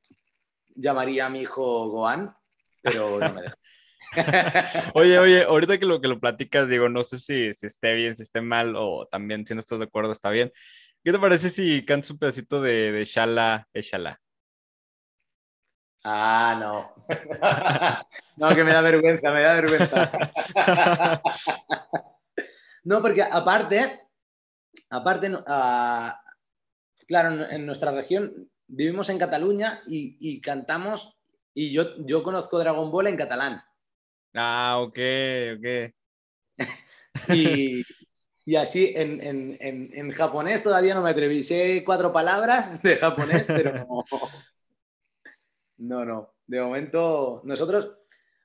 llamaría 0.75 1.25
a 1.25 1.29
mi 1.29 1.41
hijo 1.41 1.89
Gohan, 1.89 2.33
pero 2.81 3.19
no 3.19 3.33
me 3.33 3.41
deja. 3.41 3.55
oye, 4.93 5.19
oye, 5.19 5.43
ahorita 5.43 5.77
que 5.77 5.85
lo 5.85 6.01
que 6.01 6.07
lo 6.07 6.19
platicas, 6.19 6.67
digo, 6.67 6.89
no 6.89 7.03
sé 7.03 7.19
si, 7.19 7.53
si 7.53 7.65
esté 7.65 7.93
bien, 7.95 8.15
si 8.15 8.23
esté 8.23 8.41
mal, 8.41 8.75
o 8.75 9.07
también 9.09 9.45
si 9.45 9.53
no 9.53 9.59
estás 9.59 9.79
de 9.79 9.85
acuerdo, 9.85 10.11
está 10.11 10.29
bien. 10.29 10.51
¿Qué 11.03 11.11
te 11.11 11.19
parece 11.19 11.49
si 11.49 11.85
cantas 11.85 12.11
un 12.11 12.19
pedacito 12.19 12.61
de, 12.61 12.91
de 12.91 13.03
Shala, 13.03 13.67
Shala? 13.73 14.21
Ah, 16.03 16.57
no. 16.59 16.93
no, 18.37 18.55
que 18.55 18.63
me 18.63 18.73
da 18.73 18.81
vergüenza, 18.81 19.31
me 19.31 19.41
da 19.41 19.53
vergüenza. 19.53 20.11
no, 22.83 23.01
porque 23.01 23.23
aparte, 23.23 23.99
aparte, 24.89 25.31
uh, 25.31 26.11
claro, 27.07 27.49
en 27.49 27.65
nuestra 27.65 27.91
región 27.91 28.49
vivimos 28.67 29.09
en 29.09 29.19
Cataluña 29.19 29.81
y, 29.87 30.17
y, 30.19 30.41
cantamos, 30.41 31.19
y 31.53 31.71
yo, 31.71 31.97
yo 32.05 32.23
conozco 32.23 32.59
Dragon 32.59 32.91
Ball 32.91 33.07
en 33.07 33.17
catalán. 33.17 33.61
Ah, 34.33 34.77
ok, 34.79 34.97
ok. 35.57 35.93
y, 37.35 37.83
y, 38.45 38.55
así 38.55 38.93
en, 38.95 39.21
en, 39.21 39.57
en, 39.59 39.89
en, 39.93 40.11
japonés 40.11 40.63
todavía 40.63 40.93
no 40.93 41.01
me 41.01 41.09
atreví. 41.09 41.43
Sé 41.43 41.83
cuatro 41.85 42.13
palabras 42.13 42.81
de 42.81 42.95
japonés, 42.95 43.45
pero 43.47 43.73
no. 43.73 44.05
No, 45.77 46.05
no. 46.05 46.35
De 46.47 46.61
momento, 46.61 47.41
nosotros, 47.43 47.97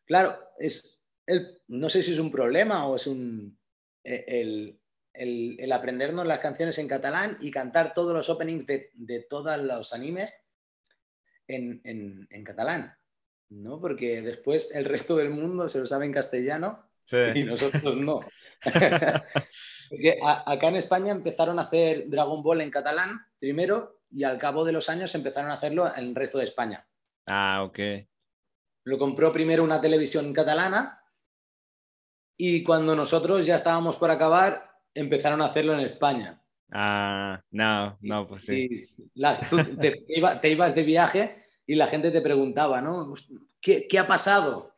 claro, 0.07 0.39
es 0.59 1.05
el, 1.27 1.61
no 1.69 1.91
sé 1.91 2.03
si 2.03 2.13
es 2.13 2.19
un 2.19 2.31
problema 2.31 2.87
o 2.87 2.97
es 2.97 3.07
un. 3.07 3.59
E, 4.03 4.79
el, 5.19 5.57
el, 5.59 5.73
aprendernos 5.73 6.27
las 6.27 6.39
canciones 6.39 6.79
en 6.79 6.89
catalán 6.89 7.39
y 7.41 7.51
cantar 7.51 7.95
todos 7.95 8.13
los 8.13 8.29
openings 8.29 8.67
de, 8.67 8.91
de 8.95 9.21
todos 9.21 9.59
los 9.59 9.93
animes 9.93 10.33
en, 11.47 11.81
en, 11.85 12.27
en, 12.31 12.45
catalán, 12.45 12.97
¿no? 13.49 13.81
Porque 13.81 14.23
después 14.23 14.71
el 14.73 14.85
resto 14.85 15.17
del 15.17 15.31
mundo 15.31 15.69
se 15.69 15.79
lo 15.79 15.87
sabe 15.87 16.07
en 16.07 16.13
castellano 16.13 16.89
y 17.35 17.45
nosotros 17.45 17.97
no. 17.97 18.21
Porque 19.91 20.19
acá 20.23 20.69
en 20.69 20.77
España 20.77 21.13
empezaron 21.13 21.59
a 21.59 21.63
hacer 21.63 22.09
Dragon 22.09 22.43
Ball 22.43 22.61
en 22.61 22.71
catalán 22.71 23.25
primero 23.39 24.01
y 24.11 24.25
al 24.25 24.39
cabo 24.39 24.65
de 24.65 24.73
los 24.73 24.89
años 24.89 25.15
empezaron 25.15 25.51
a 25.51 25.55
hacerlo 25.55 25.87
en 25.95 26.05
el 26.05 26.15
resto 26.15 26.39
de 26.39 26.45
España. 26.45 26.87
Ah, 27.27 27.63
ok. 27.65 27.79
Lo 28.85 28.99
compró 28.99 29.33
primero 29.33 29.65
una 29.65 29.81
televisión 29.81 30.33
catalana 30.33 31.03
y 32.37 32.63
cuando 32.63 32.95
nosotros 32.95 33.47
ya 33.47 33.57
estábamos 33.57 33.97
por 33.97 34.11
acabar, 34.11 34.76
empezaron 34.97 35.41
a 35.41 35.47
hacerlo 35.47 35.75
en 35.75 35.81
España. 35.81 36.43
Ah, 36.73 37.41
no, 37.51 37.97
no, 38.01 38.27
pues 38.27 38.45
sí. 38.45 38.87
tú 39.49 39.59
te, 39.79 40.51
ibas 40.51 40.75
de 40.75 40.83
viaje 40.83 41.45
y 41.67 41.75
la 41.77 41.87
gente 41.87 42.11
te 42.11 42.21
preguntaba, 42.21 42.81
¿no? 42.81 43.15
¿Qué, 43.61 43.87
qué 43.89 43.99
ha 43.99 44.07
pasado? 44.07 44.75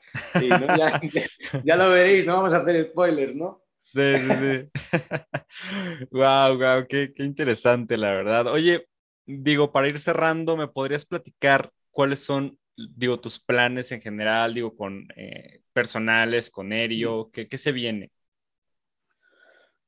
ya, 1.64 1.76
lo 1.76 1.90
veréis, 1.90 2.26
no 2.26 2.34
vamos 2.34 2.54
a 2.54 2.58
hacer 2.58 2.90
spoilers, 2.90 3.34
¿no? 3.34 3.62
Sí, 3.84 4.16
sí, 4.16 4.34
sí. 4.34 4.68
wow, 6.10 6.58
wow, 6.58 6.86
qué, 6.86 7.12
qué 7.14 7.24
interesante, 7.24 7.96
la 7.96 8.10
verdad. 8.10 8.46
Oye, 8.48 8.86
digo, 9.24 9.72
para 9.72 9.88
ir 9.88 9.98
cerrando, 9.98 10.56
¿me 10.56 10.68
podrías 10.68 11.04
platicar 11.04 11.72
cuáles 11.90 12.20
son, 12.20 12.58
digo, 12.76 13.18
tus 13.18 13.38
planes 13.38 13.92
en 13.92 14.02
general, 14.02 14.54
digo, 14.54 14.76
con 14.76 15.06
eh, 15.16 15.62
personales, 15.72 16.50
con 16.50 16.72
Erio, 16.72 17.30
¿qué, 17.32 17.48
¿qué 17.48 17.58
se 17.58 17.72
viene? 17.72 18.10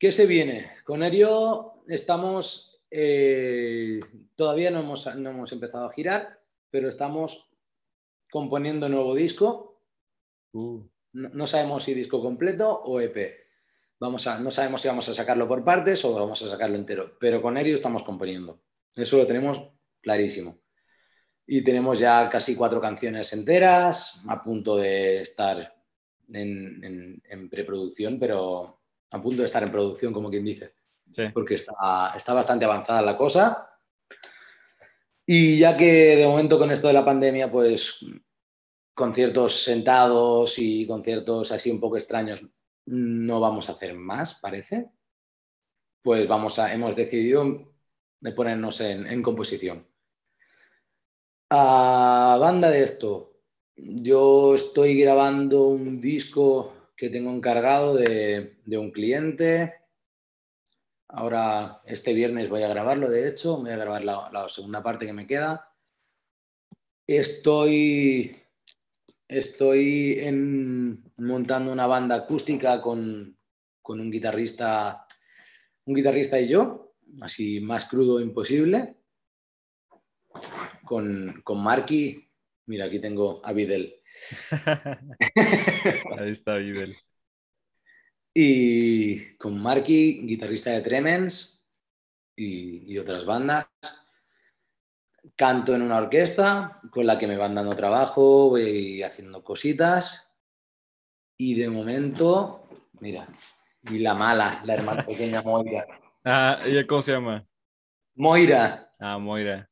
¿Qué 0.01 0.13
se 0.13 0.25
viene? 0.25 0.79
Con 0.83 1.03
Erio 1.03 1.83
estamos, 1.87 2.81
eh, 2.91 4.01
todavía 4.35 4.71
no 4.71 4.81
hemos, 4.81 5.15
no 5.17 5.29
hemos, 5.29 5.53
empezado 5.53 5.85
a 5.85 5.93
girar, 5.93 6.41
pero 6.71 6.89
estamos 6.89 7.51
componiendo 8.31 8.89
nuevo 8.89 9.15
disco. 9.15 9.83
Uh. 10.53 10.81
No, 11.13 11.29
no, 11.29 11.47
sabemos 11.47 11.85
si 11.85 11.93
disco 11.93 12.23
completo 12.23 12.81
o 12.83 12.99
EP. 12.99 13.45
Vamos 13.99 14.27
a, 14.27 14.41
no 14.41 14.51
sabemos 14.51 14.81
si 14.81 14.89
vamos 14.89 15.07
a 15.11 15.15
sacarlo 15.15 15.47
por 15.47 15.63
partes 15.63 16.03
o 16.07 16.15
vamos 16.15 16.41
a 16.41 16.49
sacarlo 16.49 16.77
entero, 16.77 17.19
pero 17.21 17.43
con 17.43 17.59
Erio 17.59 17.75
estamos 17.75 18.03
componiendo. 18.03 18.63
Eso 18.97 19.19
lo 19.19 19.27
tenemos 19.27 19.63
clarísimo. 20.01 20.63
Y 21.47 21.63
tenemos 21.63 21.99
ya 21.99 22.31
casi 22.31 22.57
cuatro 22.57 22.81
canciones 22.81 23.35
enteras, 23.35 24.23
a 24.27 24.43
punto 24.43 24.79
de 24.79 25.21
estar 25.21 25.85
en, 26.29 26.83
en, 26.83 27.23
en 27.23 27.51
preproducción, 27.51 28.19
pero 28.19 28.80
a 29.11 29.23
punto 29.23 29.43
de 29.43 29.47
estar 29.47 29.63
en 29.63 29.73
producción, 29.73 30.13
como 30.13 30.31
quien 30.31 30.45
dice. 30.45 30.75
Porque 31.35 31.55
está, 31.55 32.13
está 32.17 32.33
bastante 32.33 32.65
avanzada 32.65 33.03
la 33.03 33.17
cosa. 33.17 33.71
Y 35.27 35.59
ya 35.59 35.77
que 35.77 36.17
de 36.17 36.27
momento 36.27 36.59
con 36.59 36.71
esto 36.71 36.87
de 36.87 36.93
la 36.93 37.05
pandemia, 37.05 37.51
pues 37.51 38.05
conciertos 38.95 39.63
sentados 39.63 40.59
y 40.59 40.87
conciertos 40.87 41.53
así 41.53 41.71
un 41.71 41.81
poco 41.81 41.97
extraños 41.97 42.45
no 42.87 43.41
vamos 43.41 43.69
a 43.69 43.73
hacer 43.73 43.95
más, 43.95 44.35
parece. 44.35 44.91
Pues 46.03 46.27
vamos 46.27 46.59
a, 46.59 46.73
hemos 46.73 46.97
decidido 46.97 47.73
de 48.21 48.33
ponernos 48.33 48.81
en, 48.81 49.07
en 49.07 49.23
composición. 49.23 49.87
A 51.51 52.37
banda 52.41 52.71
de 52.71 52.83
esto, 52.83 53.41
yo 53.77 54.55
estoy 54.55 54.99
grabando 55.01 55.67
un 55.67 56.01
disco 56.01 56.80
que 57.01 57.09
tengo 57.09 57.33
encargado 57.33 57.95
de, 57.95 58.59
de, 58.67 58.77
un 58.77 58.91
cliente. 58.91 59.73
Ahora, 61.09 61.81
este 61.87 62.13
viernes 62.13 62.51
voy 62.51 62.63
a 62.63 62.69
grabarlo, 62.69 63.09
de 63.09 63.27
hecho, 63.27 63.57
voy 63.57 63.71
a 63.71 63.79
grabar 63.79 64.05
la, 64.05 64.47
segunda 64.51 64.83
parte 64.83 65.07
que 65.07 65.15
me 65.15 65.27
queda. 65.27 65.73
Estoy, 67.07 68.37
estoy 69.27 70.21
montando 71.17 71.73
una 71.73 71.87
banda 71.87 72.17
acústica 72.17 72.83
con, 72.83 73.35
con, 73.81 73.99
un 73.99 74.11
guitarrista, 74.11 75.07
un 75.87 75.95
guitarrista 75.95 76.39
y 76.39 76.49
yo, 76.49 76.97
así 77.23 77.61
más 77.61 77.87
crudo 77.87 78.21
imposible. 78.21 78.99
Con, 80.85 81.41
con 81.45 81.63
Marky, 81.63 82.30
mira, 82.71 82.85
aquí 82.85 83.01
tengo 83.01 83.43
a 83.45 83.53
Videl. 83.53 84.01
Ahí 86.19 86.31
está 86.31 86.57
Videl. 86.57 86.97
Y 88.33 89.35
con 89.39 89.61
Marky, 89.61 90.23
guitarrista 90.23 90.71
de 90.71 90.81
Tremens 90.81 91.61
y, 92.37 92.93
y, 92.93 92.97
otras 92.97 93.27
bandas. 93.27 93.67
Canto 95.35 95.75
en 95.75 95.83
una 95.83 95.97
orquesta 95.97 96.81
con 96.93 97.07
la 97.07 97.19
que 97.19 97.27
me 97.27 97.37
van 97.37 97.57
dando 97.57 97.75
trabajo, 97.75 98.51
voy 98.51 99.03
haciendo 99.03 99.43
cositas. 99.43 100.31
Y 101.37 101.55
de 101.55 101.69
momento, 101.71 102.69
mira, 103.01 103.27
y 103.83 103.99
la 103.99 104.15
mala, 104.15 104.63
la 104.65 104.75
hermana 104.75 105.05
pequeña 105.07 105.43
Moira. 105.43 105.87
Ah, 106.25 106.61
¿ella 106.65 106.87
cómo 106.87 107.03
se 107.03 107.13
llama? 107.13 107.45
Moira. 108.15 108.95
Ah, 109.01 109.19
Moira. 109.19 109.69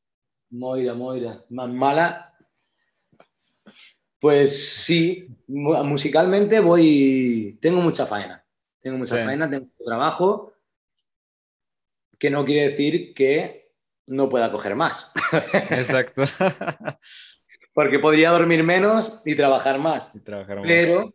Moira, 0.49 0.93
Moira. 0.93 1.45
Más 1.49 1.69
mala 1.69 2.28
Pues 4.19 4.83
sí, 4.83 5.27
musicalmente 5.47 6.59
voy, 6.59 7.57
tengo 7.61 7.81
mucha 7.81 8.05
faena, 8.05 8.45
tengo 8.81 8.97
mucha 8.97 9.15
faena, 9.23 9.49
tengo 9.49 9.67
trabajo, 9.83 10.53
que 12.19 12.29
no 12.29 12.43
quiere 12.43 12.69
decir 12.69 13.13
que 13.13 13.71
no 14.07 14.27
pueda 14.27 14.51
coger 14.51 14.75
más. 14.75 15.09
Exacto. 15.69 16.23
Porque 17.73 17.99
podría 17.99 18.31
dormir 18.31 18.63
menos 18.63 19.21
y 19.23 19.35
trabajar 19.35 19.79
más. 19.79 20.09
Pero 20.63 21.13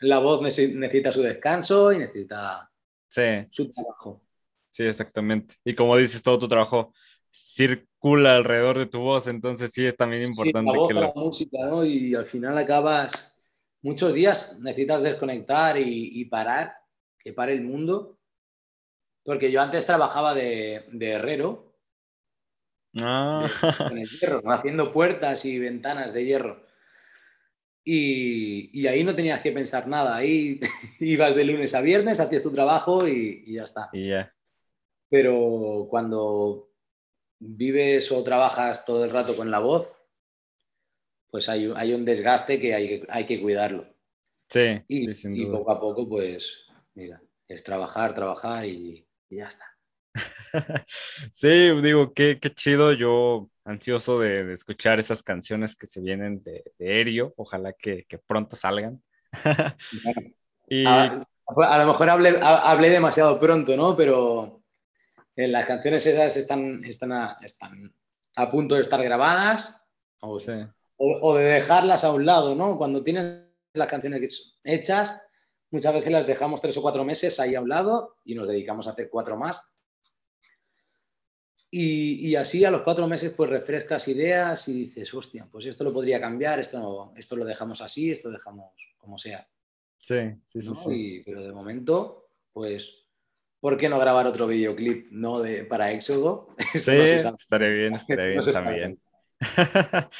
la 0.00 0.18
voz 0.18 0.42
necesita 0.42 1.12
su 1.12 1.22
descanso 1.22 1.92
y 1.92 1.98
necesita 1.98 2.68
su 3.50 3.68
trabajo. 3.68 4.22
Sí, 4.70 4.84
exactamente. 4.84 5.54
Y 5.64 5.74
como 5.74 5.96
dices, 5.96 6.22
todo 6.22 6.38
tu 6.38 6.48
trabajo 6.48 6.92
circula 8.00 8.36
alrededor 8.36 8.78
de 8.78 8.86
tu 8.86 9.00
voz, 9.00 9.28
entonces 9.28 9.70
sí 9.72 9.86
es 9.86 9.94
también 9.94 10.22
importante 10.22 10.72
que 10.88 10.94
lo... 10.94 11.00
la 11.02 11.12
música, 11.14 11.58
¿no? 11.66 11.84
Y 11.84 12.14
al 12.14 12.24
final 12.24 12.56
acabas, 12.56 13.36
muchos 13.82 14.14
días 14.14 14.58
necesitas 14.60 15.02
desconectar 15.02 15.76
y, 15.78 16.24
parar, 16.24 16.76
que 17.18 17.34
pare 17.34 17.52
el 17.52 17.62
mundo, 17.62 18.18
porque 19.22 19.52
yo 19.52 19.60
antes 19.60 19.84
trabajaba 19.84 20.34
de, 20.34 20.86
herrero, 20.98 21.74
ah. 23.02 23.46
hierro, 24.20 24.50
haciendo 24.50 24.92
puertas 24.92 25.44
y 25.44 25.58
ventanas 25.58 26.14
de 26.14 26.24
hierro. 26.24 26.64
Y, 27.84 28.86
ahí 28.86 29.04
no 29.04 29.14
tenías 29.14 29.42
que 29.42 29.52
pensar 29.52 29.86
nada, 29.88 30.16
ahí 30.16 30.58
ibas 31.00 31.34
de 31.34 31.44
lunes 31.44 31.74
a 31.74 31.82
viernes, 31.82 32.18
hacías 32.18 32.42
tu 32.42 32.50
trabajo 32.50 33.06
y, 33.06 33.44
ya 33.52 33.64
está. 33.64 33.90
Y. 33.92 34.10
Pero 35.10 35.88
cuando 35.90 36.69
vives 37.40 38.12
o 38.12 38.22
trabajas 38.22 38.84
todo 38.84 39.04
el 39.04 39.10
rato 39.10 39.34
con 39.34 39.50
la 39.50 39.58
voz, 39.58 39.92
pues 41.30 41.48
hay, 41.48 41.66
un 41.66 42.04
desgaste 42.04 42.60
que 42.60 42.74
hay, 42.74 43.04
hay 43.08 43.24
que 43.24 43.40
cuidarlo. 43.40 43.86
Sí, 44.48 44.82
y, 44.88 45.46
poco 45.46 45.70
a 45.70 45.80
poco, 45.80 46.08
pues, 46.08 46.58
mira, 46.94 47.22
es 47.48 47.62
trabajar, 47.62 48.14
trabajar 48.14 48.66
y, 48.66 49.06
ya 49.30 49.46
está. 49.46 49.64
sí, 51.30 51.70
digo, 51.82 52.12
qué, 52.12 52.38
qué 52.40 52.50
chido. 52.50 52.92
Yo 52.92 53.48
ansioso 53.64 54.18
de, 54.18 54.52
escuchar 54.52 54.98
esas 54.98 55.22
canciones 55.22 55.76
que 55.76 55.86
se 55.86 56.00
vienen 56.00 56.42
de, 56.42 56.64
de 56.78 57.00
Erio. 57.00 57.32
Ojalá 57.36 57.72
que, 57.72 58.06
pronto 58.26 58.56
salgan. 58.56 59.00
y... 60.68 60.84
a, 60.84 61.24
lo 61.46 61.86
mejor 61.86 62.10
hablé, 62.10 62.40
hablé 62.42 62.90
demasiado 62.90 63.38
pronto, 63.38 63.76
¿no? 63.76 63.96
Pero 63.96 64.59
las 65.48 65.66
canciones 65.66 66.04
esas 66.06 66.36
están, 66.36 66.82
están, 66.84 67.12
a, 67.12 67.36
están 67.42 67.94
a 68.36 68.50
punto 68.50 68.74
de 68.74 68.82
estar 68.82 69.02
grabadas 69.02 69.76
o, 70.20 70.38
o, 70.96 71.34
de 71.36 71.44
dejarlas 71.44 72.04
a 72.04 72.12
un 72.12 72.26
lado, 72.26 72.54
¿no? 72.54 72.76
Cuando 72.76 73.02
tienes 73.02 73.44
las 73.72 73.88
canciones 73.88 74.58
hechas, 74.64 75.20
muchas 75.70 75.94
veces 75.94 76.12
las 76.12 76.26
dejamos 76.26 76.60
tres 76.60 76.76
o 76.76 76.82
cuatro 76.82 77.04
meses 77.04 77.38
ahí 77.40 77.54
a 77.54 77.60
un 77.60 77.68
lado 77.68 78.16
y 78.24 78.34
nos 78.34 78.48
dedicamos 78.48 78.86
a 78.86 78.90
hacer 78.90 79.08
cuatro 79.08 79.36
más. 79.36 79.62
Y, 81.72 82.28
y, 82.28 82.34
así 82.34 82.64
a 82.64 82.70
los 82.70 82.82
cuatro 82.82 83.06
meses 83.06 83.32
pues 83.36 83.48
refrescas 83.48 84.08
ideas 84.08 84.66
y 84.68 84.72
dices, 84.72 85.14
hostia, 85.14 85.48
pues 85.50 85.66
esto 85.66 85.84
lo 85.84 85.92
podría 85.92 86.20
cambiar, 86.20 86.58
esto, 86.58 86.80
no, 86.80 87.12
esto 87.16 87.36
lo 87.36 87.44
dejamos 87.44 87.80
así, 87.80 88.10
esto 88.10 88.28
lo 88.28 88.38
dejamos 88.38 88.72
como 88.98 89.16
sea. 89.16 89.48
Sí, 89.96 90.16
sí, 90.46 90.60
sí. 90.60 90.74
sí. 90.74 91.22
pero 91.24 91.42
de 91.42 91.52
momento, 91.52 92.30
pues 92.52 92.99
¿por 93.60 93.76
qué 93.76 93.88
no 93.88 93.98
grabar 93.98 94.26
otro 94.26 94.46
videoclip 94.46 95.10
¿no? 95.10 95.40
de, 95.40 95.64
para 95.64 95.92
Éxodo? 95.92 96.48
sí, 96.74 96.90
estaría 96.90 97.68
bien, 97.68 97.94
estaría 97.94 98.26
bien 98.40 98.52
también. 98.52 99.00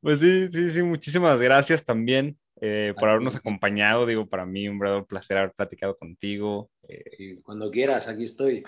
pues 0.00 0.20
sí, 0.20 0.48
sí, 0.50 0.70
sí, 0.70 0.82
muchísimas 0.82 1.40
gracias 1.40 1.84
también 1.84 2.36
eh, 2.60 2.92
por 2.98 3.08
habernos 3.08 3.36
acompañado. 3.36 4.04
Digo, 4.04 4.28
para 4.28 4.44
mí 4.44 4.68
un 4.68 4.78
verdadero 4.78 5.06
placer 5.06 5.38
haber 5.38 5.52
platicado 5.52 5.96
contigo. 5.96 6.70
Eh. 6.88 7.36
cuando 7.42 7.70
quieras, 7.70 8.08
aquí 8.08 8.24
estoy. 8.24 8.64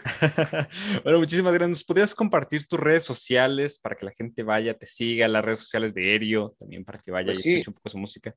bueno, 1.05 1.19
muchísimas 1.19 1.53
gracias. 1.53 1.85
podrías 1.85 2.15
compartir 2.15 2.65
tus 2.67 2.79
redes 2.79 3.05
sociales 3.05 3.79
para 3.79 3.97
que 3.97 4.05
la 4.05 4.13
gente 4.13 4.43
vaya, 4.43 4.75
te 4.75 4.87
siga, 4.87 5.27
las 5.27 5.45
redes 5.45 5.61
sociales 5.61 5.93
de 5.95 6.15
Erio, 6.15 6.55
también 6.59 6.85
para 6.85 6.99
que 6.99 7.11
vaya 7.11 7.33
pues 7.33 7.45
y 7.45 7.53
escuche 7.55 7.71
un 7.71 7.75
poco 7.75 7.89
su 7.89 7.99
música? 7.99 8.35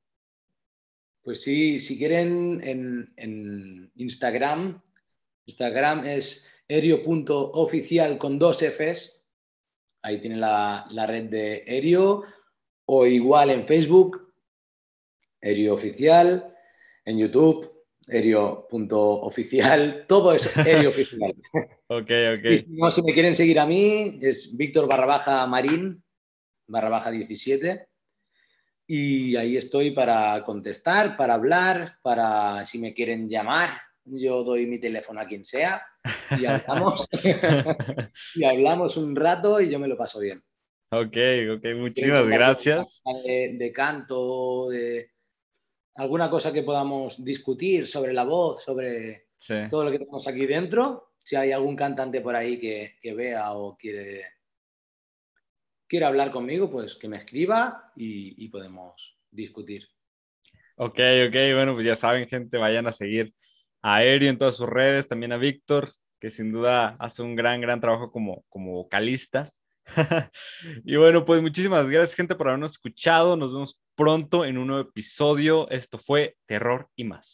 Pues 1.22 1.42
sí, 1.42 1.80
si 1.80 1.98
quieren 1.98 2.62
en, 2.64 3.14
en 3.16 3.92
Instagram 3.96 4.82
Instagram 5.46 6.06
es 6.06 6.52
erio.oficial 6.68 8.18
con 8.18 8.40
dos 8.40 8.62
Fs. 8.62 9.24
Ahí 10.02 10.20
tiene 10.20 10.38
la, 10.38 11.06
red 11.08 11.26
de 11.26 11.64
Erio. 11.66 12.24
O 12.86 13.06
igual 13.06 13.50
en 13.50 13.66
Facebook, 13.66 14.34
Erio 15.42 15.74
Oficial. 15.76 16.54
En 17.06 17.18
YouTube, 17.18 17.86
Erio.oficial. 18.08 20.06
Todo 20.08 20.34
es 20.34 20.56
Erio 20.58 20.90
Oficial. 20.90 21.34
ok, 21.88 22.12
ok. 22.38 22.46
si, 22.60 22.66
no, 22.70 22.92
si 22.92 23.04
me 23.04 23.14
quieren 23.14 23.36
seguir 23.36 23.60
a 23.60 23.66
mí, 23.66 24.20
es 24.22 24.56
Víctor 24.56 24.88
barra 24.88 25.06
baja 25.06 25.48
Marín 25.48 26.04
barra 26.68 26.90
baja 26.90 27.12
17. 27.12 27.88
Y 28.88 29.36
ahí 29.36 29.56
estoy 29.56 29.92
para 29.92 30.44
contestar, 30.44 31.16
para 31.16 31.36
hablar, 31.36 32.00
para 32.02 32.66
si 32.66 32.80
me 32.80 32.94
quieren 32.94 33.30
llamar, 33.30 33.70
yo 34.06 34.44
doy 34.44 34.66
mi 34.66 34.80
teléfono 34.80 35.20
a 35.20 35.28
quien 35.28 35.46
sea 35.46 35.86
y 36.40 36.46
hablamos, 36.46 37.08
y 38.36 38.44
hablamos 38.44 38.98
un 38.98 39.16
rato 39.16 39.62
y 39.62 39.70
yo 39.70 39.80
me 39.80 39.88
lo 39.88 39.98
paso 39.98 40.20
bien. 40.20 40.44
Ok, 40.92 41.18
ok, 41.56 41.66
muchísimas 41.76 42.28
gracias. 42.28 43.02
De, 43.04 43.72
canto, 43.74 44.70
de 44.70 45.10
alguna 45.96 46.30
cosa 46.30 46.54
que 46.54 46.62
podamos 46.62 47.24
discutir 47.24 47.88
sobre 47.88 48.14
la 48.14 48.24
voz, 48.24 48.64
sobre 48.64 49.30
todo 49.70 49.86
lo 49.86 49.92
que 49.92 49.98
tenemos 49.98 50.28
aquí 50.28 50.46
dentro. 50.46 51.14
Si 51.18 51.36
hay 51.36 51.52
algún 51.52 51.76
cantante 51.76 52.22
por 52.22 52.36
ahí 52.36 52.60
que, 52.60 53.14
vea 53.16 53.54
o 53.54 53.76
quiere, 53.76 54.24
quiere 55.88 56.06
hablar 56.06 56.32
conmigo, 56.32 56.70
pues 56.70 56.96
que 56.96 57.08
me 57.08 57.18
escriba 57.18 57.92
y, 57.96 58.46
y 58.46 58.50
podemos 58.50 59.18
discutir. 59.32 59.88
Ok, 60.76 61.00
ok, 61.28 61.36
bueno, 61.56 61.74
pues 61.74 61.88
ya 61.88 61.96
saben, 61.96 62.28
gente, 62.28 62.58
vayan 62.58 62.86
a 62.86 62.92
seguir 62.92 63.34
Aéreo 63.84 64.30
en 64.30 64.38
todas 64.38 64.56
sus 64.58 64.68
redes, 64.68 65.06
también 65.06 65.34
a 65.34 65.38
Víctor, 65.38 65.92
que 66.20 66.32
sin 66.32 66.52
duda 66.52 66.96
hace 67.00 67.22
un 67.22 67.36
gran, 67.36 67.62
gran 67.62 67.82
trabajo 67.82 68.12
como, 68.12 68.44
como 68.50 68.72
vocalista. 68.72 69.52
y 70.86 70.96
bueno, 70.96 71.26
pues 71.26 71.42
muchísimas 71.42 71.90
gracias, 71.90 72.16
gente, 72.16 72.36
por 72.36 72.48
habernos 72.48 72.72
escuchado. 72.72 73.36
Nos 73.36 73.54
vemos 73.54 73.80
pronto 73.96 74.46
en 74.46 74.58
un 74.58 74.68
nuevo 74.68 74.90
episodio. 74.90 75.70
Esto 75.70 75.98
fue 75.98 76.38
Terror 76.46 76.90
y 76.96 77.04
más. 77.04 77.32